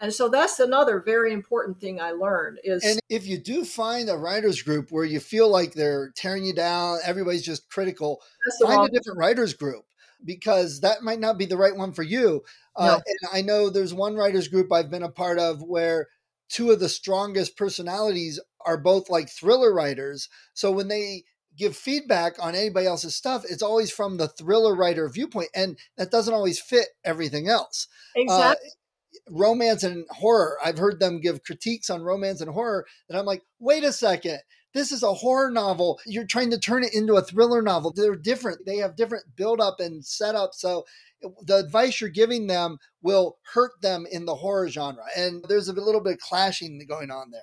And 0.00 0.12
so 0.12 0.28
that's 0.28 0.58
another 0.60 1.02
very 1.04 1.32
important 1.32 1.80
thing 1.80 2.00
I 2.00 2.10
learned 2.10 2.58
is 2.62 2.84
And 2.84 2.98
if 3.08 3.26
you 3.26 3.38
do 3.38 3.64
find 3.64 4.10
a 4.10 4.16
writers 4.16 4.60
group 4.62 4.90
where 4.90 5.04
you 5.04 5.20
feel 5.20 5.48
like 5.48 5.72
they're 5.72 6.12
tearing 6.16 6.44
you 6.44 6.54
down, 6.54 6.98
everybody's 7.04 7.44
just 7.44 7.70
critical, 7.70 8.20
find 8.62 8.88
a 8.88 8.92
different 8.92 9.18
writers 9.18 9.54
group 9.54 9.85
because 10.26 10.80
that 10.80 11.02
might 11.02 11.20
not 11.20 11.38
be 11.38 11.46
the 11.46 11.56
right 11.56 11.76
one 11.76 11.92
for 11.92 12.02
you. 12.02 12.42
Uh, 12.74 13.00
and 13.06 13.30
I 13.32 13.40
know 13.42 13.70
there's 13.70 13.94
one 13.94 14.16
writers 14.16 14.48
group 14.48 14.72
I've 14.72 14.90
been 14.90 15.02
a 15.02 15.08
part 15.08 15.38
of 15.38 15.62
where 15.62 16.08
two 16.48 16.70
of 16.70 16.80
the 16.80 16.88
strongest 16.88 17.56
personalities 17.56 18.40
are 18.64 18.76
both 18.76 19.08
like 19.08 19.30
thriller 19.30 19.72
writers. 19.72 20.28
So 20.52 20.70
when 20.72 20.88
they 20.88 21.24
give 21.56 21.76
feedback 21.76 22.34
on 22.38 22.54
anybody 22.54 22.86
else's 22.86 23.14
stuff, 23.14 23.44
it's 23.48 23.62
always 23.62 23.90
from 23.90 24.16
the 24.16 24.28
thriller 24.28 24.74
writer 24.74 25.08
viewpoint, 25.08 25.48
and 25.54 25.78
that 25.96 26.10
doesn't 26.10 26.34
always 26.34 26.60
fit 26.60 26.88
everything 27.04 27.48
else. 27.48 27.88
Uh, 28.16 28.20
exactly. 28.20 28.68
Uh, 28.68 28.72
romance 29.30 29.82
and 29.82 30.04
horror. 30.10 30.58
I've 30.62 30.78
heard 30.78 31.00
them 31.00 31.20
give 31.20 31.42
critiques 31.42 31.90
on 31.90 32.02
romance 32.02 32.40
and 32.40 32.50
horror 32.50 32.86
that 33.08 33.18
I'm 33.18 33.24
like, 33.24 33.42
wait 33.58 33.84
a 33.84 33.92
second. 33.92 34.38
This 34.76 34.92
is 34.92 35.02
a 35.02 35.14
horror 35.14 35.50
novel. 35.50 35.98
You're 36.04 36.26
trying 36.26 36.50
to 36.50 36.58
turn 36.58 36.84
it 36.84 36.92
into 36.92 37.14
a 37.14 37.22
thriller 37.22 37.62
novel. 37.62 37.94
They're 37.96 38.14
different. 38.14 38.66
They 38.66 38.76
have 38.76 38.94
different 38.94 39.24
build 39.34 39.58
up 39.58 39.80
and 39.80 40.04
setup. 40.04 40.50
So 40.52 40.84
the 41.46 41.56
advice 41.56 41.98
you're 41.98 42.10
giving 42.10 42.46
them 42.46 42.76
will 43.00 43.38
hurt 43.54 43.80
them 43.80 44.06
in 44.12 44.26
the 44.26 44.34
horror 44.34 44.68
genre. 44.68 45.04
And 45.16 45.42
there's 45.48 45.68
a 45.68 45.72
little 45.72 46.02
bit 46.02 46.12
of 46.12 46.18
clashing 46.18 46.78
going 46.86 47.10
on 47.10 47.30
there. 47.30 47.40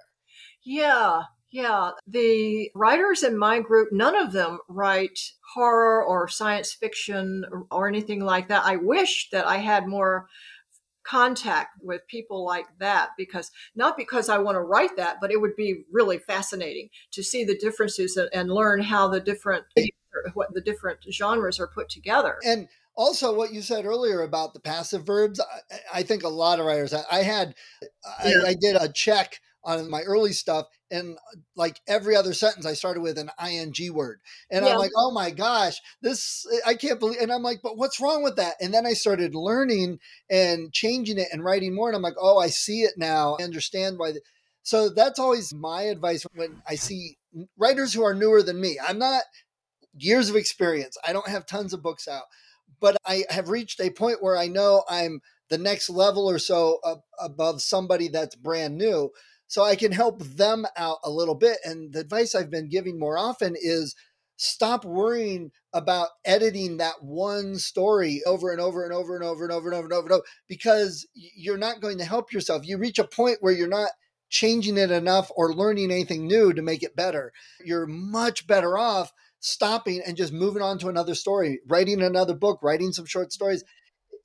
Yeah. 0.63 1.23
Yeah, 1.49 1.91
the 2.07 2.71
writers 2.73 3.21
in 3.21 3.37
my 3.37 3.59
group, 3.59 3.89
none 3.91 4.15
of 4.15 4.31
them 4.31 4.57
write 4.67 5.19
horror 5.53 6.03
or 6.03 6.27
science 6.27 6.73
fiction 6.73 7.45
or, 7.51 7.67
or 7.69 7.87
anything 7.87 8.21
like 8.21 8.47
that. 8.47 8.63
I 8.65 8.77
wish 8.77 9.29
that 9.31 9.45
I 9.45 9.57
had 9.57 9.87
more 9.87 10.27
contact 11.03 11.81
with 11.81 12.07
people 12.07 12.45
like 12.45 12.65
that 12.79 13.09
because 13.17 13.51
not 13.75 13.97
because 13.97 14.29
I 14.29 14.37
want 14.37 14.55
to 14.55 14.61
write 14.61 14.95
that, 14.97 15.17
but 15.21 15.31
it 15.31 15.41
would 15.41 15.55
be 15.55 15.83
really 15.91 16.17
fascinating 16.17 16.89
to 17.11 17.23
see 17.23 17.43
the 17.43 17.57
differences 17.57 18.17
and, 18.17 18.29
and 18.33 18.51
learn 18.51 18.81
how 18.81 19.07
the 19.07 19.19
different 19.19 19.65
what 20.33 20.53
the 20.53 20.61
different 20.61 20.99
genres 21.11 21.59
are 21.59 21.67
put 21.67 21.89
together. 21.89 22.37
And 22.45 22.67
also 22.95 23.35
what 23.35 23.53
you 23.53 23.61
said 23.61 23.85
earlier 23.85 24.21
about 24.21 24.53
the 24.53 24.59
passive 24.59 25.03
verbs 25.03 25.39
i, 25.39 25.99
I 25.99 26.03
think 26.03 26.23
a 26.23 26.29
lot 26.29 26.59
of 26.59 26.65
writers 26.65 26.93
i, 26.93 27.03
I 27.11 27.23
had 27.23 27.55
yeah. 28.23 28.33
I, 28.45 28.49
I, 28.49 28.53
did 28.53 28.75
a 28.75 28.87
check 28.87 29.39
on 29.63 29.89
my 29.89 30.01
early 30.01 30.33
stuff 30.33 30.67
and 30.91 31.15
uh, 31.15 31.37
like 31.55 31.79
every 31.87 32.15
other 32.15 32.33
sentence 32.33 32.65
i 32.65 32.73
started 32.73 33.01
with 33.01 33.17
an 33.17 33.29
ing 33.49 33.93
word 33.93 34.19
and 34.51 34.65
yeah. 34.65 34.71
i'm 34.71 34.77
like 34.77 34.91
oh 34.97 35.11
my 35.11 35.31
gosh 35.31 35.75
this 36.01 36.45
i 36.65 36.73
can't 36.73 36.99
believe 36.99 37.19
and 37.21 37.31
i'm 37.31 37.43
like 37.43 37.59
but 37.63 37.77
what's 37.77 37.99
wrong 37.99 38.23
with 38.23 38.35
that 38.35 38.55
and 38.61 38.73
then 38.73 38.85
i 38.85 38.93
started 38.93 39.35
learning 39.35 39.99
and 40.29 40.73
changing 40.73 41.17
it 41.17 41.27
and 41.31 41.43
writing 41.43 41.75
more 41.75 41.87
and 41.87 41.95
i'm 41.95 42.01
like 42.01 42.17
oh 42.19 42.37
i 42.37 42.47
see 42.47 42.81
it 42.81 42.93
now 42.97 43.35
i 43.39 43.43
understand 43.43 43.97
why 43.97 44.11
the, 44.11 44.21
so 44.63 44.89
that's 44.89 45.19
always 45.19 45.53
my 45.53 45.83
advice 45.83 46.25
when 46.35 46.61
i 46.67 46.75
see 46.75 47.17
writers 47.57 47.93
who 47.93 48.03
are 48.03 48.13
newer 48.13 48.43
than 48.43 48.59
me 48.59 48.79
i'm 48.87 48.99
not 48.99 49.23
years 49.97 50.29
of 50.29 50.35
experience. 50.35 50.97
I 51.07 51.13
don't 51.13 51.27
have 51.27 51.45
tons 51.45 51.73
of 51.73 51.83
books 51.83 52.07
out, 52.07 52.23
but 52.79 52.97
I 53.05 53.23
have 53.29 53.49
reached 53.49 53.79
a 53.79 53.89
point 53.89 54.21
where 54.21 54.37
I 54.37 54.47
know 54.47 54.83
I'm 54.89 55.21
the 55.49 55.57
next 55.57 55.89
level 55.89 56.29
or 56.29 56.39
so 56.39 56.79
uh, 56.83 56.95
above 57.19 57.61
somebody 57.61 58.07
that's 58.07 58.35
brand 58.35 58.77
new. 58.77 59.11
So 59.53 59.63
I 59.63 59.75
can 59.75 59.91
help 59.91 60.23
them 60.23 60.65
out 60.75 60.97
a 61.03 61.11
little 61.11 61.35
bit. 61.35 61.59
And 61.63 61.93
the 61.93 61.99
advice 61.99 62.33
I've 62.33 62.49
been 62.49 62.69
giving 62.69 62.97
more 62.97 63.19
often 63.19 63.53
is 63.55 63.93
stop 64.35 64.83
worrying 64.83 65.51
about 65.73 66.09
editing 66.25 66.77
that 66.77 67.03
one 67.03 67.59
story 67.59 68.23
over 68.25 68.51
and 68.51 68.59
over 68.59 68.83
and 68.83 68.91
over 68.91 69.13
and 69.13 69.23
over 69.23 69.43
and 69.43 69.53
over 69.53 69.69
and 69.69 69.75
over 69.75 69.83
and 69.83 69.93
over 69.93 70.05
and 70.07 70.11
over 70.11 70.23
because 70.49 71.07
you're 71.13 71.59
not 71.59 71.81
going 71.81 71.99
to 71.99 72.03
help 72.03 72.33
yourself. 72.33 72.65
You 72.65 72.79
reach 72.79 72.97
a 72.97 73.03
point 73.03 73.37
where 73.41 73.53
you're 73.53 73.67
not 73.67 73.91
changing 74.31 74.79
it 74.79 74.89
enough 74.89 75.29
or 75.35 75.53
learning 75.53 75.91
anything 75.91 76.25
new 76.25 76.51
to 76.51 76.63
make 76.63 76.81
it 76.81 76.95
better. 76.95 77.31
You're 77.63 77.85
much 77.85 78.47
better 78.47 78.75
off 78.75 79.11
stopping 79.39 80.01
and 80.03 80.17
just 80.17 80.33
moving 80.33 80.63
on 80.63 80.79
to 80.79 80.89
another 80.89 81.13
story, 81.13 81.59
writing 81.67 82.01
another 82.01 82.33
book, 82.33 82.63
writing 82.63 82.91
some 82.91 83.05
short 83.05 83.31
stories. 83.31 83.63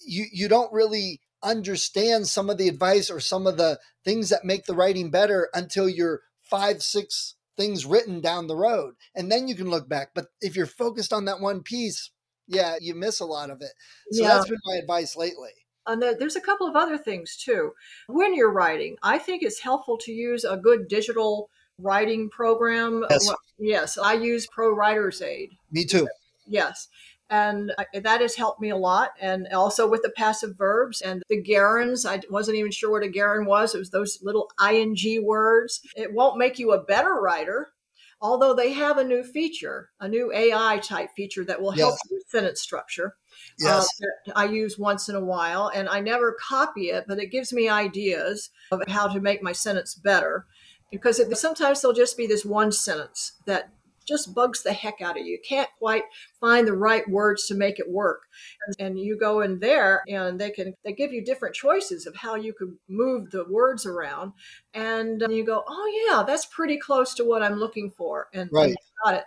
You 0.00 0.24
you 0.32 0.48
don't 0.48 0.72
really 0.72 1.20
understand 1.42 2.26
some 2.26 2.50
of 2.50 2.58
the 2.58 2.68
advice 2.68 3.10
or 3.10 3.20
some 3.20 3.46
of 3.46 3.56
the 3.56 3.78
things 4.04 4.30
that 4.30 4.44
make 4.44 4.64
the 4.64 4.74
writing 4.74 5.10
better 5.10 5.48
until 5.54 5.88
you're 5.88 6.22
five, 6.42 6.82
six 6.82 7.34
things 7.56 7.84
written 7.84 8.20
down 8.20 8.46
the 8.46 8.56
road. 8.56 8.94
And 9.14 9.30
then 9.30 9.48
you 9.48 9.54
can 9.54 9.68
look 9.68 9.88
back. 9.88 10.10
But 10.14 10.26
if 10.40 10.56
you're 10.56 10.66
focused 10.66 11.12
on 11.12 11.24
that 11.26 11.40
one 11.40 11.62
piece, 11.62 12.10
yeah, 12.46 12.76
you 12.80 12.94
miss 12.94 13.20
a 13.20 13.26
lot 13.26 13.50
of 13.50 13.60
it. 13.60 13.72
So 14.12 14.22
yeah. 14.22 14.28
that's 14.28 14.48
been 14.48 14.58
my 14.64 14.76
advice 14.76 15.16
lately. 15.16 15.50
Uh, 15.86 15.92
and 15.92 16.02
there's 16.02 16.36
a 16.36 16.40
couple 16.40 16.66
of 16.66 16.76
other 16.76 16.98
things 16.98 17.36
too. 17.36 17.72
When 18.06 18.34
you're 18.34 18.52
writing, 18.52 18.96
I 19.02 19.18
think 19.18 19.42
it's 19.42 19.60
helpful 19.60 19.98
to 19.98 20.12
use 20.12 20.44
a 20.44 20.56
good 20.56 20.88
digital 20.88 21.50
writing 21.78 22.30
program. 22.30 23.04
Yes, 23.10 23.34
yes 23.58 23.98
I 23.98 24.14
use 24.14 24.46
Pro 24.46 24.70
Writer's 24.70 25.22
Aid. 25.22 25.50
Me 25.70 25.84
too. 25.84 26.08
Yes 26.46 26.88
and 27.30 27.72
that 27.92 28.20
has 28.20 28.34
helped 28.34 28.60
me 28.60 28.70
a 28.70 28.76
lot. 28.76 29.10
And 29.20 29.48
also 29.48 29.88
with 29.88 30.02
the 30.02 30.10
passive 30.10 30.56
verbs 30.56 31.00
and 31.00 31.22
the 31.28 31.42
gerunds, 31.42 32.08
I 32.08 32.20
wasn't 32.30 32.58
even 32.58 32.70
sure 32.70 32.90
what 32.90 33.04
a 33.04 33.10
gerund 33.10 33.46
was. 33.46 33.74
It 33.74 33.78
was 33.78 33.90
those 33.90 34.18
little 34.22 34.50
ing 34.60 34.96
words. 35.24 35.80
It 35.96 36.12
won't 36.12 36.38
make 36.38 36.58
you 36.58 36.72
a 36.72 36.82
better 36.82 37.14
writer, 37.14 37.72
although 38.20 38.54
they 38.54 38.72
have 38.72 38.98
a 38.98 39.04
new 39.04 39.22
feature, 39.22 39.90
a 40.00 40.08
new 40.08 40.32
AI 40.32 40.78
type 40.78 41.10
feature 41.16 41.44
that 41.44 41.60
will 41.60 41.72
help 41.72 41.98
yes. 42.02 42.10
with 42.10 42.28
sentence 42.28 42.60
structure. 42.60 43.16
Yes. 43.58 43.88
Uh, 44.28 44.32
I 44.34 44.46
use 44.46 44.78
once 44.78 45.08
in 45.08 45.14
a 45.14 45.24
while, 45.24 45.70
and 45.74 45.88
I 45.88 46.00
never 46.00 46.36
copy 46.40 46.90
it, 46.90 47.04
but 47.06 47.18
it 47.18 47.30
gives 47.30 47.52
me 47.52 47.68
ideas 47.68 48.50
of 48.72 48.82
how 48.88 49.08
to 49.08 49.20
make 49.20 49.42
my 49.42 49.52
sentence 49.52 49.94
better 49.94 50.46
because 50.90 51.18
it, 51.18 51.36
sometimes 51.36 51.80
there'll 51.80 51.94
just 51.94 52.16
be 52.16 52.26
this 52.26 52.44
one 52.44 52.72
sentence 52.72 53.32
that 53.46 53.70
just 54.08 54.34
bugs 54.34 54.62
the 54.62 54.72
heck 54.72 55.00
out 55.00 55.18
of 55.18 55.26
you. 55.26 55.32
You 55.32 55.38
can't 55.46 55.68
quite 55.78 56.04
find 56.40 56.66
the 56.66 56.76
right 56.76 57.08
words 57.08 57.46
to 57.46 57.54
make 57.54 57.78
it 57.78 57.90
work. 57.90 58.22
And, 58.66 58.86
and 58.86 58.98
you 58.98 59.18
go 59.18 59.40
in 59.40 59.60
there 59.60 60.02
and 60.08 60.40
they 60.40 60.50
can 60.50 60.74
they 60.84 60.92
give 60.92 61.12
you 61.12 61.24
different 61.24 61.54
choices 61.54 62.06
of 62.06 62.16
how 62.16 62.34
you 62.34 62.52
could 62.52 62.76
move 62.88 63.30
the 63.30 63.44
words 63.48 63.86
around 63.86 64.32
and 64.74 65.22
uh, 65.22 65.28
you 65.28 65.44
go, 65.44 65.64
"Oh 65.66 66.06
yeah, 66.08 66.22
that's 66.22 66.46
pretty 66.46 66.78
close 66.78 67.14
to 67.14 67.24
what 67.24 67.42
I'm 67.42 67.56
looking 67.56 67.90
for." 67.90 68.28
And, 68.32 68.48
right. 68.52 68.68
and 68.68 68.76
got 69.04 69.14
it. 69.14 69.24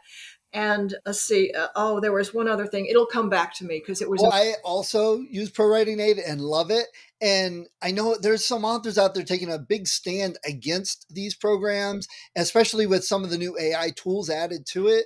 And 0.53 0.93
let's 1.05 1.21
see. 1.21 1.51
Uh, 1.57 1.67
oh, 1.75 1.99
there 2.01 2.11
was 2.11 2.33
one 2.33 2.47
other 2.49 2.67
thing. 2.67 2.85
It'll 2.85 3.05
come 3.05 3.29
back 3.29 3.53
to 3.55 3.65
me 3.65 3.79
because 3.79 4.01
it 4.01 4.09
was. 4.09 4.21
Well, 4.21 4.33
I 4.33 4.55
also 4.65 5.19
use 5.29 5.49
Pro 5.49 5.67
Writing 5.67 5.99
Aid 5.99 6.17
and 6.17 6.41
love 6.41 6.71
it. 6.71 6.87
And 7.21 7.67
I 7.81 7.91
know 7.91 8.17
there's 8.19 8.45
some 8.45 8.65
authors 8.65 8.97
out 8.97 9.13
there 9.13 9.23
taking 9.23 9.51
a 9.51 9.59
big 9.59 9.87
stand 9.87 10.37
against 10.45 11.05
these 11.09 11.35
programs, 11.35 12.07
especially 12.35 12.85
with 12.85 13.05
some 13.05 13.23
of 13.23 13.29
the 13.29 13.37
new 13.37 13.57
AI 13.57 13.91
tools 13.95 14.29
added 14.29 14.65
to 14.67 14.87
it. 14.87 15.05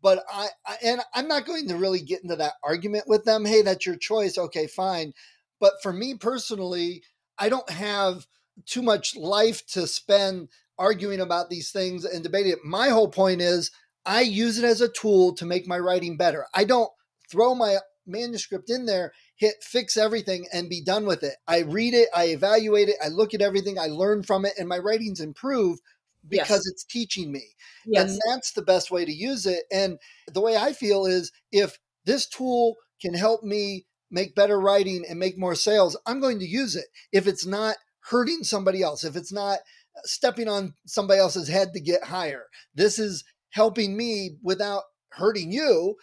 But 0.00 0.24
I, 0.32 0.48
I 0.66 0.76
and 0.82 1.00
I'm 1.14 1.28
not 1.28 1.46
going 1.46 1.68
to 1.68 1.76
really 1.76 2.00
get 2.00 2.22
into 2.22 2.36
that 2.36 2.54
argument 2.62 3.04
with 3.06 3.24
them. 3.24 3.44
Hey, 3.44 3.62
that's 3.62 3.84
your 3.84 3.96
choice. 3.96 4.38
Okay, 4.38 4.66
fine. 4.66 5.12
But 5.60 5.74
for 5.82 5.92
me 5.92 6.14
personally, 6.14 7.02
I 7.38 7.50
don't 7.50 7.68
have 7.68 8.26
too 8.64 8.82
much 8.82 9.14
life 9.14 9.66
to 9.66 9.86
spend 9.86 10.48
arguing 10.78 11.20
about 11.20 11.50
these 11.50 11.70
things 11.70 12.04
and 12.04 12.22
debating 12.22 12.52
it. 12.52 12.64
My 12.64 12.88
whole 12.88 13.08
point 13.08 13.40
is 13.40 13.70
I 14.06 14.22
use 14.22 14.58
it 14.58 14.64
as 14.64 14.80
a 14.80 14.88
tool 14.88 15.34
to 15.34 15.44
make 15.44 15.66
my 15.66 15.78
writing 15.78 16.16
better. 16.16 16.46
I 16.54 16.64
don't 16.64 16.90
throw 17.30 17.54
my 17.54 17.78
manuscript 18.06 18.70
in 18.70 18.86
there, 18.86 19.12
hit 19.34 19.56
fix 19.62 19.96
everything, 19.96 20.46
and 20.52 20.70
be 20.70 20.82
done 20.82 21.06
with 21.06 21.22
it. 21.22 21.34
I 21.48 21.60
read 21.60 21.92
it, 21.92 22.08
I 22.14 22.26
evaluate 22.26 22.88
it, 22.88 22.96
I 23.04 23.08
look 23.08 23.34
at 23.34 23.42
everything, 23.42 23.78
I 23.78 23.86
learn 23.86 24.22
from 24.22 24.44
it, 24.44 24.52
and 24.58 24.68
my 24.68 24.78
writings 24.78 25.20
improve 25.20 25.80
because 26.28 26.64
yes. 26.64 26.66
it's 26.66 26.84
teaching 26.84 27.32
me. 27.32 27.42
Yes. 27.84 28.10
And 28.10 28.20
that's 28.28 28.52
the 28.52 28.62
best 28.62 28.90
way 28.90 29.04
to 29.04 29.12
use 29.12 29.46
it. 29.46 29.64
And 29.72 29.98
the 30.32 30.40
way 30.40 30.56
I 30.56 30.72
feel 30.72 31.06
is 31.06 31.32
if 31.52 31.78
this 32.04 32.26
tool 32.26 32.76
can 33.00 33.14
help 33.14 33.42
me 33.42 33.86
make 34.10 34.34
better 34.34 34.60
writing 34.60 35.04
and 35.08 35.18
make 35.18 35.38
more 35.38 35.54
sales, 35.54 35.96
I'm 36.06 36.20
going 36.20 36.38
to 36.38 36.46
use 36.46 36.76
it. 36.76 36.86
If 37.12 37.26
it's 37.26 37.46
not 37.46 37.76
hurting 38.10 38.44
somebody 38.44 38.82
else, 38.82 39.04
if 39.04 39.16
it's 39.16 39.32
not 39.32 39.58
stepping 40.04 40.48
on 40.48 40.74
somebody 40.86 41.20
else's 41.20 41.48
head 41.48 41.72
to 41.74 41.80
get 41.80 42.04
higher, 42.04 42.44
this 42.74 42.98
is 42.98 43.24
helping 43.56 43.96
me 43.96 44.36
without 44.42 44.82
hurting 45.08 45.50
you. 45.50 45.96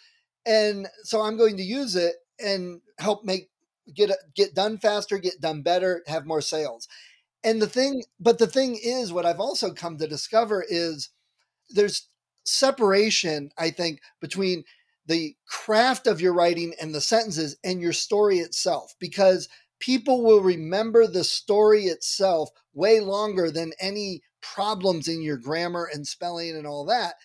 And 0.44 0.88
so 1.04 1.22
I'm 1.22 1.38
going 1.38 1.56
to 1.58 1.63
use 1.63 1.96
it 1.96 2.16
and 2.39 2.82
help 2.98 3.24
make 3.24 3.52
get 3.96 4.10
get 4.36 4.56
done 4.56 4.80
faster, 4.80 5.20
get 5.20 5.39
done 5.39 5.62
better, 5.62 6.04
have 6.08 6.26
more 6.26 6.42
sales. 6.42 6.88
And 7.44 7.62
the 7.62 7.68
thing, 7.68 8.04
but 8.20 8.39
the 8.39 8.48
thing 8.48 8.80
is, 8.82 9.13
what 9.13 9.26
I've 9.26 9.39
also 9.39 9.72
come 9.72 9.98
to 9.98 10.08
discover 10.08 10.66
is 10.68 11.10
there's 11.70 12.10
separation, 12.44 13.52
I 13.58 13.70
think, 13.70 14.00
between 14.20 14.63
the 15.06 15.36
craft 15.48 16.08
of 16.08 16.22
your 16.22 16.34
writing 16.34 16.74
and 16.82 16.96
the 16.96 17.02
sentences 17.02 17.56
and 17.63 17.82
your 17.82 17.94
story 17.94 18.39
itself, 18.39 18.96
because 19.00 19.48
people 19.80 20.24
will 20.24 20.42
remember 20.42 21.06
the 21.06 21.26
story 21.26 21.84
itself 21.84 22.50
way 22.74 23.00
longer 23.00 23.52
than 23.52 23.74
any 23.80 24.22
problems 24.42 25.08
in 25.08 25.22
your 25.22 25.38
grammar 25.38 25.88
and 25.94 26.08
spelling 26.08 26.56
and 26.56 26.66
all 26.66 26.86
that. 26.86 27.16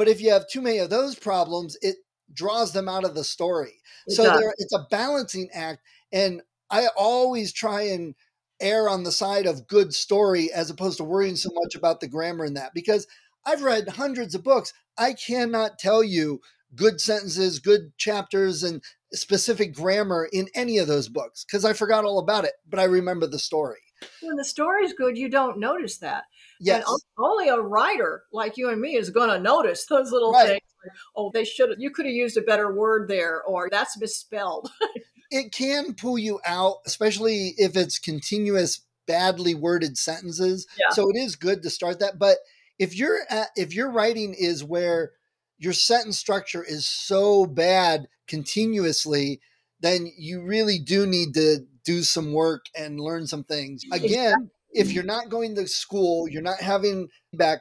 But 0.00 0.08
if 0.08 0.22
you 0.22 0.30
have 0.32 0.48
too 0.48 0.62
many 0.62 0.78
of 0.78 0.88
those 0.88 1.14
problems, 1.14 1.76
it 1.82 1.96
draws 2.32 2.72
them 2.72 2.88
out 2.88 3.04
of 3.04 3.14
the 3.14 3.22
story. 3.22 3.82
It 4.06 4.14
so 4.14 4.22
there, 4.22 4.54
it's 4.56 4.72
a 4.72 4.86
balancing 4.90 5.50
act. 5.52 5.82
And 6.10 6.40
I 6.70 6.88
always 6.96 7.52
try 7.52 7.82
and 7.82 8.14
err 8.62 8.88
on 8.88 9.02
the 9.02 9.12
side 9.12 9.44
of 9.44 9.66
good 9.66 9.92
story 9.92 10.50
as 10.50 10.70
opposed 10.70 10.96
to 10.96 11.04
worrying 11.04 11.36
so 11.36 11.50
much 11.52 11.74
about 11.74 12.00
the 12.00 12.08
grammar 12.08 12.46
in 12.46 12.54
that 12.54 12.72
because 12.72 13.06
I've 13.44 13.60
read 13.60 13.90
hundreds 13.90 14.34
of 14.34 14.42
books. 14.42 14.72
I 14.96 15.12
cannot 15.12 15.78
tell 15.78 16.02
you 16.02 16.40
good 16.74 16.98
sentences, 16.98 17.58
good 17.58 17.92
chapters, 17.98 18.62
and 18.62 18.82
specific 19.12 19.74
grammar 19.74 20.30
in 20.32 20.48
any 20.54 20.78
of 20.78 20.88
those 20.88 21.10
books 21.10 21.44
because 21.44 21.66
I 21.66 21.74
forgot 21.74 22.06
all 22.06 22.20
about 22.20 22.46
it, 22.46 22.54
but 22.66 22.80
I 22.80 22.84
remember 22.84 23.26
the 23.26 23.38
story. 23.38 23.80
When 24.22 24.36
the 24.36 24.46
story's 24.46 24.94
good, 24.94 25.18
you 25.18 25.28
don't 25.28 25.58
notice 25.58 25.98
that. 25.98 26.24
Yes. 26.60 26.84
And 26.86 27.00
only 27.18 27.48
a 27.48 27.58
writer 27.58 28.24
like 28.32 28.56
you 28.56 28.68
and 28.68 28.80
me 28.80 28.94
is 28.94 29.10
going 29.10 29.30
to 29.30 29.40
notice 29.40 29.86
those 29.86 30.12
little 30.12 30.32
right. 30.32 30.46
things. 30.46 30.92
oh, 31.16 31.30
they 31.32 31.44
should 31.44 31.70
have, 31.70 31.78
you 31.80 31.90
could 31.90 32.04
have 32.04 32.14
used 32.14 32.36
a 32.36 32.42
better 32.42 32.72
word 32.72 33.08
there, 33.08 33.42
or 33.42 33.68
that's 33.70 33.98
misspelled. 33.98 34.70
it 35.30 35.52
can 35.52 35.94
pull 35.94 36.18
you 36.18 36.38
out, 36.46 36.76
especially 36.86 37.54
if 37.56 37.76
it's 37.76 37.98
continuous, 37.98 38.82
badly 39.06 39.54
worded 39.54 39.96
sentences. 39.96 40.66
Yeah. 40.78 40.94
So 40.94 41.08
it 41.10 41.16
is 41.16 41.34
good 41.34 41.62
to 41.62 41.70
start 41.70 41.98
that. 42.00 42.18
But 42.18 42.36
if 42.78 42.94
you're 42.94 43.20
at, 43.30 43.48
if 43.56 43.74
your 43.74 43.90
writing 43.90 44.34
is 44.38 44.62
where 44.62 45.12
your 45.58 45.72
sentence 45.72 46.18
structure 46.18 46.62
is 46.62 46.86
so 46.86 47.46
bad 47.46 48.06
continuously, 48.28 49.40
then 49.80 50.10
you 50.16 50.42
really 50.42 50.78
do 50.78 51.06
need 51.06 51.34
to 51.34 51.66
do 51.84 52.02
some 52.02 52.32
work 52.32 52.66
and 52.76 53.00
learn 53.00 53.26
some 53.26 53.44
things. 53.44 53.82
Again, 53.92 54.50
if 54.72 54.88
mm. 54.88 54.94
you're 54.94 55.04
not 55.04 55.28
going 55.28 55.54
to 55.56 55.66
school, 55.66 56.28
you're 56.28 56.42
not 56.42 56.60
having 56.60 57.08
back 57.32 57.60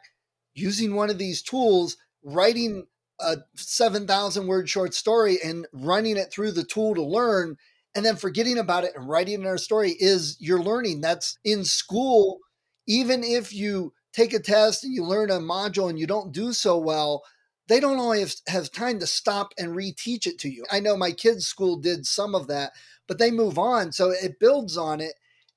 using 0.54 0.95
one 0.95 1.10
of 1.10 1.17
these 1.17 1.41
tools, 1.41 1.98
writing 2.24 2.86
a 3.19 3.38
7,000 3.56 4.48
word 4.48 4.69
short 4.69 4.93
story 4.93 5.38
and 5.43 5.67
running 5.74 6.17
it 6.17 6.32
through 6.32 6.52
the 6.52 6.63
tool 6.63 6.95
to 6.95 7.04
learn 7.04 7.58
and 7.95 8.06
then 8.06 8.15
forgetting 8.15 8.58
about 8.58 8.84
it 8.84 8.93
and 8.95 9.10
writing 9.10 9.45
our 9.45 9.58
story 9.58 9.95
is 10.00 10.38
your 10.39 10.62
learning. 10.62 11.02
That's 11.02 11.38
in 11.43 11.65
school. 11.65 12.39
Even 12.88 13.24
if 13.24 13.54
you 13.54 13.93
take 14.13 14.34
a 14.34 14.39
test 14.39 14.84
and 14.84 14.93
you 14.93 15.04
learn 15.04 15.30
a 15.32 15.39
module 15.39 15.89
and 15.89 16.00
you 16.00 16.08
don't 16.08 16.32
do 16.32 16.54
so 16.54 16.78
well, 16.78 17.24
they 17.67 17.80
don't 17.80 18.00
always 18.00 18.41
have 18.48 18.72
time 18.72 19.00
to 19.00 19.08
stop 19.08 19.54
and 19.58 19.76
reteach 19.76 20.26
it 20.26 20.39
to 20.39 20.50
you. 20.50 20.65
I 20.72 20.80
know 20.80 20.98
my 20.98 21.12
kids' 21.12 21.45
school 21.45 21.78
did 21.78 22.06
some 22.06 22.34
of 22.34 22.48
that, 22.48 22.72
but 23.08 23.19
they 23.19 23.32
move 23.32 23.60
on. 23.60 23.91
So 23.91 24.12
it 24.12 24.39
builds 24.39 24.78
on 24.78 25.02
it. 25.02 25.13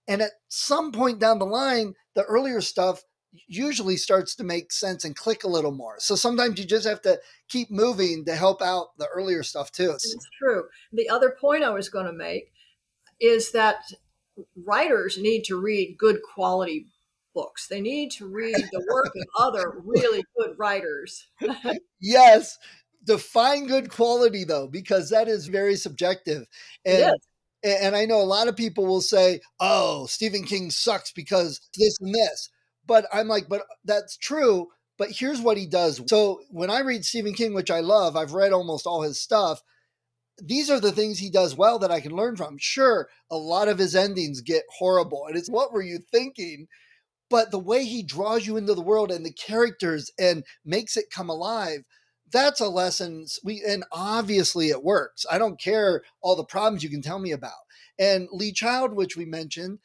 And 0.09 0.23
at 0.23 0.33
some 0.49 0.93
point 0.93 1.19
down 1.19 1.39
the 1.39 1.47
line, 1.47 1.95
the 2.15 2.25
earlier 2.25 2.61
stuff 2.61 3.03
usually 3.47 3.97
starts 3.97 4.35
to 4.37 4.45
make 4.45 4.73
sense 4.73 5.05
and 5.05 5.17
click 5.17 5.45
a 5.45 5.49
little 5.49 5.73
more. 5.73 5.97
So 5.99 6.15
sometimes 6.15 6.59
you 6.59 6.67
just 6.67 6.87
have 6.87 7.03
to 7.03 7.19
keep 7.49 7.71
moving 7.71 8.25
to 8.27 8.35
help 8.35 8.61
out 8.61 8.97
the 8.99 9.07
earlier 9.09 9.43
stuff 9.43 9.73
too. 9.73 9.91
It's 9.91 10.17
true. 10.39 10.65
The 10.93 11.09
other 11.09 11.37
point 11.41 11.65
I 11.65 11.71
was 11.71 11.89
going 11.89 12.07
to 12.07 12.13
make 12.13 12.53
is 13.21 13.53
that 13.53 13.77
writers 14.65 15.19
need 15.19 15.45
to 15.45 15.61
read 15.61 15.97
good 15.99 16.21
quality 16.23 16.87
books. 17.35 17.69
They 17.69 17.81
need 17.81 18.11
to 18.13 18.27
read 18.27 18.57
the 18.57 18.87
work 18.93 19.13
of 19.15 19.23
other 19.39 19.81
really 19.85 20.25
good 20.39 20.59
writers. 20.59 21.27
yes. 22.01 22.59
define 23.05 23.67
good 23.67 23.91
quality 23.91 24.45
though, 24.45 24.69
because 24.69 25.11
that 25.11 25.29
is 25.29 25.47
very 25.47 25.77
subjective. 25.77 26.47
And 26.85 26.99
yes. 26.99 27.15
And 27.65 27.97
I 27.97 28.05
know 28.07 28.21
a 28.21 28.25
lot 28.25 28.49
of 28.49 28.57
people 28.57 28.87
will 28.87 29.01
say, 29.01 29.41
"Oh, 29.61 30.07
Stephen 30.07 30.45
King 30.45 30.71
sucks 30.71 31.13
because 31.13 31.61
this 31.77 31.99
and 32.01 32.15
this." 32.15 32.49
But 32.87 33.07
I'm 33.13 33.29
like, 33.29 33.49
but 33.49 33.61
uh, 33.63 33.65
that's 33.85 34.17
true. 34.17 34.69
But 34.99 35.11
here's 35.13 35.41
what 35.41 35.57
he 35.57 35.67
does. 35.67 36.01
So 36.09 36.41
when 36.51 36.71
I 36.71 36.81
read 36.81 37.05
Stephen 37.05 37.35
King, 37.35 37.55
which 37.55 37.71
I 37.71 37.81
love, 37.81 38.17
I've 38.17 38.35
read 38.35 38.53
almost 38.53 38.87
all 38.87 39.03
his 39.03 39.21
stuff. 39.21 39.63
These 40.43 40.71
are 40.71 40.81
the 40.81 40.93
things 40.93 41.19
he 41.19 41.31
does 41.31 41.57
well 41.57 41.79
that 41.79 41.91
I 41.91 42.01
can 42.01 42.13
learn 42.17 42.37
from. 42.37 42.59
Sure, 42.59 43.09
a 43.31 43.37
lot 43.37 43.69
of 43.69 43.79
his 43.79 43.95
endings 43.95 44.41
get 44.41 44.65
horrible, 44.79 45.27
and 45.27 45.37
it's 45.37 45.51
what 45.51 45.73
were 45.73 45.83
you 45.83 46.01
thinking? 46.13 46.67
But 47.31 47.51
the 47.51 47.59
way 47.59 47.85
he 47.85 48.03
draws 48.03 48.47
you 48.47 48.57
into 48.57 48.75
the 48.75 48.83
world 48.83 49.11
and 49.13 49.25
the 49.27 49.33
characters 49.33 50.11
and 50.19 50.45
makes 50.65 50.97
it 50.97 51.11
come 51.11 51.31
alive, 51.31 51.85
that's 52.33 52.61
a 52.61 52.69
lesson 52.69 53.27
we 53.45 53.63
and 53.67 53.85
obviously 53.93 54.71
it 54.71 54.83
works 54.83 55.25
i 55.31 55.39
don't 55.39 55.61
care 55.61 56.03
all 56.21 56.35
the 56.35 56.45
problems 56.45 56.83
you 56.83 56.91
can 56.91 57.03
tell 57.03 57.19
me 57.19 57.33
about 57.33 57.53
and 57.99 58.29
lee 58.33 58.53
child 58.53 58.93
which 58.93 59.17
we 59.17 59.25
mentioned 59.25 59.79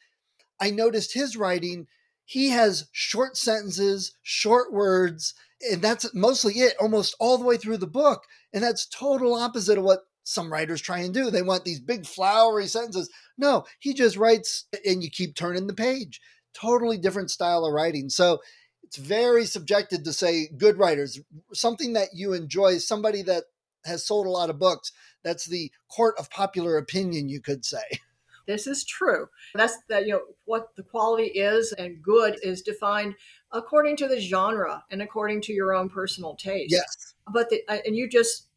i 0.60 0.70
noticed 0.70 1.14
his 1.14 1.36
writing 1.36 1.86
he 2.24 2.48
has 2.50 2.88
short 2.92 3.36
sentences 3.36 4.16
short 4.22 4.72
words 4.72 5.34
and 5.70 5.82
that's 5.82 6.12
mostly 6.14 6.54
it 6.54 6.74
almost 6.80 7.14
all 7.20 7.38
the 7.38 7.44
way 7.44 7.56
through 7.56 7.76
the 7.76 7.86
book 7.86 8.24
and 8.52 8.62
that's 8.62 8.86
total 8.86 9.34
opposite 9.34 9.78
of 9.78 9.84
what 9.84 10.06
some 10.24 10.52
writers 10.52 10.80
try 10.80 10.98
and 10.98 11.14
do 11.14 11.30
they 11.30 11.42
want 11.42 11.64
these 11.64 11.80
big 11.80 12.06
flowery 12.06 12.66
sentences 12.66 13.10
no 13.36 13.64
he 13.78 13.94
just 13.94 14.16
writes 14.16 14.64
and 14.84 15.02
you 15.02 15.10
keep 15.10 15.34
turning 15.34 15.66
the 15.66 15.74
page 15.74 16.20
totally 16.54 16.98
different 16.98 17.30
style 17.30 17.64
of 17.64 17.72
writing 17.72 18.08
so 18.08 18.38
it's 18.82 18.96
very 18.96 19.44
subjective 19.44 20.02
to 20.04 20.12
say 20.12 20.48
good 20.56 20.78
writers, 20.78 21.20
something 21.52 21.92
that 21.92 22.08
you 22.14 22.32
enjoy, 22.32 22.78
somebody 22.78 23.22
that 23.22 23.44
has 23.84 24.04
sold 24.04 24.26
a 24.26 24.30
lot 24.30 24.50
of 24.50 24.58
books. 24.58 24.92
That's 25.22 25.46
the 25.46 25.70
court 25.88 26.14
of 26.18 26.30
popular 26.30 26.76
opinion, 26.76 27.28
you 27.28 27.40
could 27.40 27.64
say. 27.64 27.82
This 28.46 28.66
is 28.66 28.82
true. 28.82 29.28
That's 29.54 29.76
that 29.90 30.06
you 30.06 30.12
know 30.14 30.22
what 30.46 30.74
the 30.74 30.82
quality 30.82 31.26
is 31.26 31.74
and 31.74 32.02
good 32.02 32.38
is 32.42 32.62
defined 32.62 33.14
according 33.52 33.96
to 33.98 34.08
the 34.08 34.18
genre 34.18 34.82
and 34.90 35.02
according 35.02 35.42
to 35.42 35.52
your 35.52 35.74
own 35.74 35.90
personal 35.90 36.34
taste. 36.34 36.72
Yes. 36.72 37.14
But 37.30 37.50
the, 37.50 37.60
uh, 37.68 37.76
and 37.84 37.94
you 37.94 38.08
just 38.08 38.48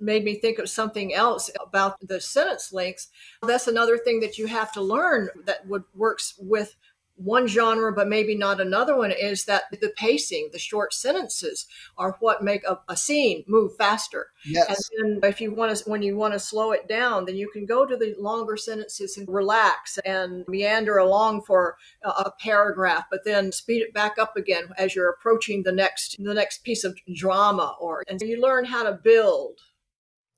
made 0.00 0.24
me 0.24 0.34
think 0.34 0.58
of 0.58 0.68
something 0.68 1.14
else 1.14 1.48
about 1.64 1.96
the 2.06 2.20
sentence 2.20 2.72
links. 2.72 3.06
That's 3.40 3.68
another 3.68 3.98
thing 3.98 4.18
that 4.18 4.36
you 4.36 4.48
have 4.48 4.72
to 4.72 4.82
learn 4.82 5.28
that 5.44 5.64
would 5.68 5.84
works 5.94 6.34
with 6.38 6.74
one 7.16 7.46
genre 7.46 7.92
but 7.92 8.08
maybe 8.08 8.34
not 8.36 8.60
another 8.60 8.96
one 8.96 9.10
is 9.10 9.44
that 9.46 9.64
the 9.80 9.92
pacing 9.96 10.48
the 10.52 10.58
short 10.58 10.92
sentences 10.92 11.66
are 11.96 12.16
what 12.20 12.44
make 12.44 12.64
a, 12.64 12.78
a 12.88 12.96
scene 12.96 13.44
move 13.46 13.74
faster 13.76 14.28
yes. 14.44 14.90
and 14.98 15.22
then 15.22 15.30
if 15.30 15.40
you 15.40 15.54
want 15.54 15.74
to 15.74 15.90
when 15.90 16.02
you 16.02 16.16
want 16.16 16.32
to 16.32 16.38
slow 16.38 16.72
it 16.72 16.86
down 16.88 17.24
then 17.24 17.36
you 17.36 17.48
can 17.50 17.64
go 17.64 17.86
to 17.86 17.96
the 17.96 18.14
longer 18.18 18.56
sentences 18.56 19.16
and 19.16 19.28
relax 19.28 19.98
and 20.04 20.44
meander 20.46 20.98
along 20.98 21.40
for 21.42 21.76
a, 22.04 22.08
a 22.08 22.32
paragraph 22.40 23.04
but 23.10 23.24
then 23.24 23.50
speed 23.50 23.82
it 23.82 23.94
back 23.94 24.18
up 24.18 24.36
again 24.36 24.68
as 24.76 24.94
you're 24.94 25.10
approaching 25.10 25.62
the 25.62 25.72
next 25.72 26.16
the 26.22 26.34
next 26.34 26.64
piece 26.64 26.84
of 26.84 26.98
drama 27.14 27.74
or 27.80 28.02
and 28.08 28.20
you 28.20 28.40
learn 28.40 28.64
how 28.64 28.82
to 28.82 28.92
build 28.92 29.60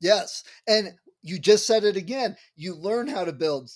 Yes. 0.00 0.44
And 0.66 0.94
you 1.28 1.38
just 1.38 1.66
said 1.66 1.84
it 1.84 1.96
again. 1.96 2.36
You 2.56 2.74
learn 2.74 3.08
how 3.08 3.24
to 3.24 3.32
build. 3.32 3.70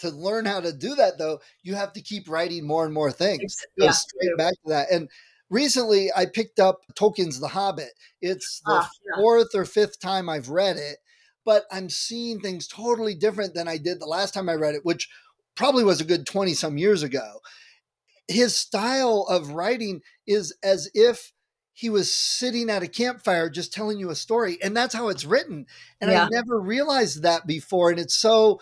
To 0.00 0.10
learn 0.10 0.44
how 0.44 0.60
to 0.60 0.72
do 0.72 0.94
that, 0.96 1.18
though, 1.18 1.40
you 1.62 1.74
have 1.74 1.92
to 1.94 2.02
keep 2.02 2.28
writing 2.28 2.66
more 2.66 2.84
and 2.84 2.92
more 2.92 3.10
things. 3.10 3.56
Yeah, 3.76 3.92
straight 3.92 4.36
back 4.36 4.52
to 4.52 4.68
that. 4.68 4.90
And 4.90 5.08
recently, 5.50 6.10
I 6.14 6.26
picked 6.26 6.60
up 6.60 6.80
Tolkien's 6.94 7.40
The 7.40 7.48
Hobbit. 7.48 7.90
It's 8.20 8.60
the 8.64 8.72
ah, 8.72 8.90
yeah. 9.06 9.16
fourth 9.16 9.54
or 9.54 9.64
fifth 9.64 10.00
time 10.00 10.28
I've 10.28 10.50
read 10.50 10.76
it, 10.76 10.98
but 11.44 11.64
I'm 11.70 11.88
seeing 11.88 12.40
things 12.40 12.68
totally 12.68 13.14
different 13.14 13.54
than 13.54 13.68
I 13.68 13.78
did 13.78 14.00
the 14.00 14.06
last 14.06 14.34
time 14.34 14.48
I 14.48 14.54
read 14.54 14.74
it, 14.74 14.84
which 14.84 15.08
probably 15.54 15.84
was 15.84 16.00
a 16.00 16.04
good 16.04 16.26
20 16.26 16.54
some 16.54 16.78
years 16.78 17.02
ago. 17.02 17.40
His 18.28 18.56
style 18.56 19.26
of 19.30 19.52
writing 19.52 20.02
is 20.26 20.54
as 20.62 20.90
if 20.92 21.32
he 21.78 21.90
was 21.90 22.12
sitting 22.12 22.70
at 22.70 22.82
a 22.82 22.88
campfire 22.88 23.48
just 23.48 23.72
telling 23.72 24.00
you 24.00 24.10
a 24.10 24.14
story 24.16 24.58
and 24.60 24.76
that's 24.76 24.94
how 24.94 25.08
it's 25.08 25.24
written 25.24 25.64
and 26.00 26.10
yeah. 26.10 26.24
i 26.24 26.28
never 26.28 26.60
realized 26.60 27.22
that 27.22 27.46
before 27.46 27.90
and 27.90 28.00
it's 28.00 28.16
so 28.16 28.60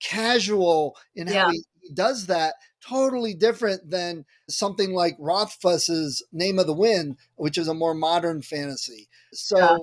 casual 0.00 0.96
in 1.16 1.26
how 1.26 1.50
he, 1.50 1.64
he 1.80 1.92
does 1.92 2.26
that 2.26 2.54
totally 2.80 3.34
different 3.34 3.90
than 3.90 4.24
something 4.48 4.92
like 4.92 5.16
rothfuss's 5.18 6.24
name 6.32 6.60
of 6.60 6.66
the 6.66 6.72
wind 6.72 7.16
which 7.34 7.58
is 7.58 7.66
a 7.66 7.74
more 7.74 7.94
modern 7.94 8.40
fantasy 8.40 9.08
so 9.32 9.58
yeah. 9.58 9.76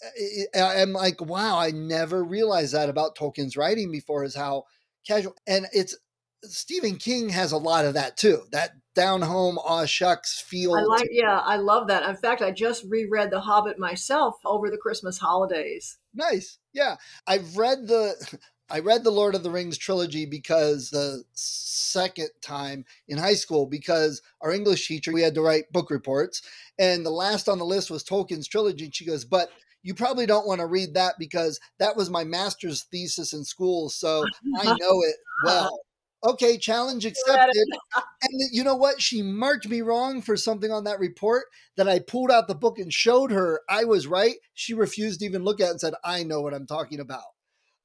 Eh, 0.00 0.42
eh, 0.54 0.60
eh, 0.60 0.82
i'm 0.82 0.92
like 0.92 1.20
wow 1.22 1.58
i 1.58 1.70
never 1.70 2.22
realized 2.22 2.74
that 2.74 2.90
about 2.90 3.16
tolkien's 3.16 3.56
writing 3.56 3.90
before 3.90 4.22
is 4.22 4.36
how 4.36 4.64
casual 5.06 5.34
and 5.46 5.66
it's 5.72 5.96
Stephen 6.44 6.96
King 6.96 7.28
has 7.30 7.52
a 7.52 7.56
lot 7.56 7.84
of 7.84 7.94
that 7.94 8.16
too. 8.16 8.42
That 8.52 8.72
down 8.94 9.22
home, 9.22 9.58
aw 9.58 9.84
shucks 9.86 10.40
feel. 10.40 10.74
I 10.74 10.82
like, 10.82 11.08
yeah, 11.10 11.38
I 11.38 11.56
love 11.56 11.88
that. 11.88 12.08
In 12.08 12.16
fact, 12.16 12.42
I 12.42 12.50
just 12.50 12.84
reread 12.88 13.30
The 13.30 13.40
Hobbit 13.40 13.78
myself 13.78 14.36
over 14.44 14.70
the 14.70 14.76
Christmas 14.76 15.18
holidays. 15.18 15.98
Nice, 16.14 16.58
yeah. 16.72 16.96
I've 17.26 17.56
read 17.56 17.86
the, 17.86 18.38
I 18.70 18.80
read 18.80 19.04
the 19.04 19.10
Lord 19.10 19.34
of 19.34 19.42
the 19.42 19.50
Rings 19.50 19.78
trilogy 19.78 20.26
because 20.26 20.90
the 20.90 21.22
second 21.32 22.28
time 22.42 22.84
in 23.08 23.18
high 23.18 23.34
school 23.34 23.66
because 23.66 24.20
our 24.42 24.52
English 24.52 24.86
teacher 24.86 25.12
we 25.12 25.22
had 25.22 25.34
to 25.34 25.42
write 25.42 25.72
book 25.72 25.90
reports, 25.90 26.42
and 26.78 27.04
the 27.04 27.10
last 27.10 27.48
on 27.48 27.58
the 27.58 27.64
list 27.64 27.90
was 27.90 28.04
Tolkien's 28.04 28.48
trilogy. 28.48 28.84
And 28.84 28.94
she 28.94 29.06
goes, 29.06 29.24
but 29.24 29.50
you 29.82 29.94
probably 29.94 30.26
don't 30.26 30.46
want 30.46 30.60
to 30.60 30.66
read 30.66 30.94
that 30.94 31.14
because 31.18 31.60
that 31.78 31.96
was 31.96 32.10
my 32.10 32.24
master's 32.24 32.82
thesis 32.90 33.32
in 33.32 33.44
school, 33.44 33.88
so 33.88 34.24
I 34.58 34.64
know 34.80 35.02
it 35.02 35.16
well 35.44 35.80
okay, 36.24 36.58
challenge 36.58 37.04
accepted. 37.04 37.66
and 38.22 38.40
you 38.52 38.64
know 38.64 38.74
what? 38.74 39.00
She 39.00 39.22
marked 39.22 39.68
me 39.68 39.80
wrong 39.80 40.22
for 40.22 40.36
something 40.36 40.70
on 40.70 40.84
that 40.84 40.98
report 40.98 41.44
that 41.76 41.88
I 41.88 41.98
pulled 41.98 42.30
out 42.30 42.48
the 42.48 42.54
book 42.54 42.78
and 42.78 42.92
showed 42.92 43.30
her 43.30 43.60
I 43.68 43.84
was 43.84 44.06
right. 44.06 44.36
She 44.54 44.74
refused 44.74 45.20
to 45.20 45.26
even 45.26 45.44
look 45.44 45.60
at 45.60 45.68
it 45.68 45.70
and 45.70 45.80
said, 45.80 45.94
I 46.04 46.22
know 46.22 46.40
what 46.40 46.54
I'm 46.54 46.66
talking 46.66 47.00
about. 47.00 47.22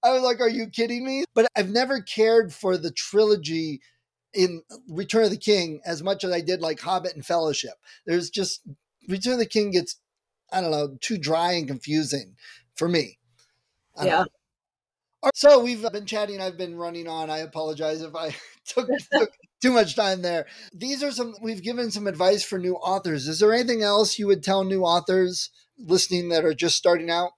I 0.03 0.11
was 0.11 0.21
like, 0.21 0.41
Are 0.41 0.49
you 0.49 0.67
kidding 0.67 1.05
me? 1.05 1.25
But 1.33 1.47
I've 1.55 1.69
never 1.69 2.01
cared 2.01 2.53
for 2.53 2.77
the 2.77 2.91
trilogy 2.91 3.81
in 4.33 4.63
Return 4.87 5.25
of 5.25 5.29
the 5.29 5.37
King 5.37 5.81
as 5.85 6.01
much 6.03 6.23
as 6.23 6.31
I 6.31 6.41
did 6.41 6.61
like 6.61 6.79
Hobbit 6.79 7.15
and 7.15 7.25
Fellowship. 7.25 7.73
There's 8.05 8.29
just 8.29 8.61
Return 9.07 9.33
of 9.33 9.39
the 9.39 9.45
King 9.45 9.71
gets, 9.71 9.97
I 10.51 10.61
don't 10.61 10.71
know, 10.71 10.97
too 10.99 11.17
dry 11.17 11.53
and 11.53 11.67
confusing 11.67 12.35
for 12.75 12.89
me. 12.89 13.19
yeah. 14.01 14.25
So 15.35 15.63
we've 15.63 15.81
been 15.91 16.05
chatting. 16.05 16.41
I've 16.41 16.57
been 16.57 16.75
running 16.75 17.07
on. 17.07 17.29
I 17.29 17.39
apologize 17.39 18.01
if 18.01 18.15
I 18.15 18.35
took, 18.65 18.89
took, 19.11 19.31
too 19.61 19.71
much 19.71 19.95
time 19.95 20.21
there. 20.21 20.45
These 20.73 21.01
are 21.03 21.11
some, 21.11 21.35
we've 21.41 21.63
given 21.63 21.91
some 21.91 22.07
advice 22.07 22.43
for 22.43 22.59
new 22.59 22.75
authors. 22.75 23.27
Is 23.27 23.39
there 23.39 23.53
anything 23.53 23.81
else 23.81 24.19
you 24.19 24.27
would 24.27 24.43
tell 24.43 24.63
new 24.63 24.83
authors 24.83 25.49
listening 25.77 26.29
that 26.29 26.43
are 26.43 26.53
just 26.53 26.75
starting 26.75 27.09
out? 27.09 27.31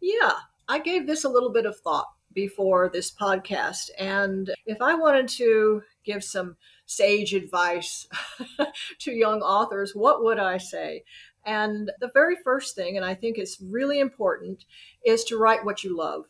Yeah, 0.00 0.32
I 0.68 0.78
gave 0.78 1.06
this 1.06 1.24
a 1.24 1.30
little 1.30 1.50
bit 1.50 1.64
of 1.64 1.78
thought 1.78 2.08
before 2.34 2.90
this 2.92 3.10
podcast. 3.10 3.88
And 3.98 4.52
if 4.66 4.82
I 4.82 4.94
wanted 4.94 5.28
to 5.38 5.82
give 6.04 6.22
some 6.22 6.56
sage 6.84 7.32
advice 7.32 8.06
to 8.98 9.12
young 9.12 9.40
authors, 9.40 9.92
what 9.94 10.22
would 10.22 10.38
I 10.38 10.58
say? 10.58 11.04
And 11.46 11.90
the 12.00 12.10
very 12.12 12.36
first 12.44 12.74
thing, 12.74 12.96
and 12.96 13.04
I 13.04 13.14
think 13.14 13.38
it's 13.38 13.60
really 13.60 14.00
important, 14.00 14.64
is 15.04 15.24
to 15.24 15.38
write 15.38 15.64
what 15.64 15.84
you 15.84 15.96
love 15.96 16.26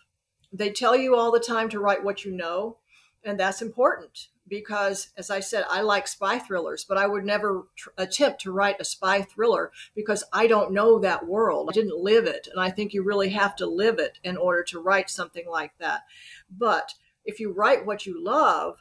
they 0.55 0.71
tell 0.71 0.97
you 0.97 1.17
all 1.17 1.33
the 1.33 1.41
time 1.41 1.69
to 1.71 1.81
write 1.81 2.05
what 2.05 2.25
you 2.25 2.31
know, 2.31 2.79
and 3.25 3.39
that's 3.39 3.61
important 3.61 4.29
because, 4.47 5.09
as 5.17 5.31
I 5.31 5.41
said, 5.41 5.65
I 5.69 5.81
like 5.81 6.07
spy 6.07 6.39
thrillers, 6.39 6.85
but 6.85 6.97
I 6.97 7.07
would 7.07 7.25
never 7.25 7.67
tr- 7.77 7.91
attempt 7.99 8.43
to 8.43 8.53
write 8.53 8.77
a 8.79 8.85
spy 8.85 9.23
thriller 9.23 9.73
because 9.97 10.23
I 10.33 10.47
don't 10.47 10.73
know 10.73 10.99
that 11.01 11.27
world. 11.27 11.71
I 11.71 11.73
didn't 11.73 11.99
live 11.99 12.27
it, 12.27 12.47
and 12.51 12.61
I 12.61 12.71
think 12.71 12.93
you 12.93 13.03
really 13.03 13.31
have 13.31 13.57
to 13.57 13.67
live 13.67 13.99
it 13.99 14.19
in 14.23 14.37
order 14.37 14.63
to 14.65 14.81
write 14.81 15.11
something 15.11 15.49
like 15.49 15.73
that. 15.79 16.03
But 16.51 16.95
if 17.25 17.41
you 17.41 17.53
write 17.53 17.85
what 17.85 18.07
you 18.07 18.23
love, 18.23 18.77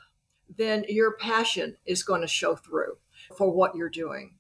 then 0.56 0.86
your 0.88 1.14
passion 1.18 1.78
is 1.86 2.04
going 2.04 2.22
to 2.22 2.28
show 2.28 2.56
through 2.56 2.98
for 3.36 3.50
what 3.50 3.76
you're 3.76 3.89
doing. 3.89 4.36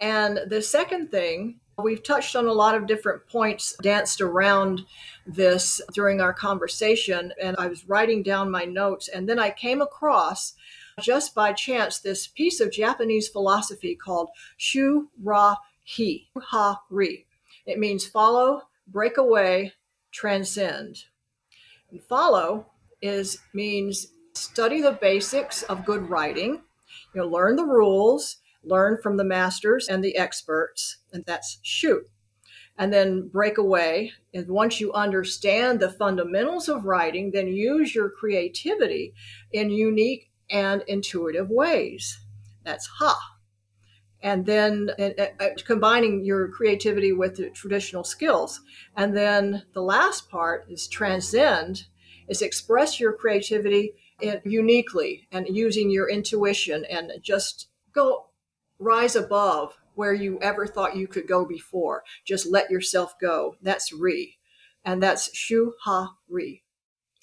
And 0.00 0.40
the 0.48 0.60
second 0.60 1.10
thing 1.10 1.60
We've 1.82 2.02
touched 2.02 2.36
on 2.36 2.46
a 2.46 2.52
lot 2.52 2.74
of 2.74 2.86
different 2.86 3.26
points, 3.26 3.76
danced 3.82 4.20
around 4.20 4.86
this 5.26 5.80
during 5.92 6.20
our 6.20 6.32
conversation, 6.32 7.32
and 7.42 7.56
I 7.58 7.66
was 7.66 7.88
writing 7.88 8.22
down 8.22 8.50
my 8.50 8.64
notes, 8.64 9.08
and 9.08 9.28
then 9.28 9.38
I 9.38 9.50
came 9.50 9.82
across 9.82 10.54
just 11.00 11.34
by 11.34 11.52
chance 11.52 11.98
this 11.98 12.28
piece 12.28 12.60
of 12.60 12.70
Japanese 12.70 13.28
philosophy 13.28 13.96
called 13.96 14.28
Shu 14.56 15.10
Ra 15.22 15.56
Hi, 15.96 16.20
Ha 16.38 16.82
Ri. 16.88 17.26
It 17.66 17.78
means 17.78 18.06
follow, 18.06 18.62
break 18.86 19.16
away, 19.16 19.72
transcend. 20.12 21.04
And 21.90 22.02
follow 22.02 22.66
is 23.02 23.38
means 23.52 24.08
study 24.32 24.80
the 24.80 24.92
basics 24.92 25.62
of 25.64 25.84
good 25.84 26.08
writing, 26.08 26.62
you 27.14 27.20
know, 27.20 27.26
learn 27.26 27.56
the 27.56 27.64
rules, 27.64 28.38
learn 28.66 28.98
from 29.02 29.16
the 29.16 29.24
masters 29.24 29.88
and 29.88 30.02
the 30.04 30.16
experts, 30.16 30.98
and 31.12 31.24
that's 31.26 31.58
shoot. 31.62 32.08
and 32.76 32.92
then 32.92 33.28
break 33.28 33.58
away. 33.58 34.12
And 34.32 34.48
once 34.48 34.80
you 34.80 34.92
understand 34.92 35.80
the 35.80 35.90
fundamentals 35.90 36.68
of 36.68 36.84
writing, 36.84 37.30
then 37.30 37.48
use 37.48 37.94
your 37.94 38.10
creativity 38.10 39.14
in 39.52 39.70
unique 39.70 40.30
and 40.50 40.82
intuitive 40.88 41.50
ways. 41.50 42.18
That's 42.64 42.86
ha. 42.86 43.18
And 44.22 44.46
then 44.46 44.90
uh, 44.98 45.10
uh, 45.38 45.48
combining 45.64 46.24
your 46.24 46.48
creativity 46.48 47.12
with 47.12 47.36
the 47.36 47.50
traditional 47.50 48.04
skills. 48.04 48.60
And 48.96 49.16
then 49.16 49.64
the 49.74 49.82
last 49.82 50.30
part 50.30 50.66
is 50.68 50.88
transcend, 50.88 51.84
is 52.28 52.42
express 52.42 52.98
your 52.98 53.12
creativity 53.12 53.94
uniquely 54.44 55.28
and 55.30 55.46
using 55.48 55.90
your 55.90 56.08
intuition 56.08 56.84
and 56.86 57.12
just 57.20 57.68
go 57.92 58.26
rise 58.78 59.16
above 59.16 59.76
where 59.94 60.12
you 60.12 60.38
ever 60.40 60.66
thought 60.66 60.96
you 60.96 61.06
could 61.06 61.26
go 61.28 61.44
before. 61.44 62.02
Just 62.24 62.50
let 62.50 62.70
yourself 62.70 63.14
go. 63.20 63.56
That's 63.62 63.92
Ri. 63.92 64.38
And 64.84 65.02
that's 65.02 65.34
Shu 65.36 65.74
Ha 65.84 66.14
Ri. 66.28 66.62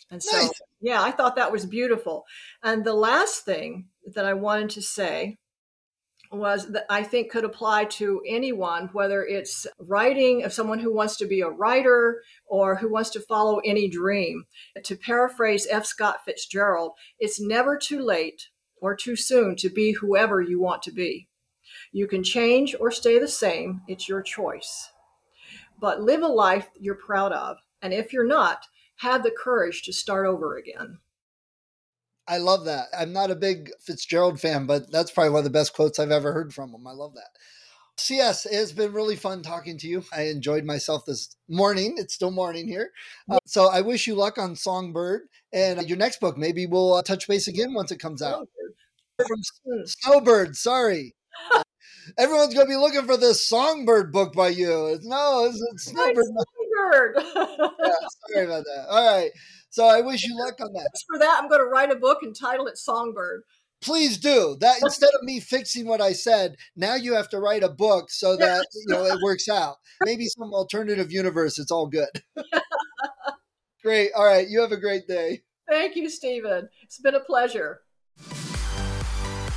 And 0.10 0.22
so, 0.22 0.38
nice. 0.38 0.52
yeah, 0.82 1.02
I 1.02 1.12
thought 1.12 1.36
that 1.36 1.52
was 1.52 1.66
beautiful. 1.66 2.26
And 2.64 2.84
the 2.84 2.94
last 2.94 3.46
thing 3.46 3.88
that 4.14 4.26
I 4.26 4.34
wanted 4.34 4.72
to 4.72 4.82
say 4.82 5.38
was 6.32 6.72
that 6.72 6.86
I 6.90 7.04
think 7.04 7.30
could 7.30 7.44
apply 7.44 7.86
to 7.86 8.22
anyone, 8.26 8.90
whether 8.94 9.24
it's 9.24 9.68
writing 9.80 10.44
of 10.44 10.54
someone 10.54 10.80
who 10.80 10.94
wants 10.94 11.18
to 11.18 11.26
be 11.26 11.42
a 11.42 11.50
writer 11.50 12.22
or 12.46 12.76
who 12.76 12.90
wants 12.90 13.10
to 13.12 13.20
follow 13.20 13.60
any 13.60 13.90
dream. 13.90 14.46
To 14.84 14.96
paraphrase 14.96 15.68
F. 15.70 15.86
Scott 15.86 16.24
Fitzgerald, 16.26 16.94
it's 17.20 17.40
never 17.42 17.78
too 17.78 18.02
late 18.02 18.48
or 18.82 18.96
too 18.96 19.16
soon 19.16 19.56
to 19.58 19.70
be 19.70 19.92
whoever 19.92 20.42
you 20.42 20.60
want 20.60 20.82
to 20.84 20.92
be. 20.92 21.28
You 21.92 22.08
can 22.08 22.24
change 22.24 22.76
or 22.80 22.92
stay 22.92 23.20
the 23.20 23.28
same, 23.28 23.82
it's 23.88 24.08
your 24.08 24.22
choice. 24.22 24.92
But 25.80 26.02
live 26.02 26.22
a 26.22 26.28
life 26.28 26.70
you're 26.80 26.96
proud 26.96 27.34
of. 27.34 27.58
And 27.82 27.94
if 27.94 28.14
you're 28.14 28.28
not, 28.28 28.66
have 28.98 29.24
the 29.24 29.32
courage 29.32 29.82
to 29.84 29.94
start 29.94 30.28
over 30.28 30.56
again. 30.56 31.00
I 32.28 32.38
love 32.38 32.66
that. 32.66 32.88
I'm 32.98 33.12
not 33.12 33.32
a 33.32 33.36
big 33.36 33.72
Fitzgerald 33.82 34.40
fan, 34.40 34.68
but 34.68 34.92
that's 34.92 35.12
probably 35.12 35.32
one 35.32 35.40
of 35.40 35.44
the 35.44 35.50
best 35.50 35.74
quotes 35.74 36.00
I've 36.00 36.12
ever 36.12 36.32
heard 36.32 36.54
from 36.54 36.74
him. 36.74 36.86
I 36.88 36.92
love 36.92 37.16
that. 37.16 37.30
CS, 37.98 38.46
it's 38.46 38.72
been 38.72 38.94
really 38.94 39.16
fun 39.16 39.42
talking 39.42 39.78
to 39.80 39.88
you. 39.88 40.04
I 40.14 40.24
enjoyed 40.24 40.64
myself 40.64 41.06
this 41.06 41.36
morning. 41.50 41.96
It's 41.98 42.14
still 42.14 42.32
morning 42.32 42.68
here. 42.68 42.92
Uh, 43.30 43.40
so 43.46 43.70
I 43.70 43.82
wish 43.82 44.08
you 44.08 44.16
luck 44.16 44.38
on 44.38 44.56
Songbird 44.56 45.24
and 45.52 45.88
your 45.90 45.98
next 45.98 46.20
book. 46.20 46.38
Maybe 46.38 46.66
we'll 46.66 46.94
uh, 46.94 47.02
touch 47.02 47.28
base 47.28 47.48
again 47.48 47.74
once 47.74 47.92
it 47.92 48.00
comes 48.00 48.22
out. 48.22 48.48
From 49.18 49.86
Snowbird, 49.86 50.56
sorry. 50.56 51.16
Everyone's 52.18 52.54
going 52.54 52.68
to 52.68 52.72
be 52.72 52.78
looking 52.78 53.06
for 53.06 53.18
this 53.18 53.48
Songbird 53.48 54.12
book 54.12 54.34
by 54.34 54.50
you. 54.50 55.00
No, 55.04 55.46
it's, 55.46 55.62
it's 55.74 55.86
Snowbird. 55.86 56.26
Songbird. 56.26 57.16
yeah, 57.16 57.94
sorry 58.30 58.46
about 58.46 58.64
that. 58.64 58.86
All 58.90 59.18
right. 59.18 59.32
So 59.70 59.86
I 59.86 60.02
wish 60.02 60.24
you 60.26 60.38
luck 60.38 60.60
on 60.60 60.74
that. 60.74 60.90
For 61.08 61.20
that, 61.20 61.40
I'm 61.42 61.50
going 61.50 61.62
to 61.62 61.68
write 61.68 61.92
a 61.92 61.96
book 61.96 62.20
and 62.22 62.36
title 62.36 62.68
it 62.68 62.78
Songbird. 62.78 63.44
Please 63.82 64.18
do 64.18 64.58
that 64.60 64.76
instead 64.84 65.10
of 65.16 65.24
me 65.24 65.40
fixing 65.40 65.88
what 65.88 66.02
I 66.02 66.14
said. 66.14 66.56
Now 66.76 66.96
you 66.96 67.16
have 67.16 67.30
to 67.30 67.40
write 67.40 67.64
a 67.64 67.70
book 67.70 68.12
so 68.12 68.38
that 68.38 68.68
you 68.76 68.94
know 68.94 69.06
it 69.06 69.20
works 69.24 69.50
out. 69.50 69.78
Maybe 70.04 70.28
some 70.28 70.54
alternative 70.54 71.12
universe. 71.12 71.58
It's 71.58 71.72
all 71.72 71.88
good. 71.88 72.10
great. 73.84 74.12
All 74.16 74.26
right. 74.26 74.48
You 74.48 74.62
have 74.62 74.72
a 74.72 74.80
great 74.80 75.08
day. 75.08 75.42
Thank 75.68 75.96
you, 75.96 76.10
Stephen. 76.10 76.70
It's 76.84 77.00
been 77.00 77.16
a 77.16 77.22
pleasure. 77.22 77.82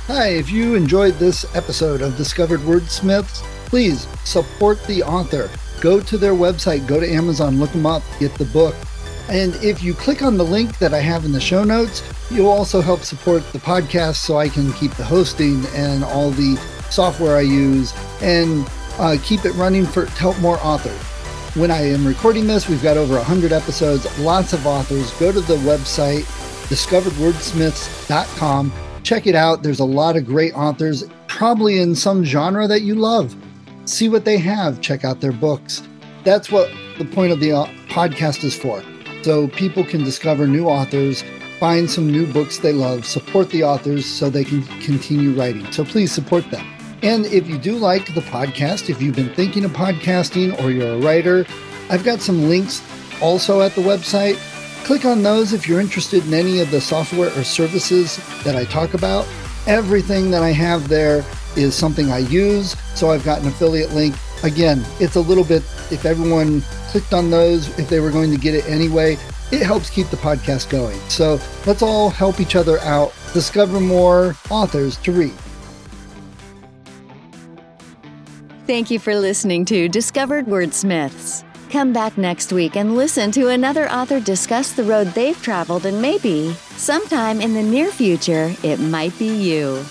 Hi, 0.07 0.27
if 0.27 0.51
you 0.51 0.75
enjoyed 0.75 1.15
this 1.15 1.45
episode 1.55 2.03
of 2.03 2.15
Discovered 2.15 2.59
Wordsmiths, 2.59 3.41
please 3.65 4.05
support 4.23 4.79
the 4.85 5.01
author. 5.01 5.49
Go 5.81 5.99
to 5.99 6.15
their 6.15 6.33
website, 6.33 6.85
go 6.85 6.99
to 6.99 7.11
Amazon, 7.11 7.59
look 7.59 7.71
them 7.71 7.87
up, 7.87 8.03
get 8.19 8.31
the 8.35 8.45
book. 8.45 8.75
And 9.29 9.55
if 9.63 9.81
you 9.81 9.95
click 9.95 10.21
on 10.21 10.37
the 10.37 10.45
link 10.45 10.77
that 10.77 10.93
I 10.93 10.99
have 10.99 11.25
in 11.25 11.31
the 11.31 11.39
show 11.39 11.63
notes, 11.63 12.03
you'll 12.29 12.51
also 12.51 12.81
help 12.81 13.01
support 13.01 13.51
the 13.51 13.57
podcast 13.57 14.17
so 14.17 14.37
I 14.37 14.47
can 14.47 14.71
keep 14.73 14.91
the 14.91 15.03
hosting 15.03 15.65
and 15.73 16.03
all 16.03 16.29
the 16.29 16.55
software 16.91 17.37
I 17.37 17.41
use 17.41 17.91
and 18.21 18.69
uh, 18.99 19.17
keep 19.23 19.43
it 19.43 19.53
running 19.53 19.87
for 19.87 20.05
to 20.05 20.11
help 20.11 20.39
more 20.39 20.59
authors. 20.61 21.01
When 21.55 21.71
I 21.71 21.81
am 21.81 22.05
recording 22.05 22.45
this, 22.45 22.69
we've 22.69 22.83
got 22.83 22.97
over 22.97 23.15
100 23.15 23.51
episodes, 23.51 24.05
lots 24.19 24.53
of 24.53 24.67
authors. 24.67 25.09
Go 25.13 25.31
to 25.31 25.41
the 25.41 25.57
website, 25.57 26.25
discoveredwordsmiths.com. 26.69 28.71
Check 29.05 29.27
it 29.27 29.35
out. 29.35 29.61
There's 29.61 29.79
a 29.79 29.85
lot 29.85 30.17
of 30.17 30.25
great 30.25 30.57
authors, 30.57 31.03
probably 31.27 31.79
in 31.79 31.93
some 31.93 32.25
genre 32.25 32.67
that 32.67 32.81
you 32.81 32.95
love. 32.95 33.35
See 33.85 34.09
what 34.09 34.25
they 34.25 34.39
have, 34.39 34.81
check 34.81 35.05
out 35.05 35.21
their 35.21 35.31
books. 35.31 35.83
That's 36.23 36.51
what 36.51 36.71
the 36.97 37.05
point 37.05 37.31
of 37.31 37.39
the 37.39 37.51
uh, 37.51 37.67
podcast 37.87 38.43
is 38.43 38.57
for 38.57 38.81
so 39.21 39.47
people 39.49 39.83
can 39.83 40.03
discover 40.03 40.47
new 40.47 40.67
authors, 40.67 41.23
find 41.59 41.87
some 41.89 42.11
new 42.11 42.31
books 42.33 42.57
they 42.57 42.73
love, 42.73 43.05
support 43.05 43.51
the 43.51 43.63
authors 43.63 44.07
so 44.07 44.29
they 44.29 44.43
can 44.43 44.63
continue 44.81 45.33
writing. 45.33 45.71
So 45.71 45.85
please 45.85 46.11
support 46.11 46.49
them. 46.49 46.65
And 47.03 47.27
if 47.27 47.47
you 47.47 47.59
do 47.59 47.75
like 47.75 48.13
the 48.15 48.21
podcast, 48.21 48.89
if 48.89 49.03
you've 49.03 49.15
been 49.15 49.33
thinking 49.35 49.65
of 49.65 49.71
podcasting 49.71 50.59
or 50.63 50.71
you're 50.71 50.93
a 50.93 50.99
writer, 50.99 51.45
I've 51.91 52.03
got 52.03 52.21
some 52.21 52.49
links 52.49 52.81
also 53.21 53.61
at 53.61 53.73
the 53.73 53.81
website. 53.81 54.39
Click 54.85 55.03
on 55.03 55.23
those 55.23 55.51
if 55.51 55.67
you're 55.67 55.79
interested 55.79 56.23
in 56.27 56.33
any 56.35 56.59
of 56.59 56.69
the 56.69 56.79
software 56.79 57.35
or 57.35 57.43
services 57.43 58.17
that 58.43 58.55
I 58.55 58.65
talk 58.65 58.93
about. 58.93 59.27
Everything 59.65 60.29
that 60.29 60.43
I 60.43 60.51
have 60.51 60.87
there 60.89 61.25
is 61.57 61.73
something 61.73 62.11
I 62.11 62.19
use, 62.19 62.75
so 62.93 63.09
I've 63.09 63.25
got 63.25 63.41
an 63.41 63.47
affiliate 63.47 63.93
link. 63.93 64.15
Again, 64.43 64.85
it's 64.99 65.15
a 65.15 65.21
little 65.21 65.43
bit, 65.43 65.63
if 65.89 66.05
everyone 66.05 66.61
clicked 66.89 67.13
on 67.13 67.31
those 67.31 67.67
if 67.79 67.89
they 67.89 67.99
were 67.99 68.11
going 68.11 68.29
to 68.31 68.37
get 68.37 68.53
it 68.53 68.65
anyway. 68.67 69.17
It 69.51 69.63
helps 69.63 69.89
keep 69.89 70.07
the 70.09 70.17
podcast 70.17 70.69
going. 70.69 70.99
So 71.09 71.39
let's 71.65 71.81
all 71.81 72.09
help 72.09 72.39
each 72.39 72.55
other 72.55 72.79
out, 72.81 73.11
discover 73.33 73.79
more 73.79 74.35
authors 74.51 74.97
to 74.97 75.11
read. 75.11 75.33
Thank 78.67 78.91
you 78.91 78.99
for 78.99 79.15
listening 79.15 79.65
to 79.65 79.89
Discovered 79.89 80.45
Wordsmiths. 80.45 81.44
Come 81.69 81.91
back 81.91 82.17
next 82.17 82.53
week 82.53 82.77
and 82.77 82.95
listen 82.95 83.31
to 83.31 83.49
another 83.49 83.89
author 83.89 84.19
discuss 84.19 84.71
the 84.71 84.83
road 84.83 85.07
they've 85.07 85.41
traveled, 85.41 85.85
and 85.85 86.01
maybe, 86.01 86.53
sometime 86.77 87.41
in 87.41 87.53
the 87.53 87.63
near 87.63 87.91
future, 87.91 88.53
it 88.63 88.79
might 88.79 89.17
be 89.19 89.27
you. 89.27 89.83